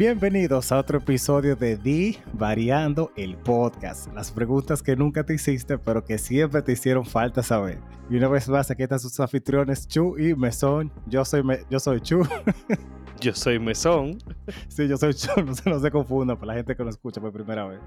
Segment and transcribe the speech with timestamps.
[0.00, 4.10] Bienvenidos a otro episodio de Di Variando el Podcast.
[4.14, 7.80] Las preguntas que nunca te hiciste, pero que siempre te hicieron falta saber.
[8.08, 10.90] Y una vez más, aquí están sus anfitriones Chu y Mesón.
[11.04, 12.22] Yo soy, Me- yo soy Chu.
[13.20, 14.16] Yo soy Mesón.
[14.68, 15.28] sí, yo soy Chu.
[15.44, 17.80] No se, no se confunda para la gente que lo escucha por primera vez.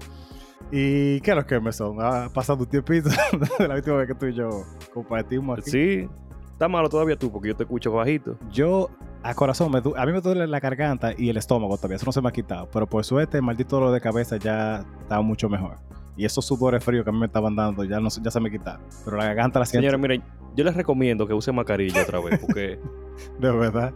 [0.70, 1.96] ¿Y qué es lo que es Mesón?
[2.00, 3.08] Ha pasado un tiempito
[3.58, 4.50] de la última vez que tú y yo
[4.92, 5.70] compartimos aquí.
[5.72, 6.08] Sí.
[6.52, 8.38] Está malo todavía tú porque yo te escucho bajito.
[8.52, 8.88] Yo,
[9.24, 12.12] a corazón, me a mí me duele la garganta y el estómago todavía, eso no
[12.12, 12.68] se me ha quitado.
[12.70, 15.76] Pero por suerte, el maldito dolor de cabeza ya está mucho mejor.
[16.16, 18.38] Y esos sudores fríos que a mí me estaban dando ya, no, se- ya se
[18.38, 18.82] me quitaron.
[19.04, 20.22] Pero la garganta la siento Señora, miren,
[20.54, 22.78] yo les recomiendo que usen mascarilla otra vez porque,
[23.40, 23.92] de verdad.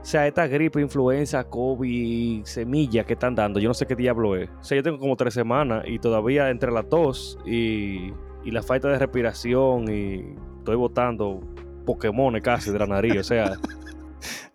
[0.00, 4.34] o sea, esta gripe, influenza, COVID, semilla que están dando, yo no sé qué diablo
[4.34, 4.48] es.
[4.60, 8.12] O sea, yo tengo como tres semanas y todavía entre la tos y,
[8.44, 11.40] y la falta de respiración y estoy botando
[11.86, 13.18] Pokémon casi de la nariz.
[13.20, 13.52] O sea,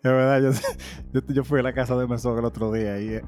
[0.02, 0.52] De verdad,
[1.12, 3.20] yo, yo, fui a la casa de Mesón el otro día y,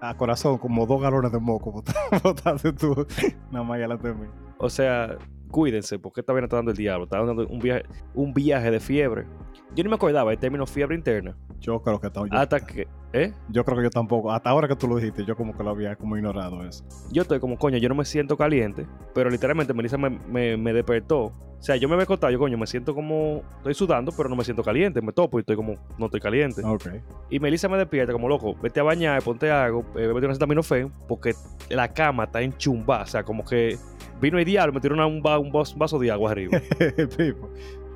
[0.00, 3.06] a corazón, como dos galones de moco bota- botaste tú
[3.50, 4.26] nada más delante de mí.
[4.58, 5.16] o sea,
[5.48, 7.04] cuídense porque esta vaina está dando el diablo.
[7.04, 9.26] Está dando un viaje, un viaje de fiebre.
[9.74, 11.36] Yo ni me acordaba del término fiebre interna.
[11.60, 13.32] Yo creo que, ta- yo, Hasta que, ¿eh?
[13.50, 15.70] yo creo que yo tampoco, hasta ahora que tú lo dijiste, yo como que lo
[15.70, 16.84] había como ignorado eso.
[17.10, 20.72] Yo estoy como, coño, yo no me siento caliente, pero literalmente Melissa me, me, me
[20.72, 21.24] despertó.
[21.24, 24.36] O sea, yo me había acostado, yo, coño, me siento como, estoy sudando, pero no
[24.36, 26.62] me siento caliente, me topo y estoy como, no estoy caliente.
[26.64, 26.86] Ok.
[27.30, 30.30] Y Melissa me despierta como, loco, vete a bañar, ponte algo, eh, vete a una
[30.30, 31.34] acetaminofén, porque
[31.68, 33.76] la cama está enchumbada, o sea, como que
[34.20, 36.60] vino el diablo, me tiró una- un, va- un vas- vaso de agua arriba.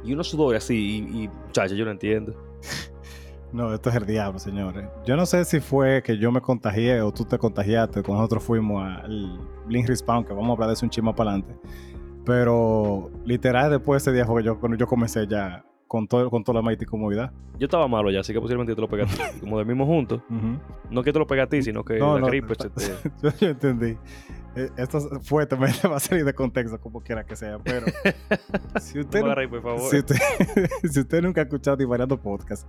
[0.05, 0.75] Y unos sudores así,
[1.15, 2.35] y, y muchacha, yo no entiendo.
[3.53, 4.85] No, esto es el diablo, señores.
[5.07, 8.43] Yo no sé si fue que yo me contagié o tú te contagiaste cuando nosotros
[8.43, 11.55] fuimos al Blink Respawn, que vamos a hablar de eso un chisme para adelante.
[12.25, 16.31] Pero literal, después de ese día fue que yo, cuando yo comencé ya con, todo,
[16.31, 17.31] con toda la maldita comodidad.
[17.59, 19.87] Yo estaba malo ya, así que posiblemente te lo pegué a ti, como del mismo
[19.87, 20.21] juntos.
[20.91, 22.69] No que te lo pegue a ti, sino que No, la no, gripe te...
[23.23, 23.97] yo, yo entendí.
[24.55, 27.59] Eh, Esto fue también va a salir de contexto, como quiera que sea.
[27.63, 27.87] Pero
[28.81, 29.91] si usted, por favor.
[29.91, 30.17] si usted,
[30.91, 32.69] si usted nunca ha escuchado Divariando Podcast,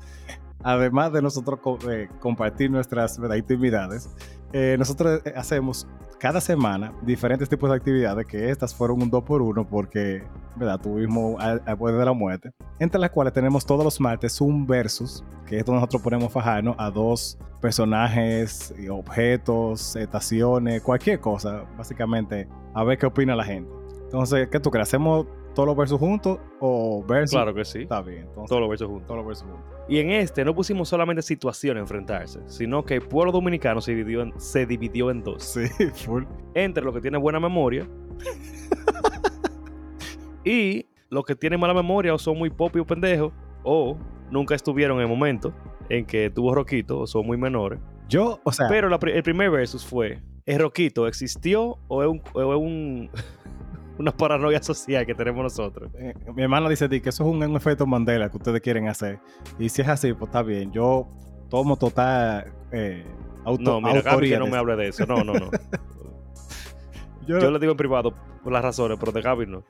[0.63, 3.35] además de nosotros co- eh, compartir nuestras ¿verdad?
[3.35, 4.09] intimidades,
[4.53, 5.87] eh, nosotros eh, hacemos
[6.19, 10.23] cada semana diferentes tipos de actividades, que estas fueron un 2 por 1 porque
[10.55, 10.79] ¿verdad?
[10.79, 14.65] tuvimos al al borde de la muerte, entre las cuales tenemos todos los martes un
[14.65, 21.63] versus, que es donde nosotros ponemos fajarnos a dos personajes, y objetos, estaciones, cualquier cosa,
[21.77, 23.71] básicamente, a ver qué opina la gente.
[24.03, 24.89] Entonces, ¿qué tú crees?
[24.89, 25.25] ¿Hacemos
[25.55, 27.37] todos los versos juntos o versus?
[27.37, 27.83] Claro que sí.
[27.83, 29.07] Está bien, entonces, Todos los versos juntos.
[29.07, 29.65] todos los versos juntos.
[29.87, 33.95] Y en este no pusimos solamente situaciones a enfrentarse, sino que el pueblo dominicano se
[33.95, 35.41] dividió en, se dividió en dos.
[35.41, 35.61] Sí,
[35.93, 36.25] full.
[36.55, 37.87] Entre los que tienen buena memoria
[40.43, 43.31] y los que tienen mala memoria o son muy pop o pendejos
[43.63, 43.97] o
[44.33, 45.53] nunca estuvieron en el momento
[45.89, 47.79] en que tuvo Roquito o son muy menores.
[48.09, 52.21] Yo, o sea, Pero la el primer versus fue, ¿el Roquito existió o es, un,
[52.33, 53.09] o es un-
[53.97, 55.91] una paranoia social que tenemos nosotros?
[55.97, 58.87] eh, mi hermana dice di, que eso es un, un efecto Mandela que ustedes quieren
[58.89, 59.19] hacer.
[59.59, 60.71] Y si es así, pues está bien.
[60.71, 61.07] Yo
[61.49, 63.05] tomo total eh,
[63.45, 65.05] auto, No, mira, Gaby, que no me hable de eso.
[65.05, 65.49] No, no, no.
[67.27, 68.13] Yo- Yo le digo en privado
[68.43, 69.63] por las razones, pero de Gaby no.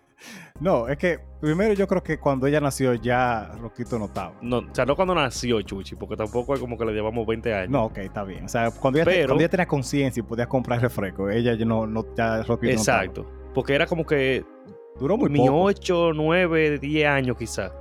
[0.59, 4.34] No, es que primero yo creo que cuando ella nació ya Roquito no estaba.
[4.41, 4.59] no.
[4.59, 7.69] O sea, no cuando nació Chuchi, porque tampoco es como que le llevamos 20 años.
[7.72, 8.46] No, ok, está bien.
[8.46, 11.66] O sea, cuando ella, Pero- cuando ella tenía conciencia y podía comprar refresco, ella ya
[11.66, 13.25] no, no ya Roquito Exacto.
[13.53, 15.00] Porque era como que no estaba.
[15.00, 15.59] Duró muy mi poco.
[15.63, 17.72] 8, 9, 10 años quizás,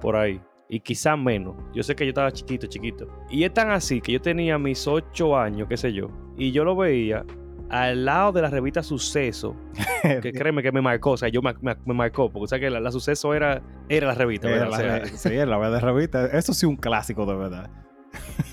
[0.00, 0.40] por ahí.
[0.68, 1.56] Y quizás menos.
[1.74, 3.08] Yo sé que yo estaba chiquito, chiquito.
[3.28, 6.08] Y es tan así que yo tenía mis 8 años, qué sé yo.
[6.36, 7.24] Y yo lo veía
[7.70, 9.56] al lado de la revista Suceso,
[10.22, 11.12] que créeme que me marcó.
[11.12, 12.30] O sea, yo me, me- me marcó.
[12.30, 14.78] Porque o sea que la, la Suceso era, era la revista, Era ¿verdad?
[14.98, 16.26] la, O sea, sí, era la verdad revista.
[16.26, 17.70] Eso sí un clásico de verdad.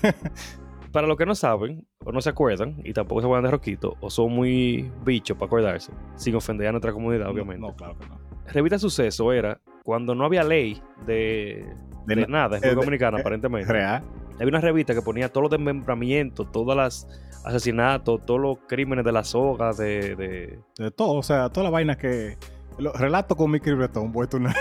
[0.92, 3.96] para los que no saben, o no se acuerdan, y tampoco se acuerdan de Roquito,
[4.00, 7.60] o son muy bichos para acordarse, sin ofender a nuestra comunidad, obviamente.
[7.60, 8.20] No, claro que no.
[8.46, 11.66] Revista Suceso era cuando no había ley de,
[12.06, 13.72] De de na- nada en República Dominicana, eh, aparentemente.
[13.72, 14.04] Real.
[14.34, 17.08] Había una revista que ponía todos los desmembramientos, todos los
[17.44, 21.70] asesinatos, todos los crímenes de la soga, de, de- De todo, o sea, toda la
[21.70, 22.36] vaina que.
[22.78, 24.52] Los relatos con Mickey Breton, vuelto una,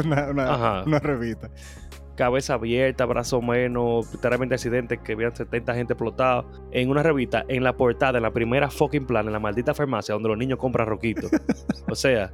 [0.00, 1.50] una, una, una revista.
[2.16, 7.62] cabeza abierta, brazo menos, literalmente accidentes que habían 70 gente explotada en una revista, en
[7.64, 10.86] la portada, en la primera fucking plan, en la maldita farmacia donde los niños compran
[10.88, 11.30] roquitos.
[11.90, 12.32] o sea,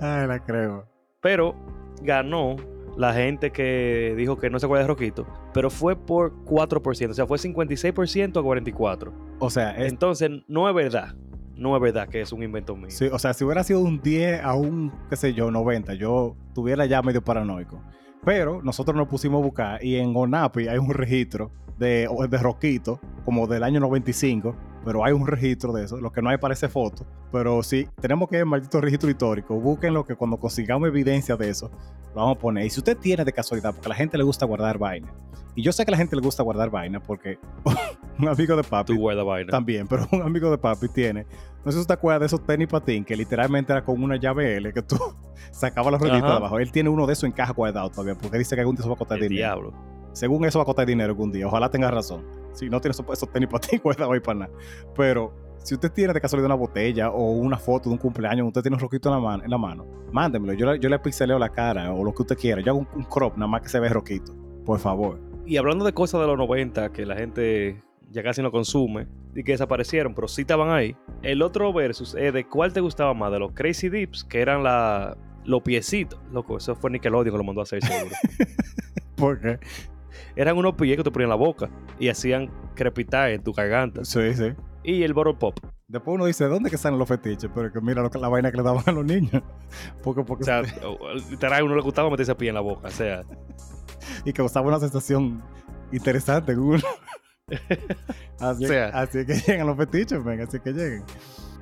[0.00, 0.86] Ay, la creo.
[1.20, 1.54] pero
[2.02, 2.56] ganó
[2.96, 7.14] la gente que dijo que no se acuerda de Roquito, pero fue por 4%, o
[7.14, 9.12] sea, fue 56% a 44%.
[9.38, 11.14] O sea, es- Entonces, no es verdad,
[11.56, 12.90] no es verdad que es un invento mío.
[12.90, 16.36] sí, o sea, si hubiera sido un 10 a un, qué sé yo, 90, yo
[16.54, 17.82] tuviera ya medio paranoico.
[18.24, 23.00] Pero nosotros nos pusimos a buscar y en ONAPI hay un registro de, de Roquito,
[23.24, 24.54] como del año 95,
[24.84, 26.00] pero hay un registro de eso.
[26.00, 29.54] Lo que no hay parece foto, pero sí, tenemos que el maldito registro histórico.
[29.60, 31.70] Búsquenlo que cuando consigamos evidencia de eso,
[32.14, 32.66] lo vamos a poner.
[32.66, 35.12] Y si usted tiene de casualidad, porque a la gente le gusta guardar vaina,
[35.54, 37.38] y yo sé que a la gente le gusta guardar vaina porque
[38.18, 38.94] un amigo de papi.
[38.94, 39.50] Tú guardas vaina.
[39.50, 41.26] También, pero un amigo de papi tiene.
[41.64, 44.56] No sé si usted acuerda de esos tenis patín que literalmente era con una llave
[44.56, 44.96] L que tú
[45.50, 46.58] sacabas los rueditas de abajo.
[46.58, 48.88] Él tiene uno de esos en caja guardado todavía porque dice que algún día eso
[48.90, 49.46] va a costar El dinero.
[49.48, 49.72] diablo.
[50.12, 51.46] Según eso va a costar dinero algún día.
[51.46, 52.24] Ojalá tenga razón.
[52.52, 54.52] Si no tiene esos, tenis patín guardados ahí para nada.
[54.96, 58.62] Pero si usted tiene de casualidad una botella o una foto de un cumpleaños, usted
[58.62, 60.52] tiene un roquito en la, mano, en la mano, mándemelo.
[60.54, 62.60] Yo, yo le pixeleo la cara o lo que usted quiera.
[62.60, 64.34] Yo hago un, un crop nada más que se ve roquito.
[64.64, 65.20] Por favor.
[65.46, 69.44] Y hablando de cosas de los 90 que la gente ya casi no consume y
[69.44, 70.96] que desaparecieron, pero sí estaban ahí.
[71.22, 74.62] El otro versus es de cuál te gustaba más, de los Crazy Dips, que eran
[74.62, 76.20] la, los piecitos.
[76.32, 78.14] Loco, eso fue Nickelodeon que lo mandó a hacer seguro.
[79.16, 79.58] Porque,
[80.36, 81.68] eran unos pies que te ponían en la boca
[81.98, 84.04] y hacían crepitar en tu garganta.
[84.04, 84.52] sí, sí.
[84.82, 85.58] Y el Bottle Pop.
[85.88, 87.50] Después uno dice, ¿dónde que salen los fetiches?
[87.54, 89.42] Pero que mira lo que, la vaina que le daban a los niños.
[90.02, 90.62] Porque, porque, O sea,
[91.30, 92.88] literal, a uno le gustaba meterse pie en la boca.
[92.88, 93.22] O sea,
[94.24, 95.42] y causaba una sensación
[95.92, 96.82] interesante en uno.
[98.38, 98.88] así, O sea.
[98.88, 101.04] así que llegan los fetiches, venga, así que lleguen.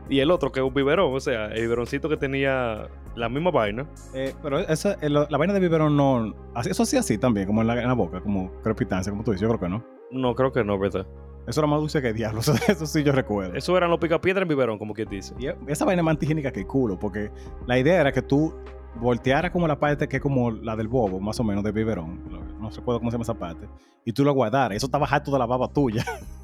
[0.09, 3.51] Y el otro que es un biberón, o sea, el biberoncito que tenía la misma
[3.51, 3.87] vaina.
[4.15, 6.35] Eh, pero esa, eh, la vaina de biberón no.
[6.65, 9.43] Eso sí, así también, como en la, en la boca, como crepitancia, como tú dices.
[9.43, 9.85] Yo creo que no.
[10.11, 11.07] No, creo que no, ¿verdad?
[11.47, 12.41] Eso era más dulce que diablo.
[12.41, 13.55] Eso, eso sí, yo recuerdo.
[13.55, 15.35] Eso eran los picapiedras en biberón, como quien dice.
[15.39, 17.31] Y esa vaina es más antigénica que el culo, porque
[17.67, 18.55] la idea era que tú
[19.01, 22.23] voltearas como la parte que es como la del bobo, más o menos, de biberón.
[22.61, 23.69] No recuerdo cómo se llama esa parte.
[24.05, 24.77] Y tú lo guardaras.
[24.77, 26.05] Eso estaba harto de la baba tuya.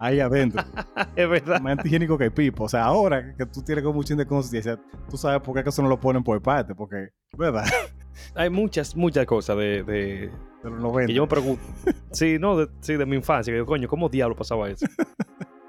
[0.00, 0.64] Ahí adentro.
[1.14, 1.60] es verdad.
[1.60, 2.64] más antigénico que pipo.
[2.64, 4.78] O sea, ahora que tú tienes como un chin de conciencia,
[5.10, 7.64] tú sabes por qué eso no lo ponen por parte, porque, ¿verdad?
[8.34, 10.30] Hay muchas, muchas cosas de, de-
[10.64, 11.06] De los 90.
[11.08, 11.62] que yo me pregunto.
[12.12, 13.52] sí, no, de, sí, de mi infancia.
[13.52, 14.86] Que yo, coño, ¿cómo diablo pasaba eso?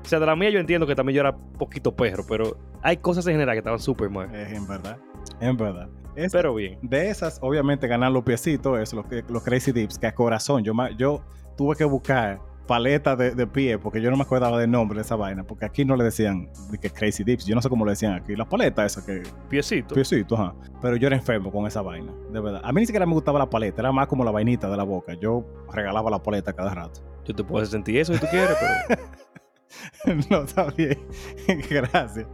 [0.04, 2.98] o sea, de la mía yo entiendo que también yo era poquito perro, pero hay
[2.98, 4.34] cosas en general que estaban súper mal.
[4.34, 4.98] Es en verdad.
[5.40, 5.90] En verdad.
[6.16, 6.78] Es- Pero bien.
[6.82, 10.64] de esas, obviamente, ganar los piecitos, eso, los, los Crazy Dips, que a corazón.
[10.64, 11.22] Yo, yo
[11.56, 12.40] tuve que buscar
[12.72, 15.66] paletas de, de pie, porque yo no me acordaba del nombre de esa vaina, porque
[15.66, 18.34] aquí no le decían de que Crazy Dips, yo no sé cómo le decían aquí,
[18.34, 19.94] las paletas esas que, Piecito.
[19.94, 20.56] piecitos, ajá.
[20.82, 22.62] Pero yo era enfermo con esa vaina, de verdad.
[22.64, 24.84] A mí ni siquiera me gustaba la paleta, era más como la vainita de la
[24.84, 25.16] boca.
[25.16, 27.02] Yo regalaba la paleta cada rato.
[27.26, 28.56] Yo te puedo sentir eso si tú quieres,
[30.08, 30.22] pero.
[30.30, 30.98] no, está bien.
[31.70, 32.26] Gracias.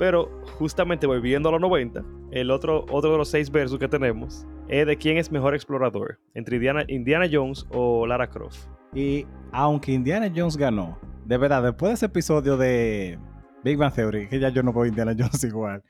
[0.00, 4.48] Pero justamente volviendo a los 90, el otro, otro de los seis versos que tenemos
[4.66, 8.66] es de quién es mejor explorador, entre Indiana, Indiana Jones o Lara Croft.
[8.94, 13.18] Y aunque Indiana Jones ganó, de verdad, después de ese episodio de
[13.64, 15.82] Big Bang Theory, que ya yo no veo Indiana Jones igual.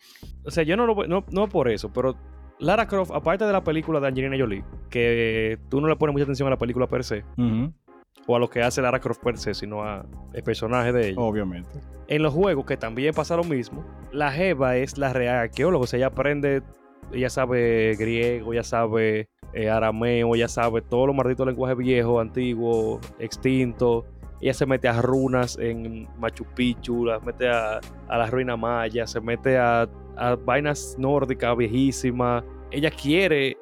[0.44, 2.16] O sea, yo no lo no, no por eso, pero
[2.58, 6.24] Lara Croft, aparte de la película de Angelina Jolie, que tú no le pones mucha
[6.24, 7.24] atención a la película per se,
[8.26, 11.20] o a lo que hace Lara Croft per se, sino a el personaje de ella.
[11.20, 11.80] Obviamente.
[12.06, 15.86] En los juegos, que también pasa lo mismo, la Jeva es la real arqueóloga, o
[15.86, 16.62] sea, ella aprende,
[17.12, 23.00] ella sabe griego, ella sabe eh, arameo, ella sabe todos los malditos lenguajes viejos, antiguos,
[23.18, 24.04] extintos.
[24.40, 29.06] Ella se mete a runas en Machu Picchu, las mete a, a la ruina maya,
[29.06, 32.44] se mete a, a vainas nórdicas viejísimas.
[32.70, 33.56] Ella quiere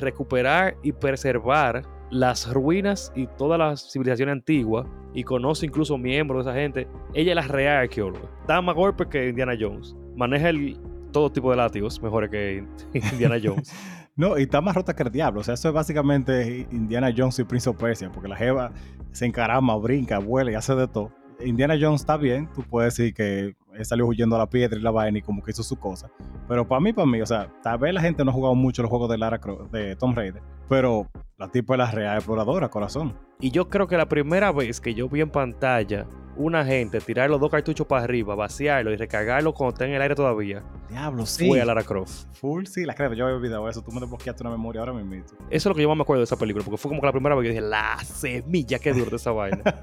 [0.00, 6.50] recuperar y preservar las ruinas y todas las civilizaciones antiguas y conoce incluso miembros de
[6.50, 6.88] esa gente.
[7.14, 8.28] Ella es la real arqueóloga.
[8.46, 9.96] Da más golpes que Indiana Jones.
[10.14, 10.78] Maneja el,
[11.16, 13.72] todo tipo de látigos mejores que Indiana Jones.
[14.18, 15.42] No, y está más rota que el diablo.
[15.42, 18.72] O sea, eso es básicamente Indiana Jones y Prince of Persia, porque la Jeva
[19.12, 21.12] se encarama, brinca, vuela y hace de todo.
[21.38, 24.90] Indiana Jones está bien, tú puedes decir que salió huyendo a la piedra y la
[24.90, 26.10] vaina y como que hizo su cosa.
[26.48, 28.80] Pero para mí, para mí, o sea, tal vez la gente no ha jugado mucho
[28.80, 31.06] los juegos de Lara Croft, de Tomb Raider, pero
[31.38, 33.14] la tipa es la real exploradora, corazón.
[33.40, 36.06] Y yo creo que la primera vez que yo vi en pantalla
[36.38, 40.02] una gente tirar los dos cartuchos para arriba, vaciarlo y recargarlo cuando está en el
[40.02, 41.48] aire todavía, Diablo, sí.
[41.48, 42.26] fue a Lara Croft.
[42.34, 43.80] Full, sí, la creo, yo había olvidado eso.
[43.82, 45.14] Tú me desbloqueaste una memoria ahora mismo.
[45.14, 47.06] Eso es lo que yo más me acuerdo de esa película, porque fue como que
[47.06, 49.62] la primera vez que yo dije, la semilla que dura de esa vaina.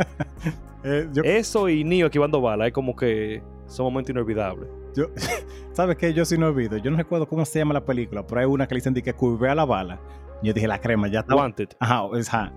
[0.85, 4.67] Eh, yo, Eso y Neo esquivando balas es como que son momentos inolvidables.
[4.93, 5.07] yo-
[5.71, 6.13] ¿Sabes qué?
[6.13, 6.75] Yo sí no olvido.
[6.75, 9.13] Yo no recuerdo cómo se llama la película, pero hay una que le dicen que
[9.13, 9.97] curvea la bala.
[10.43, 11.35] Yo dije, la crema, ya está.
[11.35, 11.69] Wanted.
[11.79, 12.51] Ajá,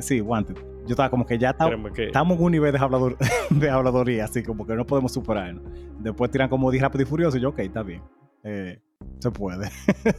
[0.00, 0.56] Sí, Wanted.
[0.84, 3.16] Yo estaba como que ya está, que estamos en un nivel de, hablador,
[3.50, 5.62] de habladoría, así como que no podemos superarnos.
[5.98, 8.02] Después tiran como 10 rápido y furioso y yo, ok, está bien.
[8.42, 8.80] Eh,
[9.18, 9.68] se puede.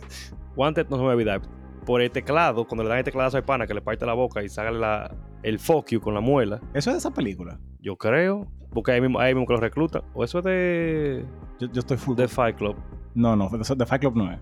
[0.56, 1.42] Wanted no se me a olvidar.
[1.86, 4.42] Por el teclado, cuando le dan el teclado al pana que le parte la boca
[4.42, 7.60] y saca la, el fuck you con la muela, Eso es de esa película.
[7.82, 10.02] yo creo, porque ahí mismo, ahí mismo que lo recluta.
[10.14, 11.26] O eso es de,
[11.60, 12.16] Yo, yo estoy full.
[12.16, 12.78] de Fight Club.
[13.16, 14.40] No, no, de, de Fight Club no es.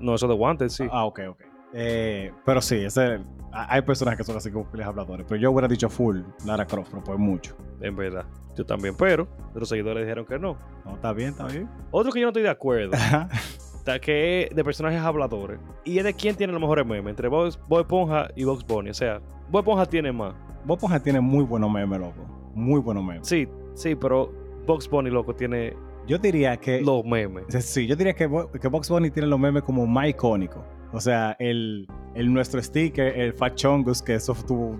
[0.00, 0.84] No, eso es de Wanted, sí.
[0.90, 1.42] Ah, ok, ok.
[1.72, 3.20] Eh, pero sí, ese,
[3.52, 5.26] hay personajes que son así como piles habladores.
[5.28, 7.56] Pero yo hubiera dicho full Lara Croft, pero pues mucho.
[7.80, 8.24] En verdad.
[8.56, 8.94] Yo también.
[8.96, 10.56] Pero los seguidores dijeron que no.
[10.84, 11.68] No, está bien, está bien.
[11.90, 12.92] Otro que yo no estoy de acuerdo.
[14.02, 15.58] que es de personajes habladores.
[15.84, 17.10] Y es de quién tiene los mejores memes.
[17.10, 18.90] Entre Bob, Esponja y Box Bunny.
[18.90, 20.34] O sea, Bob Esponja tiene más.
[20.64, 22.52] Bob Esponja tiene muy buenos memes, loco.
[22.54, 23.26] Muy buenos memes.
[23.26, 24.32] Sí, sí, pero
[24.66, 25.74] Box Bunny, loco, tiene
[26.06, 26.80] yo diría que.
[26.80, 27.44] Los memes.
[27.64, 28.28] Sí, yo diría que,
[28.60, 30.62] que Box Bunny tiene los memes como más icónicos.
[30.92, 34.78] O sea, el, el nuestro sticker, el Fat Chongus, que eso estuvo,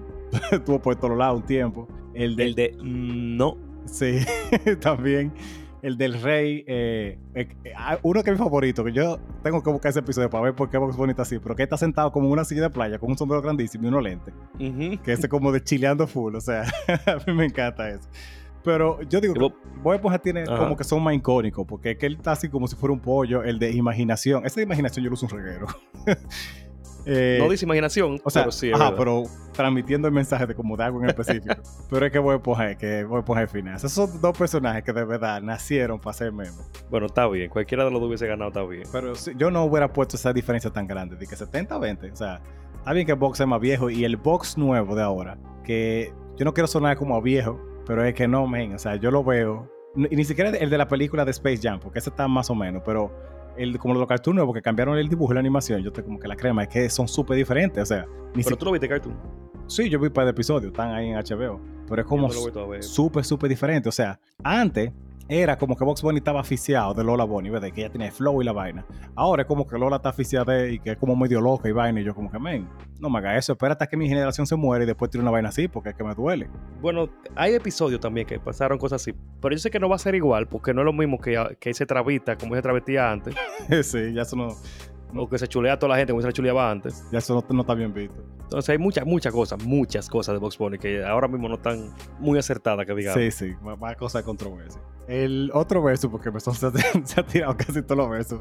[0.51, 1.89] estuvo por todos lados un tiempo.
[2.15, 2.45] El de.
[2.45, 2.77] El de.
[2.81, 3.57] Mm, no.
[3.87, 4.19] Sí,
[4.81, 5.33] también.
[5.83, 6.65] El del rey.
[6.67, 10.29] Eh, eh, ah, uno que es mi favorito, que yo tengo que buscar ese episodio
[10.29, 12.63] para ver por qué Box está así, pero que está sentado como en una silla
[12.63, 14.35] de playa con un sombrero grandísimo y unos lentes.
[14.59, 16.35] Que es como de chileando full.
[16.35, 16.63] O sea,
[17.07, 18.09] a mí me encanta eso.
[18.65, 19.41] Pero yo digo que
[19.83, 22.67] Bob Esponja tiene como que son más icónicos, porque es que él está así como
[22.69, 24.45] si fuera un pollo, el de imaginación.
[24.45, 25.67] Esa de imaginación yo lo uso un reguero.
[27.07, 28.71] eh, no dice imaginación, o sea, pero sí.
[28.73, 31.55] Ajá, pero transmitiendo el mensaje de como de algo en específico.
[31.91, 33.77] pero es que Bob Esponja, que Bob Esponja es final.
[33.77, 36.71] Esos son dos personajes que de verdad nacieron para ser memes.
[36.91, 37.49] Bueno, está bien.
[37.49, 38.83] Cualquiera de los dos hubiese ganado, está bien.
[38.93, 42.13] Pero yo no hubiera puesto esa diferencia tan grande, de que 70-20.
[42.13, 42.43] O sea,
[42.77, 46.13] está bien que el box es más viejo y el box nuevo de ahora, que
[46.37, 49.11] yo no quiero sonar como a viejo, pero es que no, men, o sea, yo
[49.11, 49.69] lo veo.
[49.97, 52.55] Y ni siquiera el de la película de Space Jam, porque ese está más o
[52.55, 53.13] menos, pero
[53.57, 56.21] el, como los cartoon nuevos que cambiaron el dibujo y la animación, yo estoy como
[56.21, 58.07] que la crema, es que son súper diferentes, o sea.
[58.33, 59.17] Ni ¿Pero tú lo viste cartoon?
[59.67, 63.25] Sí, yo vi un par de episodios, están ahí en HBO, pero es como súper,
[63.25, 64.93] súper diferente, o sea, antes
[65.31, 67.71] era como que Box Bunny estaba aficiado de Lola Bunny, ¿verdad?
[67.71, 68.85] Que ella tiene flow y la vaina.
[69.15, 72.01] Ahora es como que Lola está aficiada y que es como medio loca y vaina.
[72.01, 72.69] Y yo, como que, men,
[72.99, 73.53] no me haga eso.
[73.53, 75.95] Espera hasta que mi generación se muere y después tiene una vaina así, porque es
[75.95, 76.51] que me duele.
[76.81, 79.15] Bueno, hay episodios también que pasaron cosas así.
[79.41, 81.57] Pero yo sé que no va a ser igual, porque no es lo mismo que,
[81.61, 83.35] que ese travista como ese travestía antes.
[83.87, 84.49] sí, ya eso no.
[85.15, 87.05] O que se chulea a toda la gente como se la chuleaba antes.
[87.11, 88.23] Ya eso no, está bien visto.
[88.43, 91.95] Entonces hay muchas, muchas cosas, muchas cosas de Box Bunny que ahora mismo no están
[92.19, 93.21] muy acertadas, que digamos.
[93.21, 94.81] Sí, sí, más, cosas de controversia.
[95.09, 98.41] El otro verso, porque me se, se ha tirado casi todos los versos.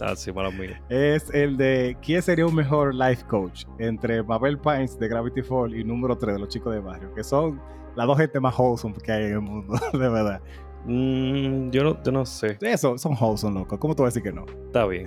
[0.00, 0.80] Ah, sí, mala mía.
[0.88, 3.64] Es el de ¿Quién sería un mejor life coach?
[3.78, 7.24] Entre Mabel Pines de Gravity Fall y número 3 de los chicos de barrio, que
[7.24, 7.60] son
[7.96, 10.40] las dos gente más wholesome que hay en el mundo, de verdad.
[10.84, 12.56] Mm, yo, no, yo no sé.
[12.60, 13.78] Eso, son wholesome, loco.
[13.78, 14.46] ¿Cómo tú vas a decir que no?
[14.66, 15.06] Está bien.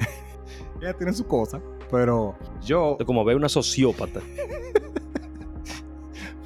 [0.81, 1.61] Ella tiene su cosa,
[1.91, 2.97] pero yo.
[3.05, 4.19] Como ve una sociópata.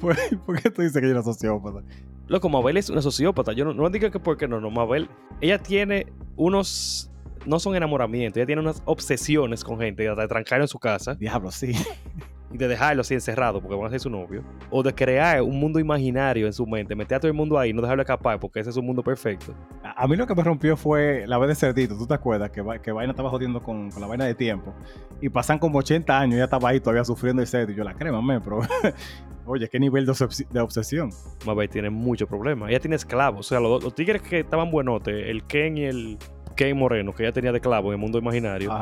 [0.00, 0.14] ¿Por
[0.60, 1.82] qué tú dices que ella es una sociópata?
[2.28, 3.52] Loco, Mabel es una sociópata.
[3.52, 4.70] Yo no, no digo que porque no, no.
[4.70, 5.08] Mabel,
[5.40, 7.10] ella tiene unos.
[7.46, 11.14] No son enamoramientos, ella tiene unas obsesiones con gente, de trancar en su casa.
[11.14, 11.72] Diablo, sí
[12.50, 15.78] de dejarlo así encerrado porque van a ser su novio, o de crear un mundo
[15.78, 18.70] imaginario en su mente, meter a todo el mundo ahí no dejarlo escapar porque ese
[18.70, 19.54] es un mundo perfecto.
[19.82, 22.50] A, mí lo que me rompió fue la vez de Cerdito, ¿tú te acuerdas?
[22.50, 24.74] Que, que Vaina estaba jodiendo con, la vaina de tiempo
[25.20, 27.84] y pasan como 80 años y ella estaba ahí todavía sufriendo el sed y yo
[27.84, 28.60] la creo, man, pero
[29.46, 31.10] oye, qué nivel de, obsesión.
[31.46, 35.44] Mabel tiene muchos problemas, ella tiene esclavos, o sea, los, tigres que estaban buenotes, el
[35.44, 36.18] Ken y el
[36.54, 38.72] Ken Moreno, que ella tenía de esclavo en el mundo imaginario.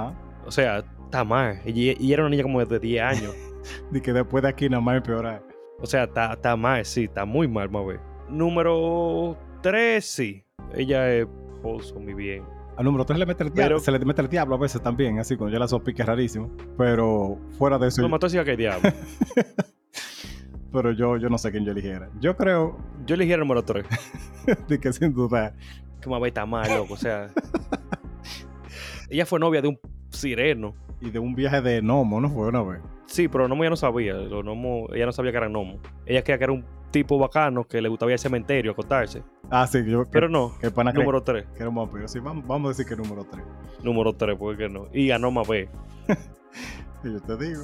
[0.46, 1.60] O sea, está mal.
[1.64, 3.34] Y, y, era una niña como de 10 años.
[3.92, 5.42] de que después de aquí nada más empeorar.
[5.80, 8.00] O sea, está, está mal, sí, está muy mal, ver.
[8.28, 10.44] Número 3, sí.
[10.74, 11.26] Ella es
[11.62, 12.44] muy bien.
[12.76, 15.20] Al número 3 le mete el diablo, se le mete el diablo a veces también,
[15.20, 16.50] así cuando ya la sopique es rarísimo.
[16.76, 18.02] Pero fuera de eso.
[18.02, 18.90] No, mató que diablo.
[20.72, 22.10] pero yo, yo no sé quién yo eligiera.
[22.20, 22.76] Yo creo.
[23.06, 23.86] Yo eligiera el número 3.
[24.68, 25.54] de que sin duda.
[26.00, 26.94] Que Mabel está mal, loco.
[26.94, 27.30] O sea.
[29.08, 29.78] ella fue novia de un
[30.10, 30.74] sireno.
[31.00, 32.80] Y de un viaje de gnomo, ¿no fue una vez?
[33.06, 34.14] Sí, pero Nomo ya no sabía.
[34.14, 35.78] Los gnomos, ella no sabía que era gnomo.
[36.06, 39.22] Ella creía que era un tipo bacano que le gustaba ir al cementerio, acostarse.
[39.50, 40.04] Ah, sí, yo.
[40.10, 40.56] Pero no.
[40.60, 41.46] Que número 3.
[41.54, 42.08] Que era un vampiro.
[42.08, 43.44] Sí, vamos, vamos, a decir que número 3.
[43.82, 44.86] Número 3, ¿por qué no?
[44.92, 45.68] Y ganó más B.
[47.04, 47.62] yo te digo.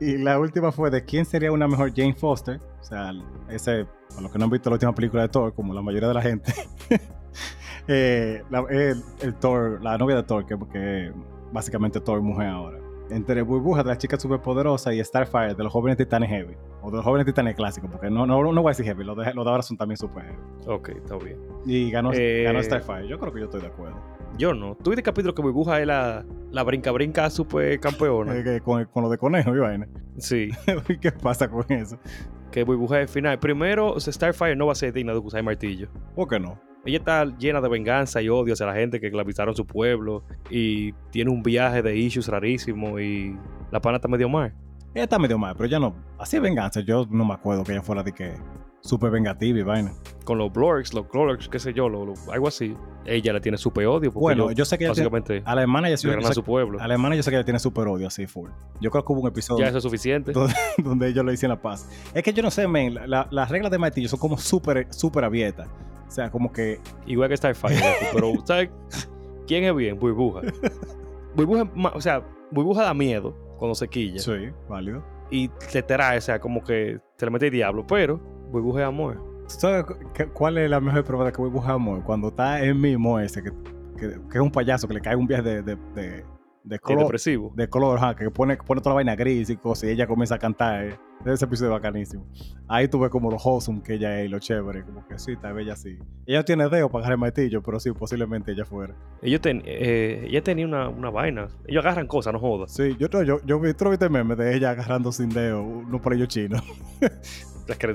[0.00, 2.60] Y la última fue de quién sería una mejor Jane Foster.
[2.80, 3.12] O sea,
[3.50, 6.08] ese, para los que no han visto la última película de Thor, como la mayoría
[6.08, 6.54] de la gente.
[7.88, 8.42] eh,
[9.20, 11.12] el, Thor, la novia de Thor, que, que
[11.52, 15.98] básicamente Thor mujer ahora entre Burbuja de la chica superpoderosa y Starfire de los jóvenes
[15.98, 16.54] titanes heavy.
[16.82, 19.16] O de los jóvenes titanes clásicos, porque no, no, no voy a decir heavy, los
[19.16, 20.38] de, los de ahora son también super heavy.
[20.66, 21.38] Ok, está bien.
[21.66, 23.08] Y ganó, eh, ganó Starfire.
[23.08, 24.00] Yo creo que yo estoy de acuerdo.
[24.38, 24.76] Yo no.
[24.76, 28.34] ¿Tú viste el capítulo que Burbuja es la, la brinca brinca super campeona?
[28.40, 29.88] Eh, con, con, lo de conejo y vaina.
[30.16, 30.48] Sí.
[31.00, 31.98] ¿Qué pasa con eso?
[32.50, 33.38] Que Burbuja es final.
[33.38, 35.88] Primero, Starfire no va a ser digna de usar el martillo.
[36.14, 36.58] ¿Por qué no?
[36.84, 40.92] Ella está llena de venganza y odio hacia la gente que esclavizaron su pueblo y
[41.10, 43.36] tiene un viaje de issues rarísimo y
[43.70, 44.54] la pana está medio mal.
[44.94, 45.94] Ella está medio mal, pero ya no.
[46.18, 46.80] Así es venganza.
[46.80, 48.32] Yo no me acuerdo que ella fuera de que
[48.80, 49.92] súper vengativa y vaina.
[50.24, 52.74] Con los Blorks, los Clorks, qué sé yo, lo- lo- algo así.
[53.04, 54.10] Ella le tiene súper odio.
[54.10, 56.34] Bueno, yo sé que ella tiene- básicamente a la hermana ya llegan yo a sé-
[56.34, 56.80] su pueblo.
[56.80, 58.48] a la hermana yo sé que ella tiene súper odio así full.
[58.80, 60.32] Yo creo que hubo un episodio Ya eso es suficiente.
[60.32, 61.88] donde, donde ellos le dicen la paz.
[62.14, 64.86] Es que yo no sé, men, la- la- las reglas de martillo son como súper,
[64.90, 65.68] súper abiertas.
[66.10, 67.80] O sea, como que Igual que Starfire.
[68.12, 68.68] pero, ¿sabes
[69.46, 69.96] quién es bien?
[69.96, 70.40] Burbuja.
[71.36, 74.18] Burbuja, o sea, Burbuja da miedo cuando se quilla.
[74.18, 75.04] sí, válido.
[75.30, 77.86] Y te trae, o sea, como que te le mete el diablo.
[77.86, 78.18] Pero
[78.50, 79.22] Burbuja es amor.
[79.44, 79.84] ¿Tú ¿Sabes
[80.34, 82.02] cuál es la mejor prueba de que voy a buscar amor?
[82.02, 83.52] Cuando está el mismo ese, que,
[83.96, 86.24] que, que es un payaso, que le cae un viaje de, de, de,
[86.62, 87.52] de color, depresivo.
[87.56, 90.34] de color, ajá, que pone, pone toda la vaina gris y cosas, y ella comienza
[90.34, 90.84] a cantar.
[90.84, 90.98] eh.
[91.24, 92.26] Ese episodio es bacanísimo.
[92.68, 95.32] Ahí tú ves como lo wholesome que ella es y lo chévere, como que sí,
[95.32, 95.98] está bella así.
[96.26, 98.94] Ella tiene dedo para agarrar el martillo, pero sí, posiblemente ella fuera.
[99.20, 101.48] Ellos ten- eh, ella tenía una, una vaina.
[101.66, 102.72] Ellos agarran cosas, no jodas.
[102.72, 106.00] Sí, yo, yo, yo, yo vi, tú viste meme de ella agarrando sin dedo, uno
[106.00, 106.56] por ello chino.
[107.68, 107.94] Las que me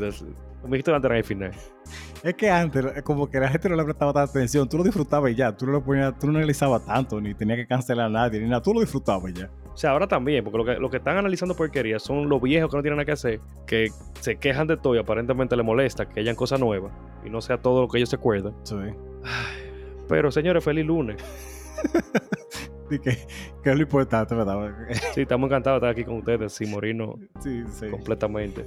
[0.71, 1.51] dijiste antes al final.
[2.25, 4.83] Es que antes, eh, como que la gente no le prestaba tanta atención, tú lo
[4.83, 8.07] disfrutabas y ya, tú no lo ponías, tú no analizabas tanto, ni tenía que cancelar
[8.07, 9.51] a nadie, ni nada, tú lo disfrutabas y ya.
[9.71, 12.71] O sea, ahora también, porque lo que, lo que están analizando porquerías son los viejos
[12.71, 13.89] que no tienen nada que hacer, que
[14.21, 16.91] se quejan de todo y aparentemente les molesta que hayan cosas nuevas
[17.23, 18.55] y no sea todo lo que ellos se acuerdan.
[18.63, 18.75] Sí.
[20.09, 21.17] Pero señores, feliz lunes.
[22.91, 23.17] Y que,
[23.63, 24.71] que es lo importante, ¿verdad?
[25.15, 27.89] Sí, estamos encantados de estar aquí con ustedes, sin morirnos sí, sí.
[27.89, 28.63] completamente.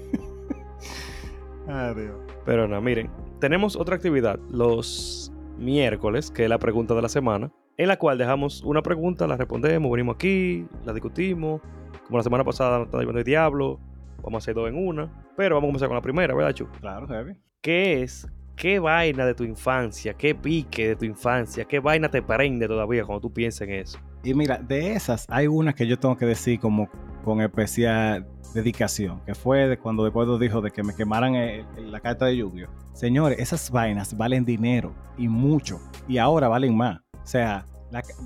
[1.69, 2.17] Adiós.
[2.45, 3.09] Pero nada, miren,
[3.41, 8.19] tenemos otra actividad los miércoles, que es la pregunta de la semana, en la cual
[8.19, 11.61] dejamos una pregunta, la respondemos, venimos aquí, la discutimos.
[12.07, 13.79] Como la semana pasada nos está llevando el diablo,
[14.23, 15.13] vamos a hacer dos en una.
[15.37, 16.67] Pero vamos a comenzar con la primera, ¿verdad, Chu?
[16.81, 17.37] Claro, heavy.
[17.61, 18.27] ¿Qué es?
[18.57, 20.15] ¿Qué vaina de tu infancia?
[20.15, 21.65] ¿Qué pique de tu infancia?
[21.65, 23.99] ¿Qué vaina te prende todavía cuando tú piensas en eso?
[24.29, 26.87] Y mira, de esas hay una que yo tengo que decir como
[27.25, 31.91] con especial dedicación, que fue de cuando después dijo de que me quemaran el- el-
[31.91, 32.69] la carta de Yu-Gi-Oh.
[32.93, 36.99] Señores, esas vainas valen dinero y mucho, y ahora valen más.
[37.15, 37.67] O sea,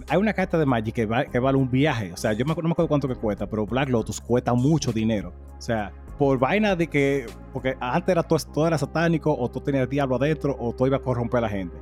[0.08, 2.12] hay una carta de Magic que, va- que vale un viaje.
[2.12, 5.32] O sea, yo no me acuerdo cuánto que cuesta, pero Black Lotus cuesta mucho dinero.
[5.56, 9.60] O sea, por vaina de que, porque antes era todo, todo era satánico, o tú
[9.60, 11.76] tenías el diablo adentro, o tú ibas a corromper a la gente.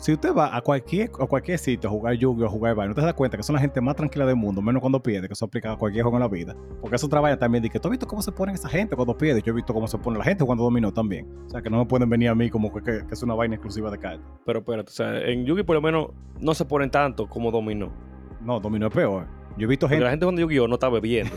[0.00, 2.46] Si usted va a cualquier, a cualquier sitio a jugar Yu-Gi-Oh!
[2.46, 4.62] a jugar vaina, usted se da cuenta que son la gente más tranquila del mundo,
[4.62, 6.56] menos cuando pierde, que eso aplica a cualquier juego en la vida.
[6.80, 9.16] Porque eso trabaja también de que tú has visto cómo se ponen esa gente cuando
[9.18, 9.42] pierde.
[9.42, 11.28] Yo he visto cómo se pone la gente cuando dominó también.
[11.46, 13.34] O sea, que no me pueden venir a mí como que, que- que es una
[13.34, 14.26] vaina exclusiva de cartas.
[14.46, 16.06] Pero espérate, o sea, en Yugi por lo menos
[16.40, 17.92] no se ponen tanto como dominó.
[18.40, 19.26] No, dominó es peor.
[19.58, 20.66] Yo he visto gente la gente cuando Yu-Gi-Oh!
[20.66, 21.36] no está bebiendo.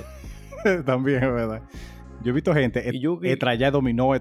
[0.85, 1.61] también, es verdad.
[2.23, 4.15] Yo he visto gente Y Yugi- eh, trayar dominó,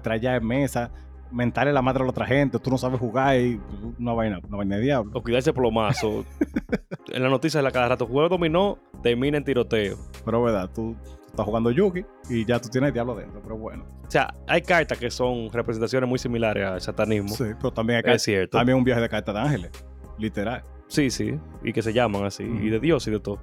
[1.33, 3.59] mesa, mentarle la madre a la otra gente, tú no sabes jugar y
[3.99, 5.11] una vaina, una vaina de diablo.
[5.13, 6.25] o cuidarse plomazo.
[7.11, 9.97] en la noticia de la cada rato, juego dominó, termina en tiroteo.
[10.23, 13.41] Pero es verdad, tú, tú estás jugando Yugi y ya tú tienes el diablo dentro,
[13.41, 13.85] pero bueno.
[14.07, 17.29] O sea, hay cartas que son representaciones muy similares al satanismo.
[17.29, 18.57] Sí, pero también hay Es cierto.
[18.57, 19.71] también un viaje de cartas de ángeles,
[20.17, 20.63] literal.
[20.87, 21.39] Sí, sí.
[21.63, 22.43] Y que se llaman así.
[22.43, 23.39] Y de Dios y de todo.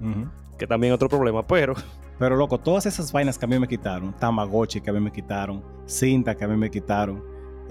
[0.57, 1.45] Que también es otro problema.
[1.45, 1.73] Pero
[2.17, 5.11] Pero loco, todas esas vainas que a mí me quitaron, Tamagotchi que a mí me
[5.11, 7.21] quitaron, cinta que a mí me quitaron,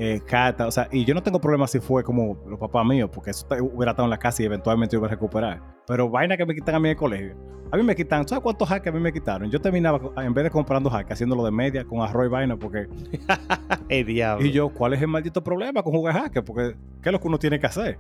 [0.02, 3.10] eh, cartas, o sea, y yo no tengo problema si fue como los papás míos,
[3.12, 5.60] porque eso hubiera estado en la casa y eventualmente iba a recuperar.
[5.86, 7.36] Pero vainas que me quitan a mí en el colegio.
[7.70, 9.50] A mí me quitan, ¿sabes cuántos hacks a mí me quitaron?
[9.50, 12.88] Yo terminaba, en vez de comprando hacks, haciéndolo de media con arroz y vaina, porque.
[13.90, 14.46] el diablo.
[14.46, 16.44] Y yo, ¿cuál es el maldito problema con jugar hack?
[16.44, 17.98] Porque, ¿qué es lo que uno tiene que hacer?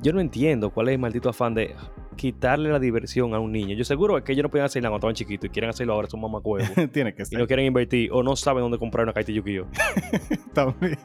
[0.00, 1.74] Yo no entiendo cuál es el maldito afán de
[2.16, 3.74] quitarle la diversión a un niño.
[3.74, 6.08] Yo seguro es que ellos no podían hacerlo cuando estaban chiquitos y quieren hacerlo ahora,
[6.08, 6.68] son mamacuevos.
[6.92, 7.38] tiene que y ser.
[7.38, 9.66] no quieren invertir o no saben dónde comprar una carta de Yu-Gi-Oh!
[10.54, 10.98] También.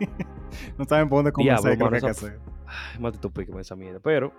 [0.77, 2.39] no saben por dónde Diablo, comenzar, qué es lo que hay mano, que esa- hacer.
[2.73, 3.99] Ay, maldito pique con esa mierda.
[4.01, 4.31] Pero,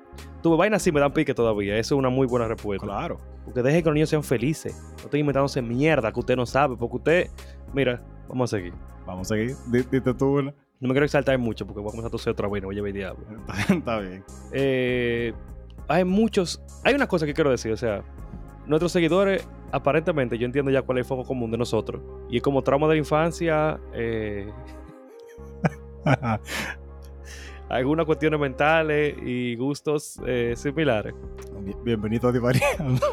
[0.43, 1.77] tuve vainas sí me dan pique todavía.
[1.77, 2.87] Eso es una muy buena respuesta.
[2.87, 3.19] Claro.
[3.45, 4.75] Porque dejen que los niños sean felices.
[4.99, 6.77] No estén inventándose mierda que usted no sabe.
[6.79, 7.31] Porque usted,
[7.75, 8.73] mira, vamos a seguir.
[9.07, 9.55] Vamos a seguir.
[9.67, 10.55] Di- Dite tú una.
[10.83, 12.75] No me quiero exaltar mucho porque voy a comenzar a toser otra no voy a
[12.75, 13.25] llevar el diablo.
[13.49, 14.25] Está, está bien.
[14.53, 15.33] Eh,
[15.89, 16.61] hay muchos.
[16.85, 18.03] Hay una cosa que quiero decir, o sea,
[18.67, 22.03] nuestros seguidores, aparentemente, yo entiendo ya cuál es el foco común de nosotros.
[22.29, 24.51] Y es como trauma de la infancia, eh,
[27.69, 31.15] algunas cuestiones mentales y gustos eh, similares.
[31.61, 33.07] Bien- Bienvenido a Divariando.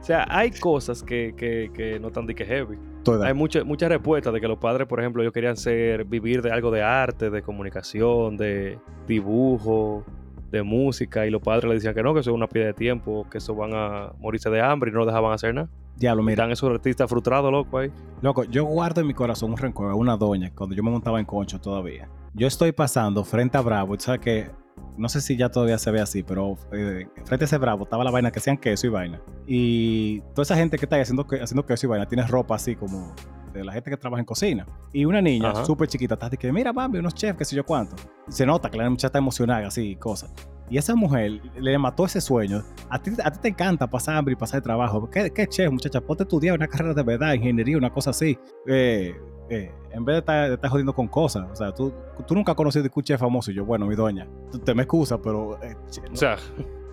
[0.00, 2.78] O sea, hay cosas que, que, que no están de que heavy.
[3.06, 3.26] Toda.
[3.28, 6.50] Hay mucha- muchas respuestas de que los padres, por ejemplo, ellos querían ser, vivir de
[6.52, 10.04] algo de arte, de comunicación, de dibujo,
[10.50, 12.74] de música, y los padres le decían que no, que eso es una pérdida de
[12.74, 15.68] tiempo, que eso van a morirse de hambre y no lo dejaban hacer nada.
[15.96, 16.34] Diablo, mira.
[16.34, 17.90] están esos artistas frustrados, loco, ahí.
[18.22, 21.18] Loco, yo guardo en mi corazón un rencor a una doña cuando yo me montaba
[21.18, 22.08] en concho todavía.
[22.34, 24.50] Yo estoy pasando frente a Bravo, sabes que
[24.98, 28.04] no sé si ya todavía se ve así, pero eh, frente a ese bravo estaba
[28.04, 29.20] la vaina que hacían queso y vaina.
[29.46, 32.76] Y toda esa gente que está ahí haciendo, haciendo queso y vaina tiene ropa así
[32.76, 33.14] como
[33.52, 34.66] de la gente que trabaja en cocina.
[34.92, 37.64] Y una niña súper chiquita está de que, mira, mami, unos chefs, qué sé yo
[37.64, 37.96] cuánto.
[38.28, 40.32] Y se nota que la muchacha está emocionada, así, cosas.
[40.68, 42.64] Y esa mujer le mató ese sueño.
[42.90, 45.08] A ti, a ti te encanta pasar hambre y pasar trabajo.
[45.08, 46.00] ¿Qué, qué chef, muchacha?
[46.00, 48.38] Ponte a estudiar una carrera de verdad, ingeniería, una cosa así.
[48.66, 49.14] Eh,
[49.48, 51.48] eh, en vez de estar, de estar jodiendo con cosas.
[51.50, 51.92] O sea, tú,
[52.26, 53.50] tú nunca has conocido un chef famoso.
[53.50, 56.36] Y yo, bueno, mi doña, tú te me excusas, pero eh, che- O sea,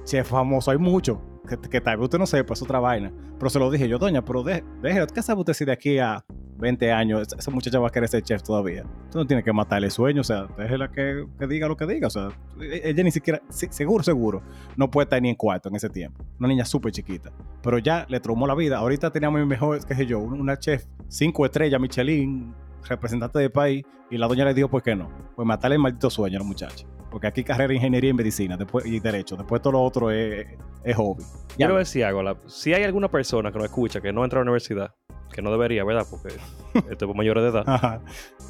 [0.06, 1.20] chef famoso hay mucho.
[1.48, 3.12] Que, que tal vez usted no sepa, es otra vaina.
[3.38, 5.08] Pero se lo dije yo, doña, pero de, déjelo.
[5.08, 6.24] ¿Qué sabe usted si de aquí a
[6.58, 8.84] 20 años esa, muchacha va a querer ser chef todavía?
[9.12, 11.86] Tú no tienes que matarle el sueño, o sea, déjela que, que diga lo que
[11.86, 12.08] diga.
[12.08, 12.30] O sea,
[12.62, 14.42] e- ella ni siquiera, seguro, seguro,
[14.78, 16.24] no puede estar ni en cuarto en ese tiempo.
[16.40, 17.32] Una niña súper chiquita.
[17.62, 18.78] Pero ya le traumó la vida.
[18.78, 22.54] Ahorita teníamos mi mejor, qué sé yo, una chef cinco estrellas, Michelin,
[22.88, 25.10] representante del país, y la doña le dijo, ¿por qué no?
[25.36, 26.86] Pues matarle el maldito sueño a la muchacha.
[27.10, 29.36] Porque aquí carrera ingeniería y medicina después, y derecho.
[29.36, 30.48] Después todo lo otro es,
[30.84, 31.24] es hobby.
[31.56, 32.24] Quiero decir algo.
[32.24, 34.96] la- si hay alguna persona que nos escucha que no entra a la universidad,
[35.34, 36.06] que no debería, ¿verdad?
[36.10, 36.30] Porque
[36.74, 37.64] esto es por mayores de edad.
[37.68, 38.02] Ajá.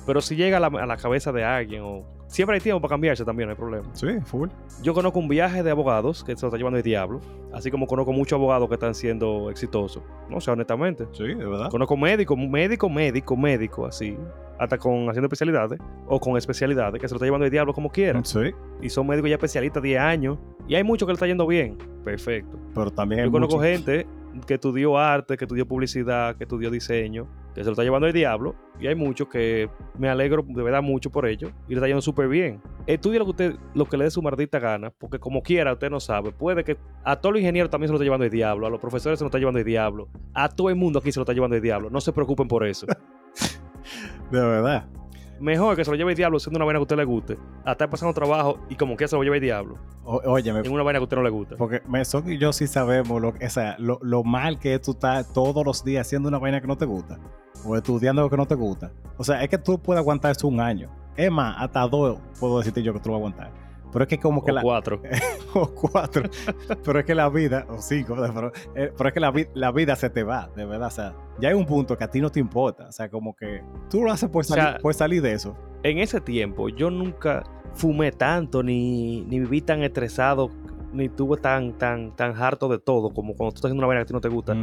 [0.05, 2.03] Pero si llega a la, a la cabeza de alguien o...
[2.27, 3.87] Siempre hay tiempo para cambiarse también, no hay problema.
[3.93, 4.49] Sí, full.
[4.81, 7.21] Yo conozco un viaje de abogados que se lo está llevando el diablo,
[7.53, 10.01] así como conozco muchos abogados que están siendo exitosos.
[10.29, 11.05] No, o sea, honestamente.
[11.11, 11.69] Sí, de verdad.
[11.69, 14.17] Conozco médicos, médico, médico, médico, así,
[14.57, 17.91] hasta con haciendo especialidades o con especialidades que se lo está llevando el diablo como
[17.91, 18.25] quieran.
[18.25, 21.45] Sí, Y son médicos ya especialistas 10 años y hay muchos que le está yendo
[21.45, 21.77] bien.
[22.03, 22.57] Perfecto.
[22.73, 24.07] pero también hay Yo conozco gente
[24.45, 28.13] que estudió arte, que estudió publicidad, que estudió diseño, que se lo está llevando el
[28.13, 28.55] diablo.
[28.79, 32.01] Y hay muchos que me alegro de verdad mucho por ello y le está yendo
[32.01, 32.61] súper bien.
[32.87, 35.89] Estudie lo que usted, lo que le dé su maldita gana, porque como quiera, usted
[35.89, 36.31] no sabe.
[36.31, 38.79] Puede que a todos los ingenieros también se lo está llevando el diablo, a los
[38.79, 41.33] profesores se lo está llevando el diablo, a todo el mundo aquí se lo está
[41.33, 41.89] llevando el diablo.
[41.89, 42.87] No se preocupen por eso.
[44.31, 44.87] De verdad.
[45.39, 47.37] Mejor que se lo lleve el diablo haciendo una vaina que a usted le guste,
[47.65, 50.71] a estar pasando trabajo y como que se lo lleve el diablo O- óyeme, en
[50.71, 51.55] una vaina que a usted no le gusta.
[51.57, 54.91] porque Mesón y yo sí sabemos lo, o sea, lo, lo mal que es tú
[54.91, 57.19] estás todos los días haciendo una vaina que no te gusta.
[57.65, 58.91] O estudiando lo que no te gusta.
[59.17, 60.89] O sea, es que tú puedes aguantar eso un año.
[61.15, 63.62] Es más, hasta dos puedo decirte yo que tú lo vas a aguantar.
[63.93, 64.61] Pero es que como que O la...
[64.61, 65.01] cuatro.
[65.53, 66.23] o cuatro.
[66.83, 69.71] pero es que la vida, o cinco, pero, eh, pero es que la, vi- la
[69.71, 70.87] vida se te va, de verdad.
[70.87, 72.87] O sea, ya hay un punto que a ti no te importa.
[72.87, 75.55] O sea, como que tú lo haces por, sea, por salir de eso.
[75.83, 77.43] en ese tiempo yo nunca
[77.75, 80.49] fumé tanto, ni, ni viví tan estresado,
[80.91, 83.99] ni tuve tan, tan, tan harto de todo como cuando tú estás haciendo una vaina
[84.01, 84.55] que a ti no te gusta,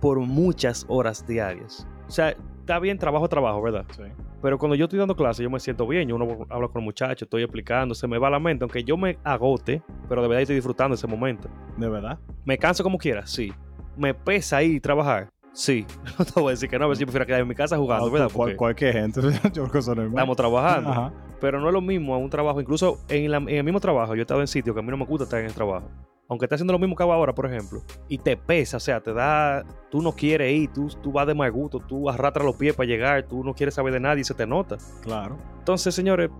[0.00, 1.86] por muchas horas diarias.
[2.08, 2.30] O sea,
[2.60, 3.84] está bien trabajo a trabajo, ¿verdad?
[3.96, 4.02] Sí.
[4.42, 6.08] Pero cuando yo estoy dando clases, yo me siento bien.
[6.08, 8.96] Yo uno habla con el muchacho, estoy explicando, se me va la mente, aunque yo
[8.96, 11.48] me agote, pero de verdad estoy disfrutando ese momento.
[11.76, 12.18] De verdad.
[12.44, 13.24] ¿Me canso como quiera?
[13.26, 13.52] Sí.
[13.96, 15.28] ¿Me pesa ir trabajar?
[15.52, 15.86] Sí.
[16.18, 17.76] No te voy a decir que no, a ver si prefiero quedar en mi casa
[17.76, 18.30] jugando, Ah, ¿verdad?
[18.34, 19.20] Porque cualquier gente.
[19.52, 20.14] yo creo que eso no es normal.
[20.14, 20.90] estamos trabajando.
[20.90, 21.12] Ajá.
[21.40, 22.60] Pero no es lo mismo a un trabajo.
[22.60, 24.90] Incluso en, la- en el mismo trabajo, yo he estado en sitios que a mí
[24.90, 25.88] no me gusta estar en el trabajo.
[26.32, 27.82] Aunque esté haciendo lo mismo que hago ahora, por ejemplo.
[28.08, 29.66] Y te pesa, o sea, te da.
[29.90, 32.86] Tú no quieres ir, tú, tú vas de mal gusto, tú arrastras los pies para
[32.86, 34.78] llegar, tú no quieres saber de nadie y se te nota.
[35.02, 35.36] Claro.
[35.58, 36.30] Entonces, señores,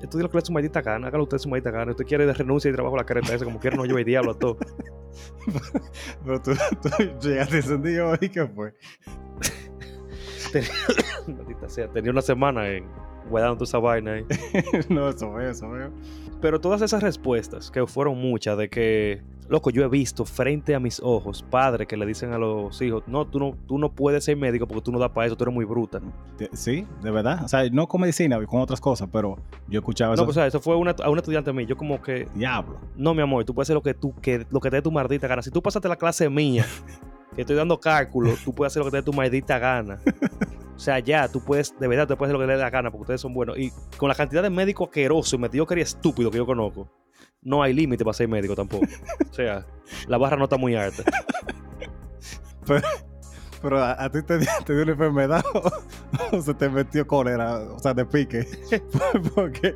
[0.00, 1.90] estudie lo que le su maldita gana, hágalo usted su maldita gana.
[1.90, 4.06] Usted quiere de renuncia y trabajo a la careta esa, como quiera, no lleve el
[4.06, 4.56] diablo a todo.
[6.24, 8.72] Pero tú, tú llegaste encendido y ¿qué fue?
[11.26, 12.86] Maldita sea, tenía una semana en
[13.28, 14.24] guardando esa vaina ahí.
[14.88, 15.90] no, eso veo, eso veo.
[16.40, 20.80] Pero todas esas respuestas, que fueron muchas, de que, loco, yo he visto frente a
[20.80, 24.24] mis ojos padres que le dicen a los hijos, no, tú no, tú no puedes
[24.24, 25.98] ser médico porque tú no das para eso, tú eres muy bruta.
[25.98, 26.12] No,
[26.52, 27.44] Sí, de verdad.
[27.44, 29.36] O sea, no con medicina, con otras cosas, pero
[29.68, 30.24] yo escuchaba eso.
[30.24, 31.66] pues, o sea, eso fue una, a un estudiante mío.
[31.66, 32.78] Yo como que, Diablo.
[32.96, 34.92] no, mi amor, tú puedes hacer lo que tú, que, lo que te dé tu
[34.92, 35.42] maldita gana.
[35.42, 36.64] Si tú pasaste la clase mía,
[37.34, 39.98] que estoy dando cálculo, tú puedes hacer lo que te dé tu maldita gana.
[40.80, 42.70] O sea, ya, tú puedes, de verdad, tú puedes hacer lo que te dé la
[42.70, 43.58] gana porque ustedes son buenos.
[43.58, 46.88] Y con la cantidad de médicos asquerosos y mediocres y estúpidos que yo conozco,
[47.42, 48.86] no hay límite para ser médico tampoco.
[49.30, 49.66] O sea,
[50.08, 51.02] la barra no está muy alta.
[53.62, 57.58] Pero a, a ti te, te dio una enfermedad o, o se te metió cólera,
[57.58, 58.46] o sea, de pique.
[59.34, 59.74] Porque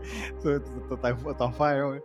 [1.38, 2.02] tan fire.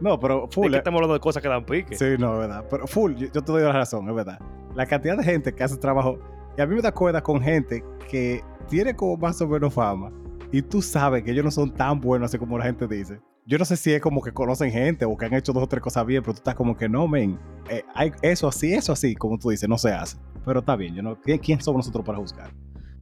[0.00, 0.70] No, pero Es full.
[0.70, 0.78] que eh.
[0.78, 1.96] estamos hablando de cosas que dan pique.
[1.96, 2.64] Sí, no, es verdad.
[2.70, 4.38] Pero full, yo, yo te doy la razón, es verdad.
[4.74, 6.18] La cantidad de gente que hace trabajo.
[6.56, 10.10] Y a mí me da cuenta con gente que tiene como más o menos fama.
[10.50, 13.20] Y tú sabes que ellos no son tan buenos así como la gente dice.
[13.48, 15.66] Yo no sé si es como que conocen gente o que han hecho dos o
[15.66, 17.38] tres cosas bien, pero tú estás como que no, men.
[17.70, 20.18] eh, hay eso así, eso así, como tú dices, no se hace.
[20.44, 22.50] Pero está bien, yo no, ¿quién, quién somos nosotros para juzgar?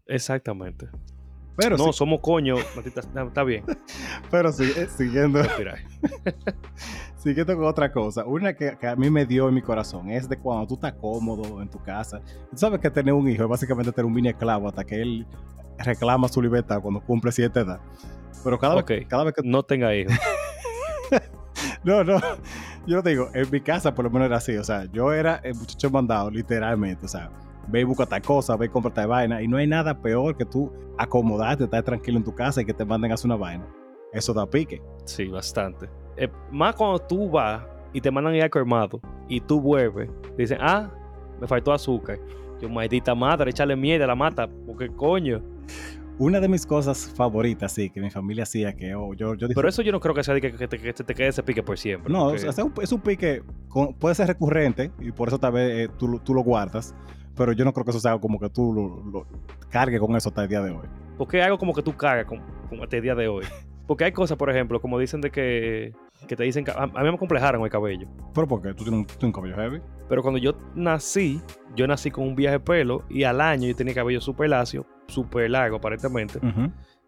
[0.07, 0.89] Exactamente.
[1.57, 2.55] Pero, no, somos coño.
[2.59, 3.65] está bien.
[4.31, 5.43] pero sí, eh, siguiendo,
[7.17, 10.29] siguiendo con otra cosa, una que, que a mí me dio en mi corazón es
[10.29, 12.21] de cuando tú estás cómodo en tu casa.
[12.53, 15.27] Tú sabes que tener un hijo es básicamente tener un mini esclavo hasta que él
[15.79, 17.81] reclama su libertad cuando cumple cierta edad.
[18.47, 20.15] Pero cada, vez, cada vez que No tenga hijos.
[21.85, 22.21] no, no.
[22.87, 24.57] Yo te digo, en mi casa por lo menos era así.
[24.57, 27.07] O sea, yo era el muchacho mandado, literalmente.
[27.07, 27.29] O sea,
[27.67, 29.43] ve y busca tal cosa, ve y compra tal vaina.
[29.43, 32.73] Y no hay nada peor que tú acomodarte, estar tranquilo en tu casa y que
[32.73, 33.67] te manden a hacer una vaina.
[34.13, 34.81] Eso da pique.
[35.07, 35.91] Sí, bastante.
[36.17, 40.89] Eh, más cuando tú vas y te mandan ya armado y tú vuelves, dicen, ah,
[41.41, 42.21] me faltó azúcar.
[42.61, 45.43] Yo, maldita madre, échale miedo a la mata, porque coño.
[46.19, 49.69] Una de mis cosas favoritas, sí, que mi familia hacía, que oh, yo, yo Pero
[49.69, 51.63] eso yo no creo que sea de que, que, te, que te quede ese pique
[51.63, 52.11] por siempre.
[52.11, 55.53] No, porque- o sea, es un pique, con- puede ser recurrente y por eso tal
[55.53, 56.95] vez eh, tú, tú lo guardas,
[57.37, 59.27] pero yo no creo que eso sea como que tú lo, lo
[59.69, 60.87] cargues con eso hasta el día de hoy.
[61.19, 63.45] Porque algo como que tú cagas con, con hasta el día de hoy.
[63.87, 65.93] Porque hay cosas, por ejemplo, como dicen de que,
[66.27, 68.09] que te dicen que a, a mí me complejaron el cabello.
[68.35, 69.81] Pero porque tú tienes un, tú tienes un cabello heavy.
[70.09, 71.41] Pero cuando yo nací,
[71.77, 74.87] yo nací con un viaje de pelo y al año yo tenía cabello súper lacio,
[75.09, 76.41] súper largo aparentemente.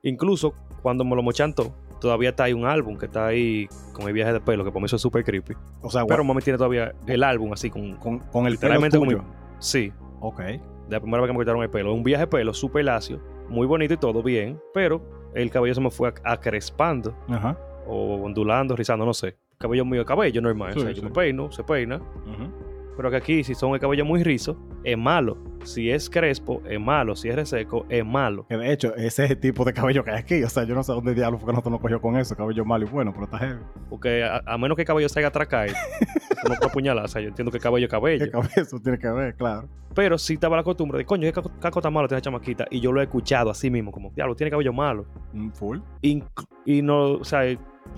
[0.03, 4.13] Incluso cuando me lo mochantó, todavía está ahí un álbum que está ahí con el
[4.13, 5.55] viaje de pelo, que por mí eso es súper creepy.
[5.83, 7.97] O sea, Pero mami tiene todavía el álbum así con...
[7.97, 9.25] con, con el pelo literalmente como- tuyo.
[9.59, 10.39] Sí, Ok.
[10.41, 11.93] de la primera vez que me cortaron el pelo.
[11.93, 15.03] Un viaje de pelo súper lacio, muy bonito y todo bien, pero
[15.35, 17.59] el cabello se me fue ac- acrespando Ajá.
[17.87, 19.37] o ondulando, rizando, no sé.
[19.59, 20.73] Cabello mío, cabello normal.
[20.75, 20.97] Sí, o sea, sí.
[20.97, 22.01] yo me peino, se peina.
[22.97, 25.37] Pero que aquí, si son el cabello muy rizo, es malo.
[25.65, 27.15] Si es crespo, es malo.
[27.17, 28.47] Si es reseco, es malo.
[28.49, 30.43] De hecho, ese es el tipo de cabello que hay aquí.
[30.43, 32.35] O sea, yo no sé dónde diablos fue que nosotros nos cogió con eso.
[32.37, 33.61] Cabello malo y bueno, pero está heavy.
[33.91, 35.75] Porque a, a menos que el cabello atracar, tú
[36.49, 37.05] no puedes apuñalar.
[37.05, 38.31] O sea, yo entiendo que el cabello es ¿Qué cabello.
[38.31, 39.35] cabello tiene que ver?
[39.35, 39.69] Claro.
[39.95, 42.67] Pero sí estaba la costumbre de, coño, ¿qué caco, tan malo tiene la chamaquita?
[42.71, 45.07] Y yo lo he escuchado así mismo, como, diablo, tiene cabello malo.
[45.33, 45.79] Mm, Full.
[46.03, 47.41] Inc- y no, o sea,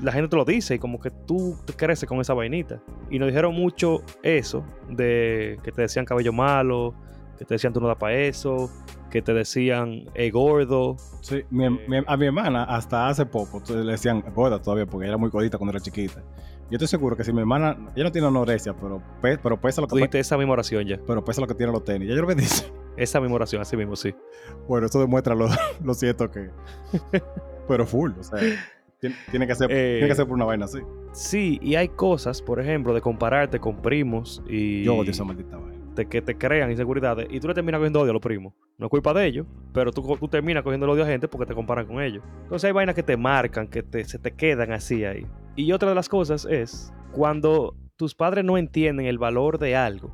[0.00, 2.80] la gente te lo dice y como que tú creces con esa vainita.
[3.10, 6.94] Y nos dijeron mucho eso, de que te decían cabello malo,
[7.40, 8.70] que te decían tú no das para eso,
[9.10, 10.96] que te decían eh, gordo.
[11.22, 11.84] Sí, mi- Eh.
[11.88, 15.30] mi- a mi hermana hasta hace poco le decían gorda todavía porque ella era muy
[15.30, 16.22] gordita cuando era chiquita.
[16.70, 19.80] Yo estoy seguro que si mi hermana, ella no tiene anorexia, pero, pe- pero pesa
[19.80, 21.00] lo que dijiste esa misma oración ya.
[21.06, 22.08] pero pesa lo que tiene los tenis.
[22.10, 22.70] Ya yo lo que dice.
[22.98, 24.14] Esa misma oración, así mismo, sí.
[24.68, 25.48] Bueno, eso demuestra lo,
[25.82, 26.50] lo cierto que.
[27.68, 28.38] pero full, o sea,
[29.00, 29.94] tiene, tiene que ser, Eh.
[29.94, 30.78] tiene que ser por una vaina así.
[31.12, 35.56] Sí, y hay cosas, por ejemplo, de compararte con primos y Yo odio esa maldita
[35.56, 35.69] vaina.
[36.06, 38.54] Que te crean inseguridades y tú le terminas cogiendo odio a los primos.
[38.78, 41.46] No es culpa de ellos, pero tú, tú terminas cogiendo el odio a gente porque
[41.46, 42.22] te comparan con ellos.
[42.42, 45.26] Entonces hay vainas que te marcan, que te, se te quedan así ahí.
[45.56, 50.10] Y otra de las cosas es cuando tus padres no entienden el valor de algo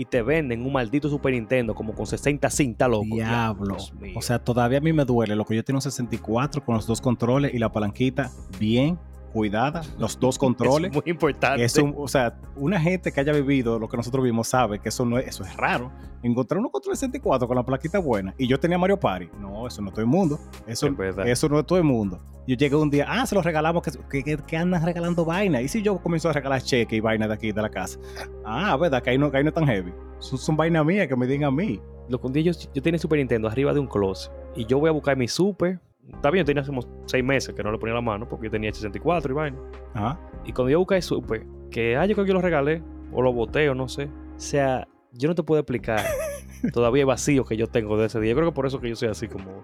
[0.00, 3.04] y te venden un maldito Super Nintendo como con 60 cintas, loco.
[3.04, 3.76] Diablo.
[4.14, 6.86] O sea, todavía a mí me duele lo que yo tengo un 64 con los
[6.86, 8.98] dos controles y la palanquita bien
[9.30, 10.90] cuidada, los dos controles.
[10.90, 11.64] es muy importante.
[11.64, 14.88] Es un- o sea, una gente que haya vivido lo que nosotros vimos sabe que
[14.90, 15.90] eso no es, eso es raro.
[16.22, 19.28] Encontrar uno control 64 con la plaquita buena y yo tenía Mario Party.
[19.40, 20.38] No, eso no es todo el mundo.
[20.66, 22.20] Eso, Es eso no es todo el mundo.
[22.46, 25.62] Yo llegué un día, ah, se los regalamos, que, que, que- que andan regalando vaina.
[25.62, 27.98] Y si yo comienzo a regalar cheque y vaina de aquí, de la casa.
[28.44, 29.92] Ah, verdad, que ahí no, que ahí no es tan heavy.
[30.18, 31.80] Son, son vainas mías que me digan a mí.
[32.08, 34.80] Lo que un día yo, yo tenía Super Nintendo arriba de un closet y yo
[34.80, 35.78] voy a buscar mi Super.
[36.14, 38.72] Está bien, tenía como 6 meses que no le ponía la mano porque yo tenía
[38.72, 39.58] 64 y vaina.
[39.94, 40.20] Ajá.
[40.44, 43.22] Y cuando yo busqué el Super, que ah, yo creo que yo lo regalé o
[43.22, 44.04] lo boté o no sé.
[44.04, 46.04] O sea, yo no te puedo explicar
[46.72, 48.30] todavía el vacío que yo tengo de ese día.
[48.30, 49.62] Yo creo que por eso que yo soy así como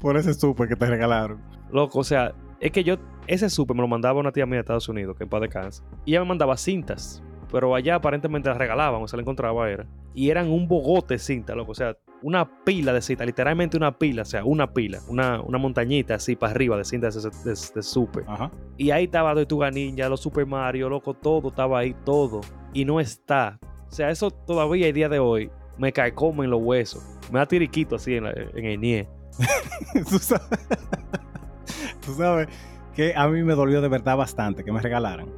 [0.00, 1.40] Por ese super que te regalaron.
[1.70, 1.98] loco.
[2.00, 2.96] O sea, es que yo,
[3.26, 5.82] ese Super me lo mandaba una tía mía de Estados Unidos, que en paz descanse.
[6.04, 7.22] Y ella me mandaba cintas.
[7.52, 9.86] Pero allá aparentemente las regalaban, o se la encontraba era.
[10.14, 11.72] Y eran un bogote de cinta, loco.
[11.72, 15.58] O sea, una pila de cinta, literalmente una pila, o sea, una pila, una, una
[15.58, 18.24] montañita así para arriba de cintas de, de, de Super.
[18.26, 18.50] Ajá.
[18.78, 22.40] Y ahí estaba Tortuga Ninja, los Super Mario, loco, todo estaba ahí, todo.
[22.72, 23.58] Y no está.
[23.88, 27.04] O sea, eso todavía el día de hoy me cae como en los huesos.
[27.30, 29.06] Me da tiriquito así en, la- en el nie.
[30.08, 30.48] tú sabes,
[32.06, 32.48] tú sabes
[32.94, 35.28] que a mí me dolió de verdad bastante que me regalaran.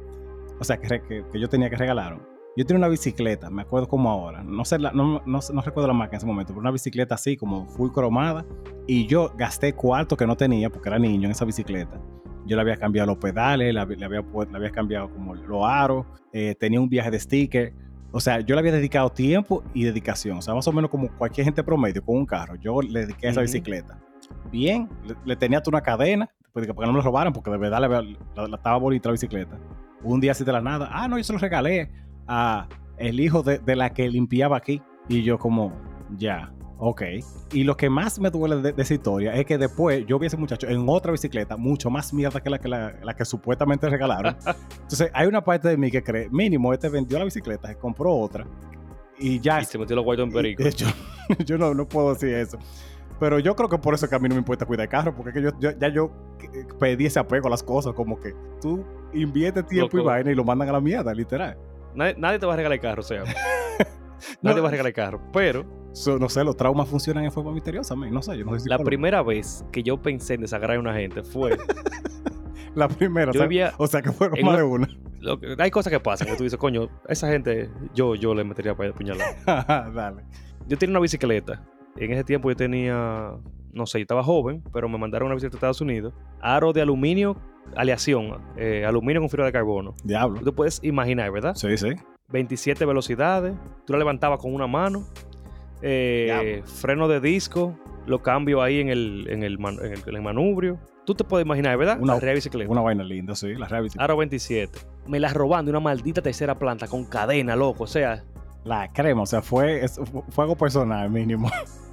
[0.59, 2.21] O sea, que, que- que yo tenía que regalaron.
[2.57, 4.43] Yo tenía una bicicleta, me acuerdo como ahora.
[4.43, 7.13] No sé, la- no, no, no recuerdo la marca en ese momento, pero una bicicleta
[7.15, 8.45] así, como full cromada.
[8.87, 12.01] Y yo gasté cuarto que no tenía porque era niño en esa bicicleta.
[12.47, 15.35] Yo le había cambiado los pedales, le, había- le había, pu- le había cambiado como
[15.35, 17.73] los aros, eh, tenía un viaje de sticker.
[18.11, 20.37] O sea, yo le había dedicado tiempo y dedicación.
[20.37, 22.55] O sea, más o menos como cualquier gente promedio con un carro.
[22.55, 23.99] Yo le dediqué a esa bicicleta.
[24.51, 27.51] Bien, le, le tenía hasta una cadena, pues, para que no me lo robaran, porque
[27.51, 28.01] de verdad había-
[28.35, 29.59] la, la estaba bonita la bicicleta.
[30.01, 31.91] Un día así de la nada, ah, no, yo se lo regalé
[32.27, 34.81] a el hijo de, de la que limpiaba aquí.
[35.09, 35.71] Y yo como,
[36.17, 37.01] ya, ok.
[37.53, 40.25] Y lo que más me duele de, de esa historia es que después yo vi
[40.25, 43.23] a ese muchacho en otra bicicleta, mucho más mierda que la que, la, la que
[43.23, 44.35] supuestamente regalaron.
[44.81, 48.13] Entonces hay una parte de mí que cree, mínimo, este vendió la bicicleta, se compró
[48.15, 48.45] otra.
[49.19, 50.61] Y ya Y se metió los guayos en perico.
[50.63, 50.85] de hecho,
[51.45, 52.57] yo no, no puedo decir eso.
[53.19, 55.15] Pero yo creo que por eso que a mí no me importa cuidar el carro,
[55.15, 56.11] porque es que yo, yo- ya yo
[56.53, 60.09] eh, pedí ese apego a las cosas, como que tú inviertes tiempo y Loco.
[60.09, 61.57] vaina y lo mandan a la mierda, literal.
[61.97, 63.23] Nadie, nadie te va a regalar el carro, o sea.
[64.41, 64.49] No.
[64.49, 65.21] nadie te va a regalar el carro.
[65.31, 68.11] Pero So, no sé, los traumas funcionan en forma misteriosa, man.
[68.13, 68.83] no sé, yo no soy la psicólogo.
[68.83, 71.57] primera vez que yo pensé en desagradar a una gente fue.
[72.75, 73.73] La primera, o sea, vivía.
[73.79, 74.87] o sea que fueron más de una.
[75.19, 78.75] lo hay cosas que pasan que tú dices, coño, esa gente, yo, yo le metería
[78.75, 79.35] para puñalar.
[79.95, 80.23] Dale.
[80.67, 81.63] Yo tenía una bicicleta.
[81.95, 83.31] En ese tiempo yo tenía,
[83.73, 86.13] no sé, yo estaba joven, pero me mandaron una bicicleta a Estados Unidos.
[86.39, 87.35] Aro de aluminio,
[87.75, 89.95] aleación, eh, aluminio con fibra de carbono.
[90.03, 90.41] Diablo.
[90.41, 91.55] Tú puedes imaginar, ¿verdad?
[91.55, 91.89] Sí, sí.
[92.29, 95.05] 27 velocidades, tú la levantabas con una mano,
[95.81, 100.15] eh, freno de disco, lo cambio ahí en el, en el, man- en el- en
[100.15, 100.79] el manubrio.
[101.05, 101.99] Tú te puedes imaginar, ¿verdad?
[102.01, 102.69] Una- la real bicicleta.
[102.69, 103.93] Una vaina linda, sí, la Rabbit.
[103.97, 104.77] Aro 27.
[105.07, 107.83] Me la roban de una maldita tercera planta con cadena, loco.
[107.85, 108.23] O sea,
[108.65, 109.97] La crema, o sea, fue, es-
[110.29, 111.49] fue algo personal, mínimo.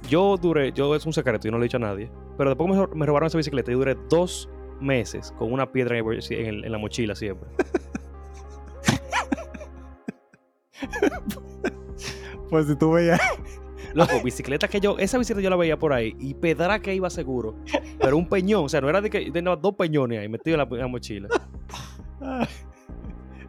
[0.09, 2.11] yo duré, yo es un secreto, yo no le he dicho a nadie.
[2.37, 6.63] Pero después me, me robaron esa bicicleta y duré dos meses con una piedra en,
[6.63, 7.49] el la mochila siempre.
[12.47, 13.19] Pues si tú veías.
[13.95, 17.09] Loco, bicicleta que yo, esa bicicleta yo la veía por ahí y pedra que iba
[17.09, 17.55] seguro.
[17.99, 20.69] Pero un peñón, o sea, no era de que tenía dos peñones ahí metidos en
[20.69, 21.27] la, en la mochila.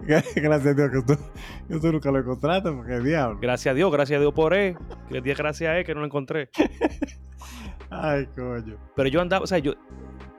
[0.07, 1.21] Gracias a Dios que tú,
[1.69, 3.39] que tú nunca lo encontraste, porque diablo.
[3.41, 4.77] Gracias a Dios, gracias a Dios por él.
[5.09, 6.49] Que le di gracias a él que no lo encontré.
[7.91, 8.77] Ay, coño.
[8.95, 9.75] Pero yo andaba, o sea, yo.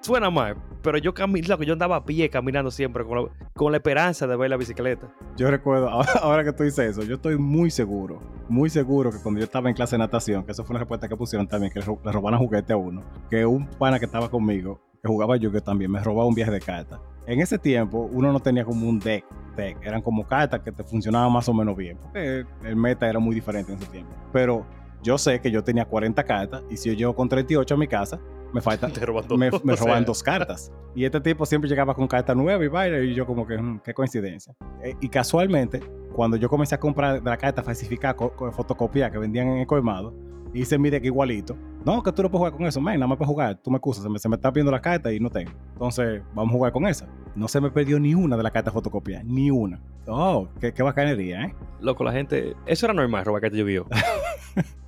[0.08, 4.38] Suena mal, pero yo caminaba, yo andaba a pie caminando siempre con la, esperanza de
[4.38, 5.06] ver la bicicleta.
[5.36, 5.90] Yo recuerdo,
[6.22, 9.68] ahora, que tú dices eso, yo estoy muy seguro, muy seguro que cuando yo estaba
[9.68, 12.40] en clase de natación, que eso fue una respuesta que pusieron también, que le robaron
[12.40, 16.02] juguete a uno, que un pana que estaba conmigo, que jugaba yo que también, me
[16.02, 17.02] robaba un viaje de cartas.
[17.26, 19.26] En ese tiempo, uno no tenía como un deck,
[19.58, 23.20] deck, eran como cartas que te funcionaban más o menos bien, porque el meta era
[23.20, 24.14] muy diferente en ese tiempo.
[24.32, 24.66] Pero
[25.04, 27.90] yo sé que yo tenía 40 cartas, y si yo llego con 38 a mi
[27.90, 28.22] casa,
[28.54, 28.92] me faltan
[29.38, 30.72] me, me roban dos cartas.
[30.96, 33.80] Y este tipo siempre llegaba con carta nueva y vaina, y yo como que, "Mm,
[33.84, 34.56] qué coincidencia.
[34.84, 35.80] Eh, y casualmente,
[36.14, 39.58] cuando yo comencé a comprar de la carta falsificada, co- co- fotocopia que vendían en
[39.60, 40.14] el colmado,
[40.54, 41.56] hice mi deck igualito.
[41.86, 43.62] No, que tú no puedes jugar con eso, man, nada más para jugar.
[43.64, 45.52] Tú me excusas, se me, se me está viendo la carta y no tengo.
[45.74, 47.08] Entonces, vamos a jugar con esa.
[47.36, 49.80] No se me perdió ni una de la carta fotocopia, ni una.
[50.08, 51.56] Oh, qué, qué bacanería, ¿eh?
[51.80, 52.56] Loco, la gente.
[52.66, 53.58] Eso era normal, robar que te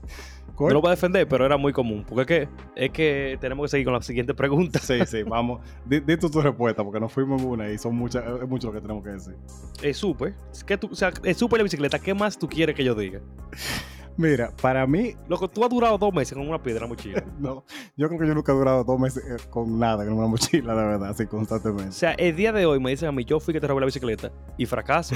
[0.59, 0.67] llovió.
[0.69, 2.05] No lo voy a defender, pero era muy común.
[2.07, 2.49] Porque es que,
[2.85, 4.79] es que tenemos que seguir con la siguiente pregunta.
[4.79, 5.61] Sí, sí, vamos.
[5.85, 8.73] Di, di tu respuesta, porque nos fuimos en una y son muchas, es mucho lo
[8.73, 9.35] que tenemos que decir.
[9.81, 10.35] Es súper.
[10.65, 11.99] ¿Qué tú- O sea, es súper la bicicleta.
[11.99, 13.19] ¿Qué más tú quieres que yo diga?
[14.17, 17.23] Mira, para mí, Loco, tú has durado dos meses con una piedra la mochila.
[17.39, 17.63] No,
[17.95, 20.75] yo creo que yo nunca he durado dos meses eh, con nada, con una mochila,
[20.75, 21.93] de verdad, así O constantemente.
[21.93, 23.85] sea, el día de hoy me dicen a mí, yo fui que te robé la
[23.85, 24.29] bicicleta.
[24.57, 25.15] Y fracaso.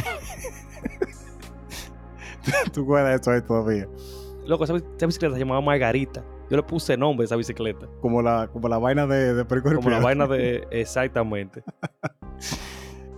[2.74, 3.88] Tú guardas eso ahí todavía.
[4.46, 6.24] Loco, esa, esa bicicleta se llamaba Margarita.
[6.50, 7.88] Yo le puse nombre a esa bicicleta.
[8.02, 10.68] Como la, como la vaina de, de Perico Como la vaina de.
[10.72, 11.64] Exactamente.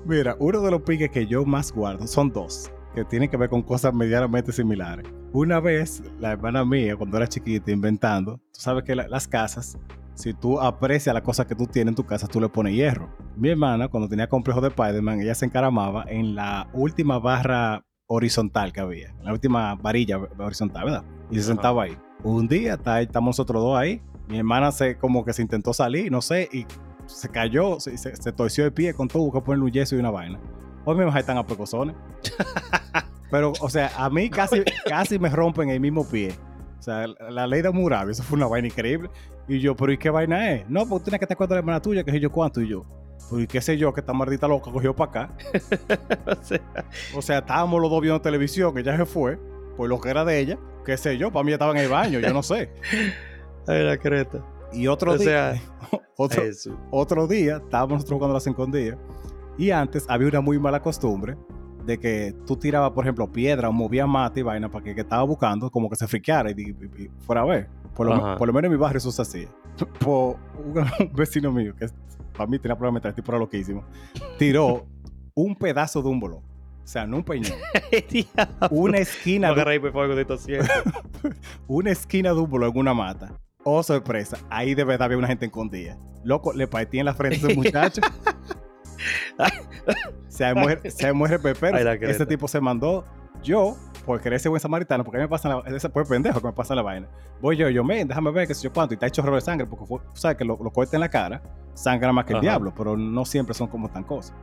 [0.06, 3.50] Mira, uno de los piques que yo más guardo son dos, que tienen que ver
[3.50, 5.06] con cosas medianamente similares.
[5.34, 9.78] Una vez, la hermana mía, cuando era chiquita, inventando, tú sabes que la- las casas,
[10.14, 13.10] si tú aprecias la cosa que tú tienes en tu casa, tú le pones hierro.
[13.36, 18.72] Mi hermana, cuando tenía complejo de Spider-Man, ella se encaramaba en la última barra horizontal
[18.72, 21.04] que había, la última varilla horizontal, ¿verdad?
[21.32, 21.98] Y se sentaba ahí.
[22.24, 26.12] Un día, está estamos nosotros dos ahí, mi hermana se como que se intentó salir,
[26.12, 26.66] no sé, y
[27.08, 30.00] se cayó, se, se- se torció el pie con todo, buscó ponerle un yeso y
[30.00, 30.40] una vaina.
[30.86, 31.96] Hoy me están a pecosones.
[33.32, 36.34] Pero, o sea, a mí casi, casi me rompen el mismo pie.
[36.80, 39.10] O sea, la, la ley de Murabi, eso fue una vaina increíble.
[39.48, 40.70] Y yo, pero ¿y qué vaina es?
[40.70, 42.62] No, pues tú tienes que estar cuenta de la hermana tuya, que sé yo cuánto.
[42.62, 42.86] Y yo,
[43.32, 43.94] ¿y qué sé yo?
[43.94, 45.34] Que esta maldita loca cogió para acá.
[46.40, 46.62] o sea,
[47.16, 49.40] O sea, estábamos los dos viendo televisión, que ya se fue,
[49.78, 50.58] por lo que era de ella.
[50.86, 52.70] Qué sé yo, para mí estaba en el baño, yo no sé.
[53.68, 54.44] ay, la creta.
[54.74, 55.62] Y otro O día, sea,
[56.18, 56.44] otro,
[56.92, 58.98] otro día, estábamos nosotros jugando a las escondidas.
[59.58, 61.38] Y antes había una muy mala costumbre
[61.86, 64.96] de que tú tirabas, por ejemplo, piedra o movías mate y vaina para que el
[64.96, 67.70] que estaba buscando como que se friqueara y, y- y fuera a ver.
[67.96, 69.48] Por lo, por lo menos en mi barrio eso se hacía.
[70.00, 71.88] Por un vecino mío, que
[72.36, 73.84] para mí tenía problemas mental, tipo era loquísimo,
[74.38, 74.86] tiró
[75.34, 76.38] un pedazo de un bolo.
[76.38, 77.52] O sea, no un peñón.
[78.70, 79.64] Una esquina, No de,
[81.68, 83.32] una esquina de un bolo en una mata.
[83.64, 84.38] Oh, sorpresa.
[84.52, 85.98] Ahí de verdad había una gente escondida.
[86.24, 88.02] Loco, le partí en la frente a ese muchacho.
[90.28, 91.78] Se muere, se muere pepero.
[91.78, 92.12] Creta.
[92.12, 93.06] Ese tipo se mandó.
[93.44, 93.76] Yo,
[94.06, 96.48] por querer ser buen samaritano, porque a mí me pasa la, ese pues pendejo que
[96.48, 97.08] me pasa la vaina.
[97.42, 98.94] Voy yo, yo, men, déjame ver qué sé yo cuánto.
[98.94, 101.10] Y está hecho chorro de sangre, porque fue, sabes que lo, lo corta en la
[101.10, 101.44] cara,
[101.74, 102.42] sangra más que el Ajá.
[102.42, 104.36] diablo, pero no siempre son como tan cosas.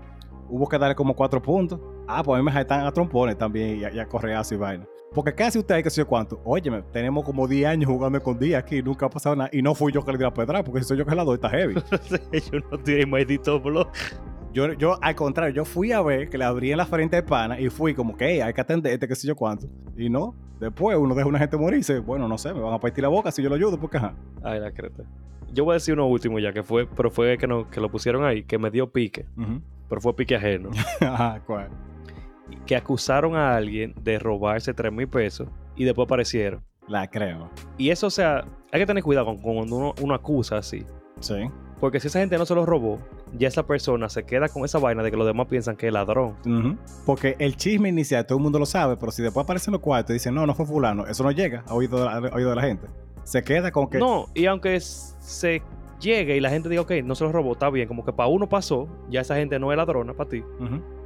[0.48, 1.80] Hubo que darle como cuatro puntos.
[2.06, 4.58] Ah, pues a mí me tan a trompones también y a, y a correazo y
[4.58, 4.86] vaina.
[5.14, 6.40] Porque casi usted hay que sé cuánto.
[6.44, 9.50] Óyeme, tenemos como 10 años jugando con día aquí, nunca ha pasado nada.
[9.52, 11.24] Y no fui yo que le di la pedra, porque si soy yo que la
[11.24, 11.74] doy, está heavy.
[12.52, 13.88] yo no tiré maldito blog.
[14.52, 17.58] Yo, yo, al contrario, yo fui a ver que le abrían la frente de pana
[17.58, 19.66] y fui como que, hey, hay que atenderte, qué sé yo cuánto.
[19.96, 22.60] Y no, después uno deja a una gente morir y dice, bueno, no sé, me
[22.60, 24.14] van a partir la boca si yo lo ayudo, porque ajá.
[24.42, 25.04] Ay, la creta.
[25.52, 27.90] Yo voy a decir uno último ya, que fue, pero fue que, no, que lo
[27.90, 29.26] pusieron ahí, que me dio pique.
[29.88, 30.70] Pero fue pique ajeno.
[31.00, 31.68] Ajá, ¿cuál?
[32.66, 36.62] que acusaron a alguien de robarse 3 mil pesos y después aparecieron.
[36.88, 37.50] La creo.
[37.78, 40.84] Y eso, o sea, hay que tener cuidado con con cuando uno, uno acusa así.
[41.20, 41.48] Sí.
[41.80, 42.98] Porque si esa gente no se lo robó,
[43.38, 45.92] ya esa persona se queda con esa vaina de que los demás piensan que es
[45.92, 46.36] ladrón.
[47.06, 50.10] Porque el chisme inicial todo el mundo lo sabe, pero si después aparecen los cuartos
[50.10, 52.50] y dicen, no, no fue fulano, eso no llega a oído de la, a oído
[52.50, 52.86] de la gente.
[53.24, 53.98] Se queda con que...
[53.98, 55.62] No, y aunque se
[56.00, 58.28] llegue y la gente diga, ok, no se lo robó, está bien, como que para
[58.28, 60.44] uno pasó, ya esa gente no es ladrona para ti.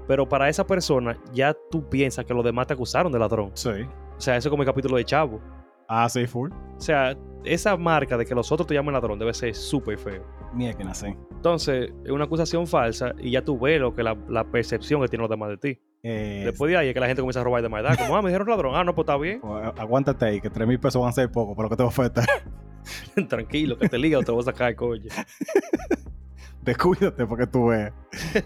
[0.09, 3.51] Pero para esa persona, ya tú piensas que los demás te acusaron de ladrón.
[3.55, 3.70] Sí.
[4.16, 5.41] O sea, eso es como el capítulo de Chavo.
[5.89, 6.51] Ah, sí, full.
[6.51, 10.24] O sea, esa marca de que los otros te llamen ladrón debe ser súper feo.
[10.55, 11.07] Mira que nací.
[11.32, 15.09] Entonces, es una acusación falsa y ya tú ves lo que la, la percepción que
[15.09, 15.80] tienen los demás de ti.
[16.03, 17.97] Eh, Después de ahí es que la gente comienza a robar de maldad.
[17.99, 18.74] Como, ah, me dijeron ladrón.
[18.74, 19.40] Ah, no, pues está bien.
[19.40, 21.82] pues, agu- aguántate ahí, que 3 mil pesos van a ser poco, pero que te
[21.82, 22.24] va a afectar.
[23.28, 25.09] Tranquilo, que te liga o te voy a sacar coño.
[26.62, 27.92] Descuídate porque tú veas.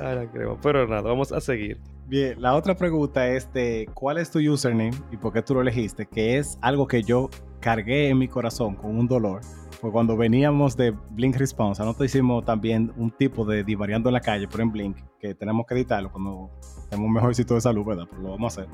[0.00, 0.56] Ay, la crema.
[0.62, 1.80] Pero nada, vamos a seguir.
[2.06, 5.60] Bien, la otra pregunta es de cuál es tu username y por qué tú lo
[5.62, 9.40] elegiste, que es algo que yo cargué en mi corazón con un dolor.
[9.82, 14.20] Fue cuando veníamos de Blink Response, nosotros hicimos también un tipo de divariando en la
[14.20, 16.52] calle, pero en Blink, que tenemos que editarlo cuando
[16.88, 18.04] tenemos un mejor sitio de salud, ¿verdad?
[18.08, 18.72] Pero lo vamos a hacer.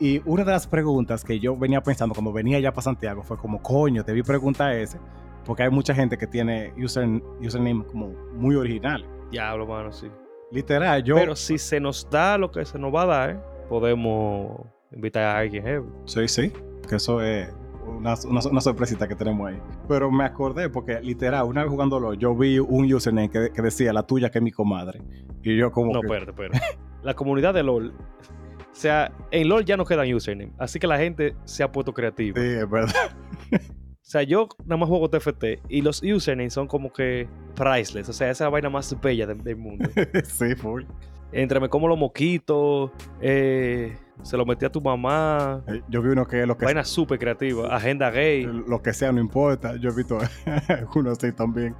[0.00, 3.36] Y una de las preguntas que yo venía pensando cuando venía ya para Santiago fue
[3.36, 4.98] como, coño, te vi preguntar ese,
[5.44, 7.06] porque hay mucha gente que tiene user,
[7.42, 9.06] username como muy originales.
[9.30, 10.10] Diablo, mano, sí.
[10.50, 11.16] Literal, yo...
[11.16, 14.58] Pero si se nos da lo que se nos va a dar, podemos
[14.90, 15.88] invitar a alguien heavy.
[16.06, 16.50] Sí, sí,
[16.88, 17.52] que eso es
[17.86, 19.58] una, una, una sorpresita que tenemos ahí.
[19.88, 23.92] Pero me acordé porque literal, una vez jugándolo, yo vi un username que, que decía
[23.92, 25.02] la tuya que es mi comadre.
[25.42, 26.60] Y yo como No, que, espérate, espérate.
[27.02, 27.88] La comunidad de LOL.
[27.90, 30.52] O sea, en LOL ya no quedan username.
[30.58, 32.40] Así que la gente se ha puesto creativa.
[32.40, 33.16] sí, es verdad.
[33.52, 38.08] O sea, yo nada más juego TFT y los usernames son como que priceless.
[38.10, 39.88] O sea, esa es la vaina más bella del, del mundo.
[40.24, 40.84] sí, full.
[41.32, 45.62] Entre me como los moquitos, eh, se lo metí a tu mamá.
[45.68, 47.74] Eh, Yo vi uno que lo que, Vaina súper creativa.
[47.74, 48.44] Agenda gay.
[48.44, 49.76] lo que sea no importa.
[49.76, 50.18] Yo he visto
[50.94, 51.74] uno así también.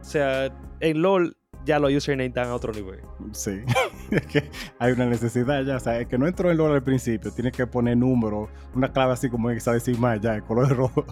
[0.00, 0.46] O sea,
[0.80, 3.00] en LOL ya los usernames están a otro nivel.
[3.32, 3.60] Sí,
[4.10, 5.76] es que hay una necesidad ya.
[5.76, 8.90] O sea, el que no entró en LOL al principio tiene que poner número, una
[8.92, 11.04] clave así como esa decimal ya, el color rojo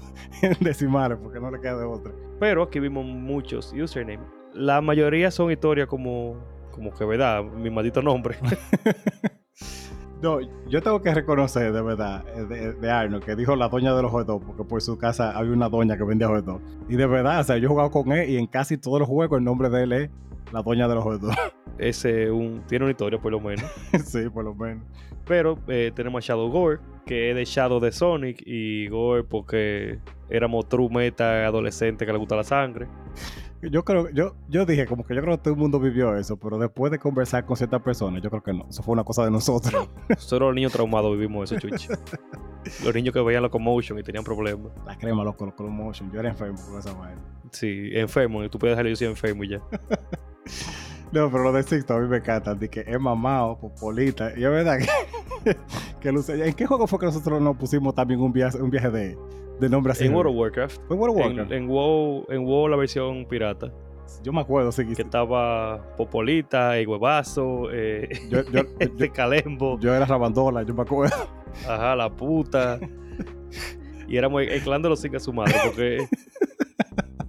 [0.43, 2.13] en decimales, porque no le queda de otra.
[2.41, 4.27] Pero aquí vimos muchos usernames.
[4.55, 6.39] La mayoría son historias como,
[6.71, 7.43] como que, ¿verdad?
[7.43, 8.39] Mi maldito nombre.
[10.23, 10.39] No,
[10.69, 14.03] yo tengo que reconocer de verdad eh, de, de Arnold que dijo la doña de
[14.03, 16.61] los hot porque por su casa había una doña que vendía hot.
[16.89, 19.09] Y de verdad, o sea, yo he jugado con él y en casi todos los
[19.09, 20.11] juegos el nombre de él es
[20.53, 21.21] la doña de los hot.
[21.79, 23.65] Ese un, tiene una historia, por lo menos.
[24.05, 24.85] sí, por lo menos.
[25.27, 29.99] Pero eh, tenemos a Shadow Gore, que es de Shadow de Sonic, y Gore porque
[30.31, 32.87] éramos true meta adolescente que le gusta la sangre.
[33.63, 36.37] Yo creo, yo, yo dije como que yo creo que todo el mundo vivió eso,
[36.37, 38.67] pero después de conversar con ciertas personas, yo creo que no.
[38.69, 39.89] Eso fue una cosa de nosotros.
[40.19, 41.89] Solo los niños traumados vivimos eso, chuchi.
[42.85, 44.73] los niños que veían locomotion y tenían problemas.
[44.87, 46.13] La crema, loco, los motion.
[46.13, 47.21] Yo era enfermo con esa vaina.
[47.51, 49.61] Sí, enfermo, y tú puedes dejarlo yo soy enfermo y ya.
[51.13, 52.55] No, pero lo de Sixto a mí me encanta.
[52.55, 54.31] De que es mamado, popolita.
[54.37, 54.79] Y es verdad
[55.45, 55.57] que,
[56.01, 58.91] que luce- ¿En qué juego fue que nosotros nos pusimos también un viaje, un viaje
[58.91, 59.19] de,
[59.61, 60.05] de nombre así?
[60.07, 60.81] En World of Warcraft.
[60.87, 61.53] ¿Fue en World of En, Warcraft?
[61.53, 63.73] en WoW, en WoW la versión pirata.
[64.23, 64.85] Yo me acuerdo, sí.
[64.87, 70.75] Que estaba Popolita, el huevazo, eh, Yo, yo, yo, este Calembo, yo era Rabandola, yo
[70.75, 71.17] me acuerdo.
[71.69, 72.79] ajá, la puta.
[74.09, 76.07] Y éramos el, clan de los cinco a su madre, porque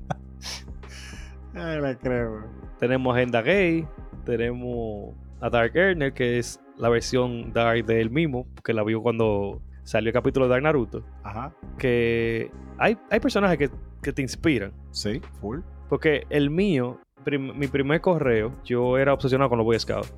[1.56, 2.46] Ay, la crema.
[2.80, 3.88] tenemos Agenda Gay,
[4.26, 9.02] tenemos a Dark Earner, que es la versión Dark de él mismo, que la vio
[9.02, 11.02] cuando salió el capítulo de Dark Naruto.
[11.24, 11.54] Ajá.
[11.78, 13.70] Que hay, hay personajes que,
[14.02, 14.74] que te inspiran.
[14.92, 15.60] Sí, full.
[15.88, 20.14] Porque el mío, prim- mi primer correo, yo era obsesionado con los Boy Scouts.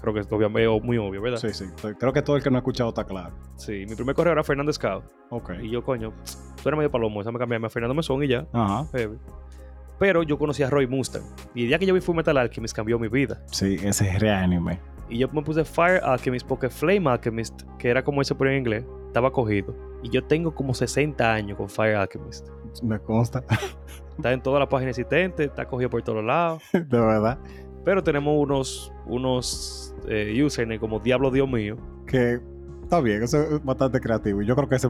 [0.00, 1.38] Creo que es obviamente muy obvio, ¿verdad?
[1.38, 1.66] Sí, sí.
[2.00, 3.32] Creo que todo el que no ha escuchado está claro.
[3.56, 5.04] Sí, mi primer correo era Fernando Scout.
[5.30, 5.52] Ok.
[5.62, 6.12] Y yo, coño,
[6.60, 8.46] tú eres medio palomo, déjame cambiarme a Fernando Mesón y ya.
[8.52, 8.86] Ajá.
[8.92, 9.16] heavy.
[10.00, 11.22] Pero yo conocí a Roy Mustang.
[11.54, 13.40] Y el día que yo vi Full Metal Alchemist cambió mi vida.
[13.52, 14.80] Sí, ese es reanime.
[15.08, 18.58] Y yo me puse Fire Alchemist porque Flame Alchemist, que era como ese por en
[18.58, 19.76] inglés, estaba cogido.
[20.02, 22.48] Y yo tengo como 60 años con Fire Alchemist.
[22.82, 23.44] Me consta.
[24.16, 26.62] Está en todas las páginas existentes, está cogido por todos lados.
[26.72, 27.38] de verdad.
[27.84, 31.76] Pero tenemos unos, unos eh, usernames como Diablo Dios mío.
[32.06, 32.40] Que
[32.82, 34.40] está bien, eso es bastante creativo.
[34.40, 34.88] Y yo creo que ese,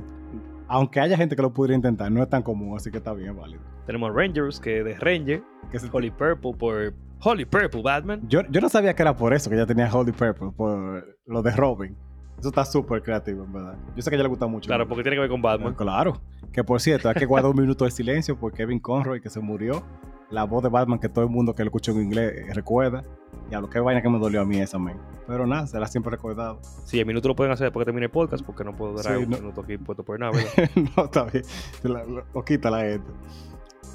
[0.69, 3.37] aunque haya gente que lo pudiera intentar, no es tan común, así que está bien,
[3.37, 3.63] válido.
[3.87, 6.95] Tenemos Rangers, que de Ranger, que es Holy Purple por
[7.25, 8.21] Holy Purple Batman.
[8.29, 11.43] Yo, yo no sabía que era por eso que ya tenía Holy Purple, por lo
[11.43, 11.97] de Robin.
[12.43, 13.77] Eso está súper creativo, en verdad.
[13.95, 14.67] Yo sé que a ella le gusta mucho.
[14.67, 15.75] Claro, porque tiene que ver con Batman.
[15.75, 16.21] Claro.
[16.53, 19.39] Que por cierto, hay que guardar un minuto de silencio por Kevin Conroy, que se
[19.39, 19.85] murió.
[20.29, 23.05] La voz de Batman que todo el mundo que lo escuchó en inglés eh, recuerda.
[23.49, 25.01] Y a lo que vaina que me dolió a mí esa, man.
[25.29, 26.59] Pero nada, será siempre recordado.
[26.85, 29.19] Sí, el minuto lo pueden hacer después que termine el podcast, porque no puedo dar
[29.19, 30.33] un minuto aquí puesto por nada,
[30.97, 31.45] no, está bien.
[31.85, 33.07] Lo, quita la gente.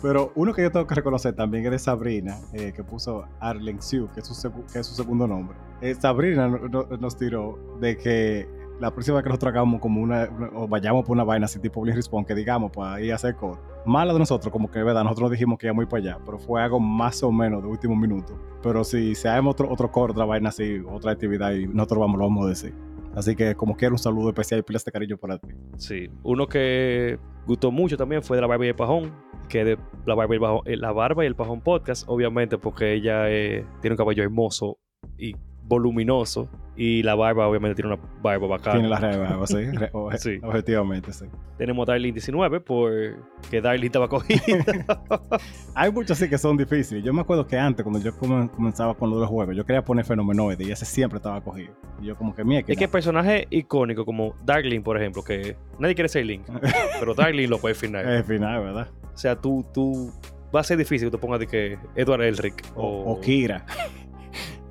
[0.02, 3.82] Pero uno que yo tengo que reconocer también es de Sabrina, eh, que puso Arlen
[3.82, 5.58] Sue, que es su, que es su segundo nombre.
[5.82, 8.48] Eh, Sabrina nos tiró de que
[8.80, 11.82] la próxima vez que nosotros hagamos como una, o vayamos por una vaina así tipo
[11.82, 13.60] Blink Respawn, que digamos, para ir a hacer core.
[13.86, 16.80] Mala de nosotros, como que, verdad, nosotros dijimos que íbamos para allá, pero fue algo
[16.80, 18.40] más o menos de último minuto.
[18.62, 22.20] Pero si se hagamos otro, otro core, otra vaina así, otra actividad, y nosotros vamos,
[22.20, 22.74] lo vamos a decir.
[23.16, 25.48] Así que como quiero un saludo especial y pilas de cariño para ti.
[25.78, 27.18] Sí, uno que
[27.48, 29.12] gustó mucho también fue de la barba y el pajón,
[29.48, 32.58] que de la barba y el, pajón, eh, la barba y el pajón podcast, obviamente
[32.58, 34.78] porque ella eh, tiene un cabello hermoso
[35.18, 35.36] y
[35.68, 38.74] voluminoso y la barba obviamente tiene una barba bacana.
[38.74, 39.58] Tiene la barba, sí,
[40.18, 40.40] sí.
[40.44, 41.26] Objetivamente, sí.
[41.58, 44.40] Tenemos Darling 19 porque Darling estaba cogida.
[45.76, 47.04] Hay muchos sí que son difíciles.
[47.04, 50.64] Yo me acuerdo que antes, cuando yo comenzaba con los juegos, yo quería poner fenomenoide
[50.64, 51.74] y ese siempre estaba cogido.
[52.00, 52.74] Y yo como que mía que...
[52.74, 56.46] Es que personaje icónico como Darling, por ejemplo, que nadie quiere ser Link,
[57.00, 58.08] pero Darling lo puede final.
[58.08, 58.88] Es final, ¿verdad?
[59.14, 60.14] O sea, tú, tú...
[60.56, 63.66] Va a ser difícil que tú pongas de que Edward Elric o, o Kira.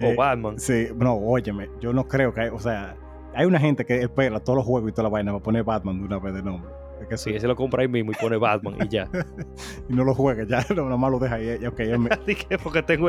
[0.00, 0.58] O eh, Batman.
[0.58, 2.96] Sí, no, óyeme, yo no creo que hay, o sea,
[3.34, 5.98] hay una gente que espera todos los juegos y toda la vaina para poner Batman
[5.98, 6.70] de una vez de nombre.
[7.00, 9.08] Es que sí, ese lo compra ahí mismo y pone Batman y ya.
[9.88, 11.66] y no lo juega, ya nada más lo deja ahí.
[11.66, 12.10] Ok, es mío.
[12.62, 13.08] porque tengo.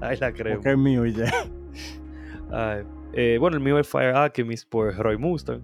[0.00, 0.56] Ahí la creo.
[0.56, 1.30] Porque es mío y ya.
[3.12, 5.62] Eh, bueno, el mío es Fire Alchemist por Roy Mustang.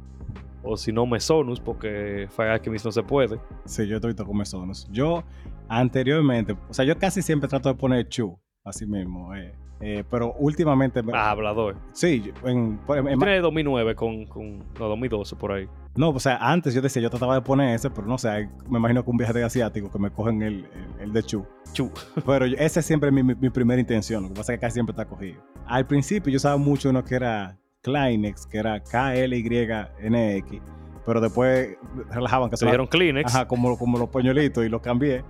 [0.62, 3.38] O si no, Mesonus, porque Fire Alchemist no se puede.
[3.66, 4.88] Sí, yo estoy con Mesonus.
[4.90, 5.24] Yo
[5.68, 9.34] anteriormente, o sea, yo casi siempre trato de poner Chu, así mismo.
[9.34, 11.00] Eh, eh, pero últimamente.
[11.12, 11.76] Ah, hablador.
[11.92, 14.58] Sí, en, en, Tiene 2009 con, con.
[14.78, 15.68] No, 2012 por ahí.
[15.96, 18.78] No, o sea, antes yo decía, yo trataba de poner ese, pero no sé, me
[18.78, 20.66] imagino que un viaje de asiático que me cogen el,
[21.00, 21.46] el, de Chu.
[21.72, 21.90] Chu.
[22.26, 24.92] Pero ese siempre es mi, mi, primera intención, lo que pasa es que casi siempre
[24.92, 25.40] está cogido.
[25.66, 30.60] Al principio yo sabía mucho uno que era Kleenex, que era K-L-Y-N-X,
[31.06, 31.76] pero después
[32.10, 33.34] relajaban que se dieron Kleenex.
[33.34, 35.24] Ajá, como, como los pañuelitos y los cambié.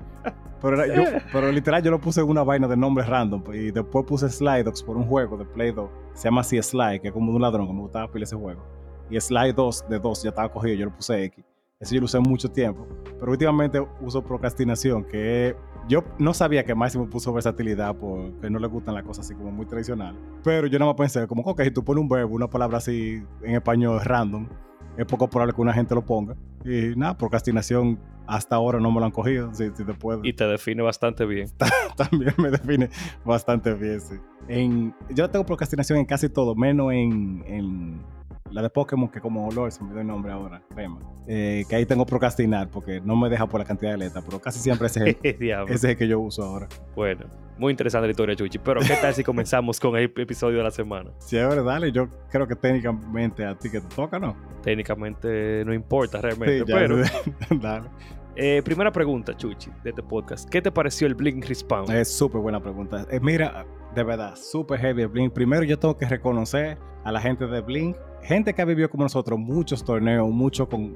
[0.63, 1.03] Pero, yo,
[1.33, 3.43] pero literal yo lo puse en una vaina de nombre random.
[3.53, 5.91] Y después puse Slidox por un juego de Play 2.
[6.15, 8.37] Se llama así Slide, que es como de un ladrón, que me gustaba pila ese
[8.37, 8.65] juego.
[9.11, 11.45] Y Slide 2 de 2 ya estaba cogido, yo lo puse X.
[11.81, 12.87] Eso yo lo usé mucho tiempo.
[13.19, 15.55] Pero últimamente uso procrastinación, que
[15.89, 19.51] yo no sabía que Máximo puso versatilidad porque no le gustan las cosas así como
[19.51, 20.19] muy tradicionales.
[20.43, 23.23] Pero yo nada más pensé, como, ok, si tú pones un verbo, una palabra así
[23.43, 24.49] en español random,
[24.97, 26.37] es poco probable que una gente lo ponga.
[26.65, 30.21] Y nada, procrastinación hasta ahora no me lo han cogido, si, te puedo.
[30.25, 31.51] Y te define bastante bien.
[31.97, 32.89] También me define
[33.25, 34.15] bastante bien, sí.
[34.49, 38.03] En, yo tengo procrastinación en casi todo, menos en, en
[38.51, 41.01] la de Pokémon, que como olor se me dio el nombre ahora, crema.
[41.27, 44.41] Eh, que ahí tengo procrastinar porque no me deja por la cantidad de letras, pero
[44.41, 46.69] casi siempre ese es, el, ese es el que yo uso ahora.
[46.95, 47.27] Bueno,
[47.59, 48.59] muy interesante la historia, Chuchi.
[48.59, 51.11] Pero, ¿qué tal si comenzamos con el episodio de la semana?
[51.19, 51.93] Sí, a ver, dale.
[51.93, 54.37] Yo creo que técnicamente a ti que te toca, ¿no?
[54.63, 56.99] Técnicamente no importa realmente, pero.
[57.61, 57.89] dale.
[58.37, 60.49] Eh, primera pregunta, Chuchi, de este podcast.
[60.49, 61.91] ¿Qué te pareció el Blink Respawn?
[61.93, 63.07] Es súper buena pregunta.
[63.09, 63.65] Eh, mira,
[63.95, 65.33] de verdad, súper heavy el Blink.
[65.33, 69.05] Primero yo tengo que reconocer a la gente de Blink, gente que ha vivido como
[69.05, 70.95] nosotros muchos torneos, muchos con,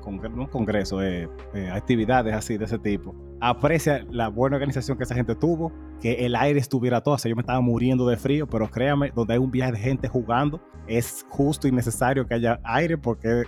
[0.00, 1.28] con, congresos, eh,
[1.72, 3.14] actividades así de ese tipo.
[3.40, 7.14] Aprecia la buena organización que esa gente tuvo, que el aire estuviera todo.
[7.14, 9.78] O sea, yo me estaba muriendo de frío, pero créame, donde hay un viaje de
[9.78, 13.44] gente jugando, es justo y necesario que haya aire porque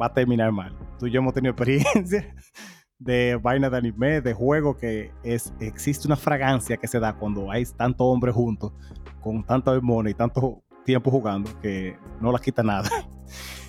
[0.00, 2.34] va a terminar mal tú y yo hemos tenido experiencia
[2.98, 7.50] de vaina de anime, de juego, que es, existe una fragancia que se da cuando
[7.50, 8.72] hay tantos hombres juntos,
[9.20, 12.88] con tanto demonios y tanto tiempo jugando, que no la quita nada.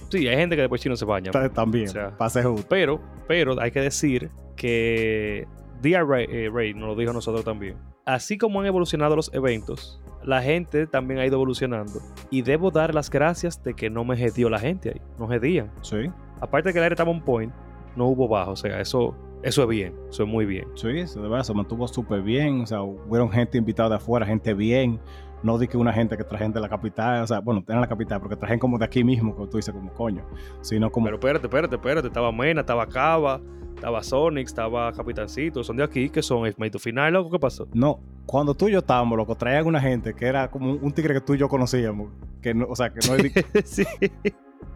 [0.07, 1.32] Sí, hay gente que después no se baña.
[1.32, 5.47] También, o Pero, pero hay que decir que
[5.82, 7.76] DR Ray, eh, Ray nos lo dijo a nosotros también.
[8.05, 11.99] Así como han evolucionado los eventos, la gente también ha ido evolucionando.
[12.30, 15.01] Y debo dar las gracias de que no me dio la gente ahí.
[15.18, 15.72] No hedían.
[15.82, 16.07] Sí
[16.41, 17.53] aparte de que el aire estaba un point,
[17.95, 18.51] no hubo bajo.
[18.51, 19.93] O sea, eso, eso es bien.
[20.09, 20.68] Eso es muy bien.
[20.76, 22.61] Sí, eso de verdad se mantuvo súper bien.
[22.61, 24.99] O sea, hubieron gente invitada de afuera, gente bien.
[25.45, 27.87] No di que una gente que trajen de la capital, o sea, bueno, en la
[27.87, 30.25] capital, porque trajen como de aquí mismo, como tú dices, como coño.
[30.61, 31.05] Sino como.
[31.05, 32.07] Pero espérate, espérate, espérate.
[32.07, 33.39] Estaba Mena, estaba Cava,
[33.75, 35.63] estaba Sonic, estaba Capitancito.
[35.63, 37.67] Son de aquí, que son el to final, loco, ¿qué pasó?
[37.75, 41.13] No, cuando tú y yo estábamos, loco, traían una gente que era como un tigre
[41.13, 42.09] que tú y yo conocíamos.
[42.41, 43.45] Que no, o sea, que no es.
[43.69, 43.85] sí.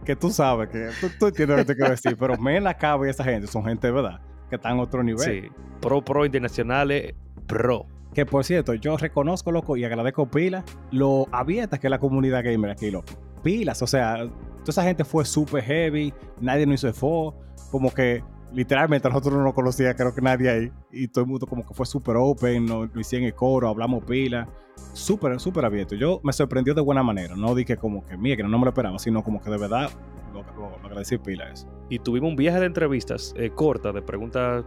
[0.04, 3.06] que tú sabes, que tú, tú entiendes lo que te quiero decir, pero Mena, Cabo
[3.06, 5.24] y esa gente son gente de verdad, que están a otro nivel.
[5.24, 5.48] Sí.
[5.80, 7.12] Pro, pro internacionales,
[7.48, 7.88] pro.
[8.14, 12.44] Que por cierto, yo reconozco, loco, y agradezco pila lo abierta que es la comunidad
[12.44, 13.12] gamer aquí, loco.
[13.42, 17.36] Pilas, o sea, toda esa gente fue súper heavy, nadie nos hizo esfuerzo,
[17.70, 21.46] como que literalmente nosotros no nos conocía, creo que nadie ahí, y todo el mundo
[21.46, 24.48] como que fue súper open, nos, nos hicieron el coro, hablamos pila,
[24.92, 25.94] súper, súper abierto.
[25.94, 28.70] Yo me sorprendió de buena manera, no dije como que, mía, que no me lo
[28.70, 29.90] esperaba, sino como que de verdad
[30.32, 31.68] lo, lo, lo agradecí pila eso.
[31.88, 34.64] Y tuvimos un viaje de entrevistas eh, cortas, de preguntas.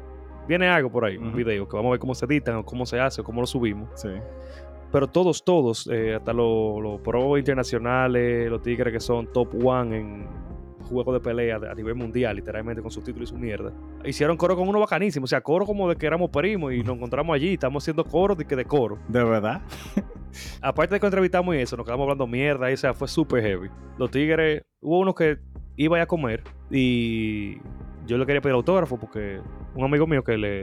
[0.47, 2.85] Viene algo por ahí, un video, que vamos a ver cómo se editan, o cómo
[2.85, 3.89] se hace, o cómo lo subimos.
[3.95, 4.09] Sí.
[4.91, 9.97] Pero todos, todos, eh, hasta los los pro internacionales, los tigres que son top one
[9.97, 10.27] en
[10.83, 13.73] juegos de pelea a nivel mundial, literalmente con sus títulos y su mierda.
[14.05, 16.95] Hicieron coro con uno bacanísimo, o sea, coro como de que éramos primos y nos
[16.97, 18.99] encontramos allí, estamos haciendo coro de que de coro.
[19.07, 19.61] De verdad.
[20.61, 23.43] Aparte de que entrevistamos y eso, nos quedamos hablando mierda, y, o sea, fue súper
[23.43, 23.69] heavy.
[23.97, 25.39] Los tigres, hubo uno que
[25.75, 27.57] iba a comer y
[28.05, 29.39] yo le quería pedir autógrafo porque
[29.75, 30.61] un amigo mío que le,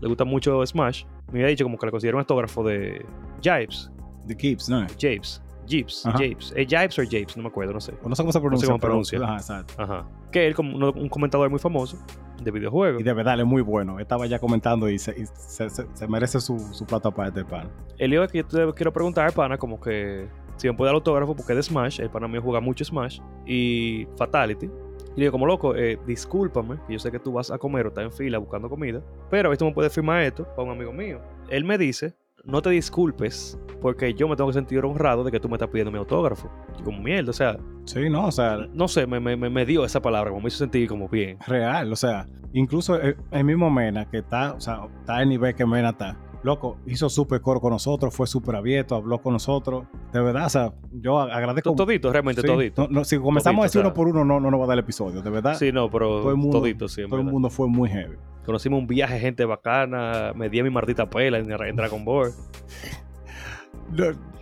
[0.00, 3.04] le gusta mucho Smash me había dicho como que le considera un autógrafo de
[3.42, 3.90] Jibes,
[4.26, 4.80] The Keeps, ¿no?
[4.98, 6.02] Japes, Jeeps.
[6.04, 6.52] Japes.
[6.56, 7.36] ¿Es Jibes o Japes?
[7.36, 7.92] No me acuerdo, no sé.
[8.02, 8.66] O No sé cómo se pronuncia.
[8.68, 9.18] cómo pero- pronuncia.
[9.22, 9.74] Ajá, exacto.
[9.78, 10.06] Ajá.
[10.30, 11.98] Que él, como un comentador muy famoso
[12.42, 13.00] de videojuegos.
[13.00, 13.98] Y de verdad, él es muy bueno.
[13.98, 17.46] Estaba ya comentando y se, y se- se- se merece su, su plato aparte, el
[17.46, 17.68] pan.
[17.98, 20.94] El lío es que yo te quiero preguntar, pana, como que si me puede dar
[20.94, 24.70] autógrafo, porque es de Smash, el pana mío juega mucho Smash, y Fatality.
[25.16, 27.86] Y le digo, como loco, eh, discúlpame, que yo sé que tú vas a comer
[27.86, 30.44] o estás en fila buscando comida, pero a ver si tú me puedes firmar esto
[30.54, 31.20] para un amigo mío.
[31.48, 32.14] Él me dice,
[32.44, 35.68] no te disculpes, porque yo me tengo que sentir honrado de que tú me estás
[35.68, 36.50] pidiendo mi autógrafo.
[36.78, 37.56] Y como mierda, o sea,
[37.86, 40.58] Sí, no, o sea, no sé, me, me, me- dio esa palabra, como me hizo
[40.58, 41.38] sentir como bien.
[41.46, 41.92] real.
[41.92, 45.64] O sea, incluso el, el mismo Mena, que está, o sea, está al nivel que
[45.64, 46.16] Mena está.
[46.46, 49.84] Loco, hizo súper coro con nosotros, fue súper abierto, habló con nosotros.
[50.12, 51.74] De verdad, o sea, yo ag- agradezco.
[51.74, 52.82] Todito, realmente Sí, todito.
[52.82, 53.88] no- no, si comenzamos Todito, a decir o sea.
[53.88, 55.22] uno por uno, no, no nos va a dar el episodio.
[55.22, 57.88] De verdad, Sí, no, pero todo el mundo- todito, sí, todo el mundo fue muy
[57.90, 58.14] heavy.
[58.44, 60.32] Conocimos un viaje, gente bacana.
[60.36, 62.30] Me di a mi maldita pela en, en Dragon Ball.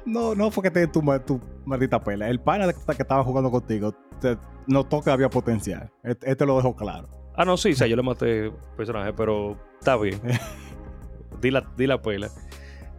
[0.07, 2.29] No, no, fue que te tu, tu maldita pela.
[2.29, 4.37] El pana que que estaba jugando contigo te
[4.67, 5.91] notó que había potencial.
[6.03, 7.09] Este, este lo dejó claro.
[7.37, 10.21] Ah, no, sí, o sea, yo le maté personaje, pero está bien.
[11.41, 12.29] di, la, di la pela.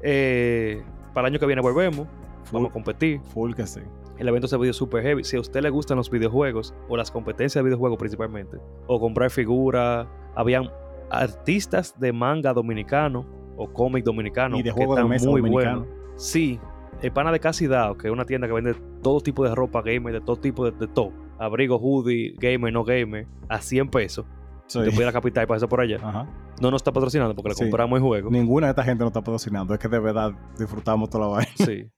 [0.02, 0.84] Eh,
[1.14, 2.08] para el año que viene volvemos.
[2.52, 3.20] Vamos a competir.
[3.34, 3.82] Full que sí.
[4.18, 5.24] El evento se vio súper heavy.
[5.24, 8.58] Si a usted le gustan los videojuegos, o las competencias de videojuegos principalmente,
[8.88, 10.70] o comprar figuras, habían
[11.10, 13.26] artistas de manga dominicano
[13.58, 15.88] o cómic dominicano y de que juego de están mesa muy buenos.
[16.16, 16.60] Sí,
[17.02, 19.82] el pana de Casi Dao, que es una tienda que vende todo tipo de ropa
[19.82, 21.12] gamer, de todo tipo de, de todo.
[21.38, 24.26] Abrigo, hoodie, gamer, no gamer, a 100 pesos.
[24.68, 24.82] Sí.
[24.82, 25.98] Te voy a la capital y pasar por allá.
[26.02, 26.28] Ajá.
[26.62, 27.64] No nos está patrocinando porque le Sí.
[27.64, 28.30] compramos el juego.
[28.32, 29.74] Ninguna de esta gente nos está patrocinando.
[29.74, 31.52] Es que de verdad disfrutamos toda la vaina.
[31.58, 31.90] Sí.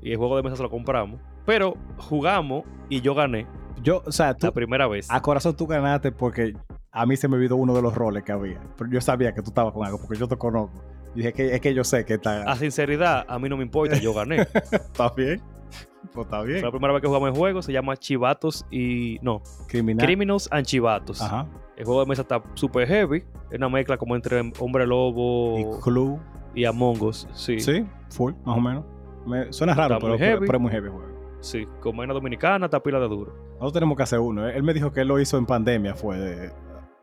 [0.00, 1.20] Y el juego de mesa se lo compramos.
[1.46, 3.46] Pero jugamos y yo gané
[3.82, 5.08] Yo, o sea, tú, la primera vez.
[5.10, 6.54] a corazón tú ganaste porque
[6.90, 8.60] a mí se me olvidó uno de los roles que había.
[8.76, 10.82] Pero yo sabía que tú estabas con algo porque yo te conozco.
[11.14, 13.62] Y dije que es que yo sé que está, A sinceridad, a mí no me
[13.64, 14.40] importa, yo gané.
[14.72, 15.40] está bien.
[16.12, 16.62] Pues está Fue bien.
[16.62, 19.18] la primera vez que jugamos el juego, se llama Chivatos y.
[19.22, 20.04] No, Criminal.
[20.04, 21.22] Criminals and Chivatos.
[21.22, 21.46] Ajá.
[21.76, 23.24] El juego de mesa está super heavy.
[23.50, 26.18] Es una mezcla como entre Hombre Lobo Y Clue.
[26.54, 27.26] y Among Us.
[27.32, 27.60] Sí.
[27.60, 28.84] Sí, full, más o menos.
[29.26, 31.12] Me, suena raro, pero, es muy heavy el juego.
[31.40, 33.32] Sí, con vaina dominicana, está pila de duro.
[33.52, 34.48] Nosotros tenemos que hacer uno.
[34.48, 36.52] Él me dijo que él lo hizo en pandemia, fue de-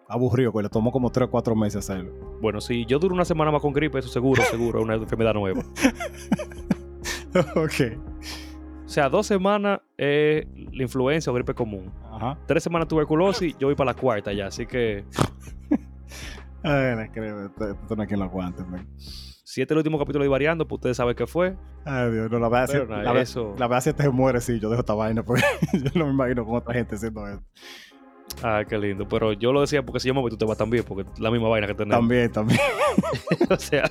[0.08, 2.12] aburrido, que le tomó como 3 o 4 meses hacerlo.
[2.42, 5.34] Bueno, si yo duro una semana más con gripe, eso seguro, seguro, es una enfermedad
[5.34, 5.62] nueva.
[7.56, 8.00] ok.
[8.90, 11.94] O sea, dos semanas es la influencia o gripe común.
[12.12, 12.40] Ajá.
[12.48, 14.48] Tres semanas tuberculosis, yo voy para la cuarta ya.
[14.48, 15.06] Así que
[16.64, 18.88] Ay, no creo, esto no hay quien lo aguante, man.
[18.98, 21.56] si este es el último capítulo de Variando, pues ustedes saben qué fue.
[21.86, 24.42] Ay, Dios, no, la verdad, Pero si, nada, la, eso- la verdad, si este muere,
[24.42, 27.46] sí, yo dejo esta vaina, porque yo no me imagino con otra gente haciendo esto.
[28.42, 29.08] Ah, qué lindo.
[29.08, 31.20] Pero yo lo decía porque si yo me voy, tú te vas también, porque es
[31.20, 32.00] la misma vaina que tenemos.
[32.00, 32.60] También, también.
[33.52, 33.88] o sea,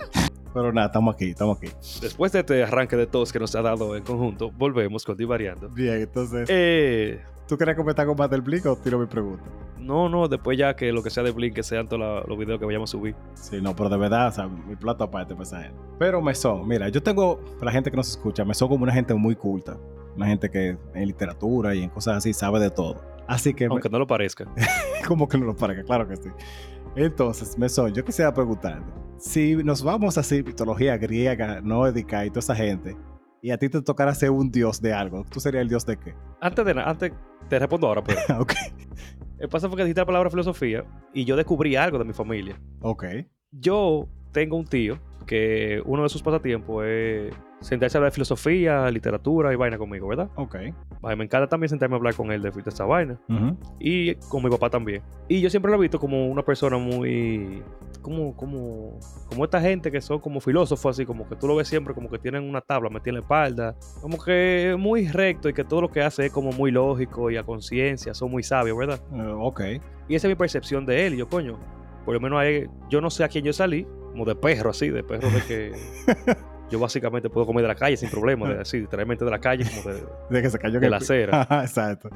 [0.55, 1.69] Pero nada, estamos aquí, estamos aquí.
[2.01, 5.69] después de este arranque de todos que nos ha dado en conjunto, volvemos con Divariando.
[5.69, 9.45] Bien, entonces, Eh, ¿tú quieres comentar con más del Blink o tiro mi pregunta?
[9.79, 12.59] no, no, después ya que lo que sea de Blink, que sean todos los videos
[12.59, 13.15] que vayamos a subir.
[13.35, 15.79] Sí, no, pero de verdad, o sea, mi plato aparte para esa gente.
[15.99, 19.15] Pero Mesón, mira, yo tengo, para la gente que nos escucha, Mesón como una gente
[19.15, 19.79] muy culta.
[20.17, 23.01] Una gente que en literatura y en cosas así sabe de todo.
[23.29, 24.47] Así que, me- Aunque no lo parezca.
[25.07, 26.29] como que no lo parezca, claro que sí.
[26.97, 28.85] Entonces, Mesón, yo quisiera preguntarte,
[29.19, 32.97] si nos vamos así, mitología griega, nódica y toda esa gente,
[33.43, 35.97] y a ti te tocara ser un dios de algo, ¿tú serías el dios de
[35.97, 36.14] qué?
[36.41, 37.12] Antes de nada, antes
[37.49, 38.53] te respondo ahora, pero ok,
[39.39, 42.61] el pasa fue que dijiste la palabra filosofía y yo descubrí algo de mi familia.
[42.81, 43.05] ok,
[43.53, 48.91] Yo tengo un tío que uno de sus pasatiempos es sentarse a hablar de filosofía,
[48.91, 50.31] literatura y vaina conmigo, ¿verdad?
[50.37, 50.57] Ok.
[51.03, 53.21] Ay, me encanta también sentarme a hablar con él de, de esa vaina.
[53.79, 55.03] Y con mi papá también.
[55.29, 57.62] Y yo siempre lo he visto como una persona muy.
[58.03, 61.69] Como, como, como esta gente que son como filósofos, así como que tú lo ves
[61.69, 63.77] siempre como que tienen una tabla metida en la espalda.
[64.01, 67.37] Como que muy recto y que todo lo que hace es como muy lógico y
[67.37, 69.01] a conciencia, son muy sabios, ¿verdad?
[69.13, 69.61] Eh, ok.
[70.09, 71.15] Y esa es mi percepción de él.
[71.15, 71.59] Y yo, coño,
[72.05, 74.89] por lo menos ahí, yo no sé a quién yo salí, como de perro, así,
[74.89, 75.73] de perro de que.
[76.71, 79.65] Yo básicamente puedo comer de la calle sin problema, de, así, literalmente de la calle,
[79.65, 81.47] como de, De que se cayó de el la acera.
[81.63, 82.11] Exacto.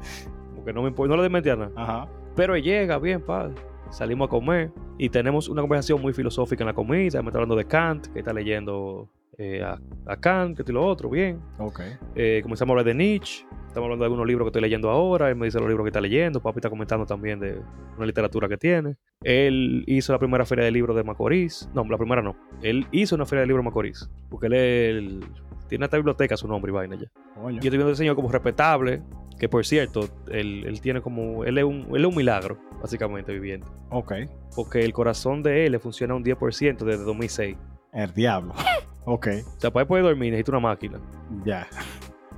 [0.51, 1.71] Como que no me no le desmentí a nada.
[1.75, 2.07] Ajá.
[2.35, 3.55] Pero llega bien, padre.
[3.93, 7.21] Salimos a comer y tenemos una conversación muy filosófica en la comida.
[7.21, 10.75] Me está hablando de Kant, que está leyendo eh, a, a Kant, que esto y
[10.75, 11.39] lo otro, bien.
[11.59, 11.81] Ok.
[12.15, 13.45] Eh, comenzamos a hablar de Nietzsche.
[13.67, 15.29] Estamos hablando de algunos libros que estoy leyendo ahora.
[15.29, 16.41] Él me dice los libros que está leyendo.
[16.41, 17.61] Papi está comentando también de
[17.95, 18.95] una literatura que tiene.
[19.21, 21.69] Él hizo la primera feria de libros de Macorís.
[21.75, 22.35] No, la primera no.
[22.63, 24.09] Él hizo una feria de libros de Macorís.
[24.27, 25.25] Porque él, él
[25.69, 27.07] tiene esta biblioteca su nombre y vaina ya.
[27.35, 27.51] Coño.
[27.51, 29.01] Yo estoy viendo ese señor como respetable,
[29.39, 33.31] que por cierto, él, él tiene como, él es, un, él es un milagro, básicamente,
[33.31, 33.65] viviendo.
[33.89, 34.11] Ok.
[34.53, 37.55] Porque el corazón de él le funciona un 10% desde 2006.
[37.93, 38.53] El diablo.
[39.05, 39.27] ok.
[39.55, 40.99] O sea, para él poder dormir necesita una máquina.
[41.45, 41.65] Ya.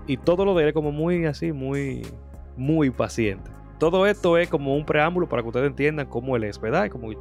[0.06, 2.04] Y todo lo de él es como muy así, muy,
[2.56, 3.50] muy paciente.
[3.80, 6.90] Todo esto es como un preámbulo para que ustedes entiendan cómo él es, ¿verdad?
[6.92, 7.12] Como,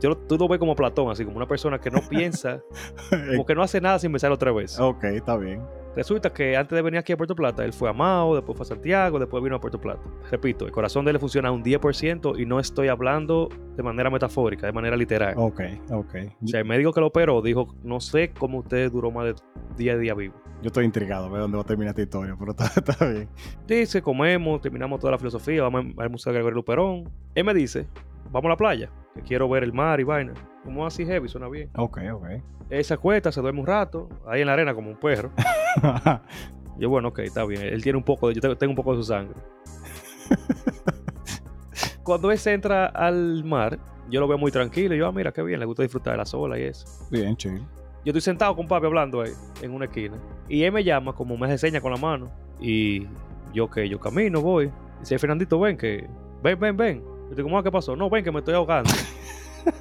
[0.00, 2.62] yo, tú lo ves como Platón, así como una persona que no piensa,
[3.30, 4.80] como que no hace nada sin pensarlo otra vez.
[4.80, 5.60] ok, está bien.
[5.94, 8.64] Resulta que antes de venir aquí a Puerto Plata, él fue a Mao, después fue
[8.64, 10.00] a Santiago, después vino a Puerto Plata.
[10.30, 14.66] Repito, el corazón de él funciona un 10% y no estoy hablando de manera metafórica,
[14.66, 15.34] de manera literal.
[15.36, 16.14] Ok, ok.
[16.42, 19.34] O sea, el médico que lo operó dijo, no sé cómo usted duró más de
[19.76, 20.34] 10 días vivo.
[20.62, 23.28] Yo estoy intrigado, ve dónde va a terminar esta historia, pero está, está bien.
[23.66, 27.10] Dice, comemos, terminamos toda la filosofía, vamos al Museo de Gregorio Luperón.
[27.34, 27.86] Él me dice,
[28.32, 30.32] vamos a la playa, que quiero ver el mar y vaina.
[30.64, 31.70] Como así heavy, suena bien.
[31.76, 32.26] Ok, ok.
[32.70, 35.30] Él se acuesta, se duerme un rato, ahí en la arena como un perro.
[36.78, 37.62] Yo, bueno, ok, está bien.
[37.62, 38.34] Él tiene un poco de.
[38.34, 39.34] Yo tengo, tengo un poco de su sangre.
[42.02, 43.78] Cuando él se entra al mar,
[44.08, 44.94] yo lo veo muy tranquilo.
[44.94, 46.86] y Yo, ah, mira, qué bien, le gusta disfrutar de la sola y eso.
[47.10, 47.58] bien, chill.
[48.04, 49.30] Yo estoy sentado con papi hablando ahí,
[49.60, 50.16] en una esquina.
[50.48, 52.30] Y él me llama, como me hace con la mano.
[52.60, 53.06] Y
[53.52, 54.72] yo, que yo camino, voy.
[54.98, 56.08] Dice, Fernandito, ven, que.
[56.42, 57.11] Ven, ven, ven.
[57.32, 57.96] Yo digo, ¿cómo qué pasó?
[57.96, 58.90] No, ven, que me estoy ahogando.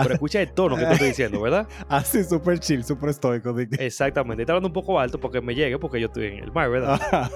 [0.00, 1.66] Pero escucha el tono que te estoy diciendo, ¿verdad?
[1.88, 3.52] Así, súper chill, súper estoico.
[3.52, 4.42] de que- Exactamente.
[4.42, 6.94] Está hablando un poco alto porque me llegue, porque yo estoy en el mar, ¿verdad?
[7.00, 7.30] Ajá.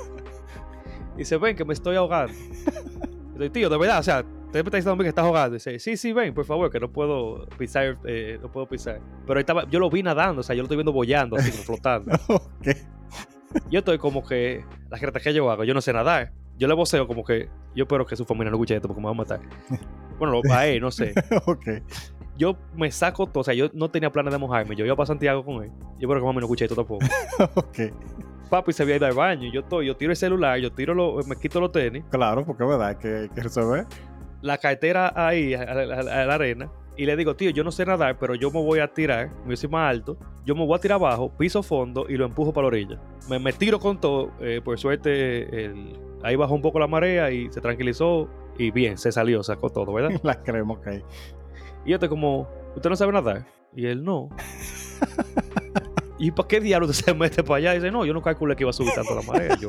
[1.16, 2.32] Dice, ven, que me estoy ahogando.
[3.34, 4.22] Dice, tío, de verdad, o sea,
[4.52, 5.54] te está diciendo a mí que estás ahogando.
[5.54, 9.00] Dice, sí, sí, ven, por favor, que no puedo pisar, eh, no puedo pisar.
[9.26, 12.12] Pero estaba, yo lo vi nadando, o sea, yo lo estoy viendo bollando, así flotando.
[12.28, 12.68] ok.
[13.70, 16.32] Yo estoy como que, la gente que yo hago, yo no sé nadar.
[16.58, 19.06] Yo le voceo como que, yo espero que su familia no escuche esto porque me
[19.06, 19.40] va a matar.
[20.18, 21.14] Bueno, lo- a él, no sé.
[21.46, 21.66] ok.
[22.38, 24.76] Yo me saco todo, o sea, yo no tenía planes de mojarme.
[24.76, 25.70] Yo iba para Santiago con él.
[25.98, 27.04] Yo espero que mami no escuche esto tampoco.
[27.54, 27.78] ok.
[28.48, 29.50] Papi se había ido al baño.
[29.52, 32.04] Yo estoy, yo tiro el celular, yo tiro los, me quito los tenis.
[32.10, 33.86] Claro, porque es verdad que que resolver.
[34.42, 37.72] La cartera ahí a, a- a- a la arena y le digo, tío, yo no
[37.72, 40.76] sé nadar, pero yo me voy a tirar, yo soy más alto, yo me voy
[40.76, 43.00] a tirar abajo, piso fondo y lo empujo para la orilla.
[43.30, 47.30] Me, me tiro con todo, eh, por suerte el- ahí bajó un poco la marea
[47.30, 48.28] y se tranquilizó
[48.58, 50.10] y bien, se salió, sacó todo, ¿verdad?
[50.22, 50.88] La creemos, ok.
[51.86, 53.46] Y yo estoy como, ¿usted no sabe nadar?
[53.74, 54.28] Y él, no.
[56.18, 57.72] ¿Y para qué diablo usted se mete para allá?
[57.74, 59.56] Y dice, no, yo no calculé que iba a subir tanto la marea.
[59.60, 59.68] Yo,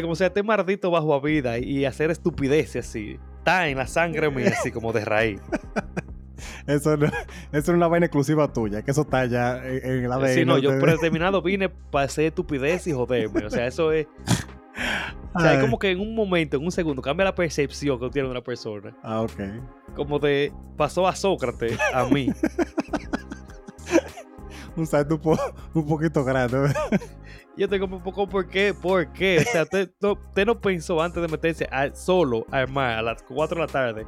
[0.00, 3.18] como sea, este maldito bajo a vida y hacer estupideces así.
[3.38, 5.40] Está en la sangre mía, así como de raíz.
[6.66, 7.14] Eso, no, eso
[7.52, 10.28] es una vaina exclusiva tuya, que eso está ya en, el ADN.
[10.34, 13.46] Sí, no, yo de- predeterminado vine para hacer estupidez y joderme.
[13.46, 14.06] O sea, eso es.
[15.32, 15.56] O sea, Ay.
[15.56, 18.42] es como que en un momento, en un segundo, cambia la percepción que tiene una
[18.42, 18.94] persona.
[19.02, 19.40] Ah, ok.
[19.94, 20.52] Como de.
[20.76, 22.30] Pasó a Sócrates a mí.
[24.76, 25.38] Un salto un, po-
[25.72, 26.74] un poquito grande.
[27.56, 28.74] Yo como un poco, ¿por qué?
[28.74, 29.38] ¿Por qué?
[29.38, 33.22] O sea, usted no, usted no pensó antes de meterse solo al mar a las
[33.22, 34.06] 4 de la tarde,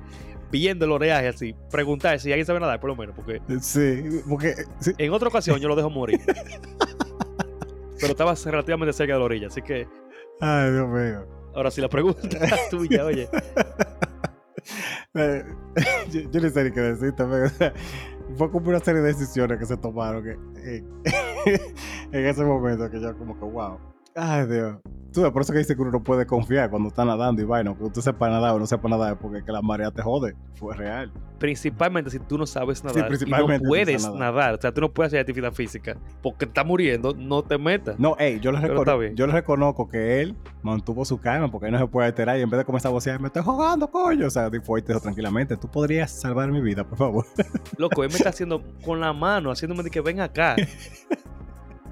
[0.50, 4.54] viendo el oleaje así, preguntar si alguien sabe nadar, por lo menos, porque Sí, porque
[4.80, 6.20] sí, en otra ocasión yo lo dejo morir.
[8.00, 9.86] Pero estaba relativamente cerca de la orilla, así que
[10.40, 11.26] Ay, Dios mío.
[11.54, 13.28] ahora si la pregunta es tuya, oye.
[15.14, 15.44] Eh,
[16.10, 16.96] yo, yo no sé ni qué o
[17.48, 17.72] sea,
[18.36, 20.84] fue como una serie de decisiones que se tomaron que, eh,
[22.12, 23.78] en ese momento que yo como que, wow.
[24.14, 24.78] Ay, Dios.
[25.12, 27.74] Tú, por eso que dice que uno no puede confiar cuando está nadando y vaina,
[27.74, 30.34] que tú sepas nadar o no sepas nadar, porque que la marea te jode.
[30.54, 31.12] Fue real.
[31.38, 34.54] Principalmente si tú no sabes Sí, nadar y principalmente no puedes no nadar.
[34.54, 37.98] O sea, tú no puedes hacer actividad física porque estás muriendo, no te metas.
[37.98, 41.66] No, ey, yo le, recono- está yo le reconozco que él mantuvo su calma porque
[41.66, 43.90] él no se puede alterar y en vez de comenzar a vocear, me estoy jugando,
[43.90, 44.26] coño.
[44.26, 47.26] O sea, te dijo tranquilamente, tú podrías salvar mi vida, por favor.
[47.76, 50.56] Loco, él me está haciendo con la mano, haciéndome de que ven acá.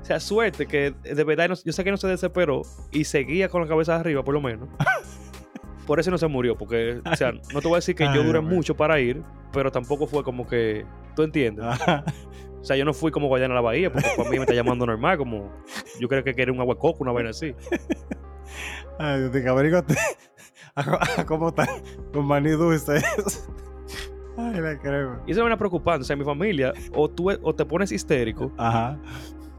[0.04, 2.60] O sea, suerte que de verdad yo sé que no se desesperó
[2.92, 4.68] y seguía con la cabeza arriba, por lo menos.
[5.86, 8.22] Por eso no se murió, porque, o sea, no te voy a decir que yo
[8.22, 11.64] duré mucho para ir, pero tampoco fue como que, ¿tú entiendes?
[12.60, 14.54] O sea, yo no fui como Guayana a la Bahía, porque para mí me está
[14.54, 15.52] llamando normal, como
[16.00, 17.54] yo creo que quería un agua coco, una vaina así.
[18.98, 19.94] Ay, Dios mío, averígate
[20.74, 21.66] a- a cómo está
[22.14, 23.02] con maní dulce.
[24.38, 25.22] Ay, la crema.
[25.26, 28.98] Y eso me preocupante, o sea, mi familia, o tú o te pones histérico, Ajá.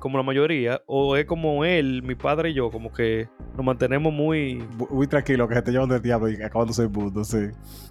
[0.06, 3.28] Como la mayoría, o es como él, mi padre y yo, como que
[3.58, 7.24] nos mantenemos muy, Muy tranquilo, que se te llevan del diablo y acabándose el mundo,
[7.24, 7.48] sí.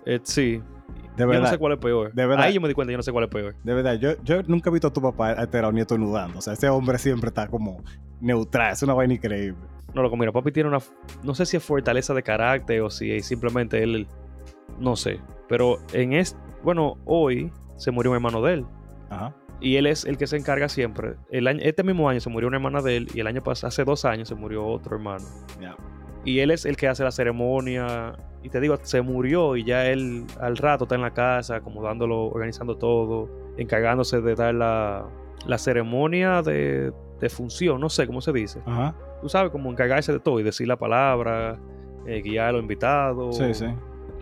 [0.06, 0.62] eh, sí, De
[1.18, 1.50] yo no verdad.
[1.50, 2.12] sé cuál es peor.
[2.14, 2.44] de verdad.
[2.44, 3.56] Ahí yo me di cuenta, yo no sé cuál es peor.
[3.64, 6.38] De verdad, yo, yo nunca he visto a tu papá alterado ni estornudando.
[6.38, 7.82] O sea, ese hombre siempre está como
[8.20, 8.72] neutral.
[8.74, 9.58] Es una vaina increíble.
[9.92, 10.78] No, loco, mira, papi tiene una,
[11.24, 14.06] no sé si es fortaleza de carácter o si es simplemente él,
[14.78, 18.66] no sé, pero en este, bueno, hoy se murió un hermano de él.
[19.10, 19.34] Ajá.
[19.60, 21.14] Y él es el que se encarga siempre.
[21.30, 23.68] El año, este mismo año se murió una hermana de él y el año pasado,
[23.68, 25.24] hace dos años, se murió otro hermano.
[26.24, 28.16] Y él es el que hace la ceremonia.
[28.42, 32.26] Y te digo, se murió y ya él al rato está en la casa, acomodándolo,
[32.26, 35.06] organizando todo, encargándose de dar la,
[35.46, 38.60] la ceremonia de, de función, no sé cómo se dice.
[38.66, 38.94] Ajá.
[39.22, 41.58] Tú sabes, como encargarse de todo y decir la palabra,
[42.06, 43.66] eh, guiar a los invitados, Sí, sí.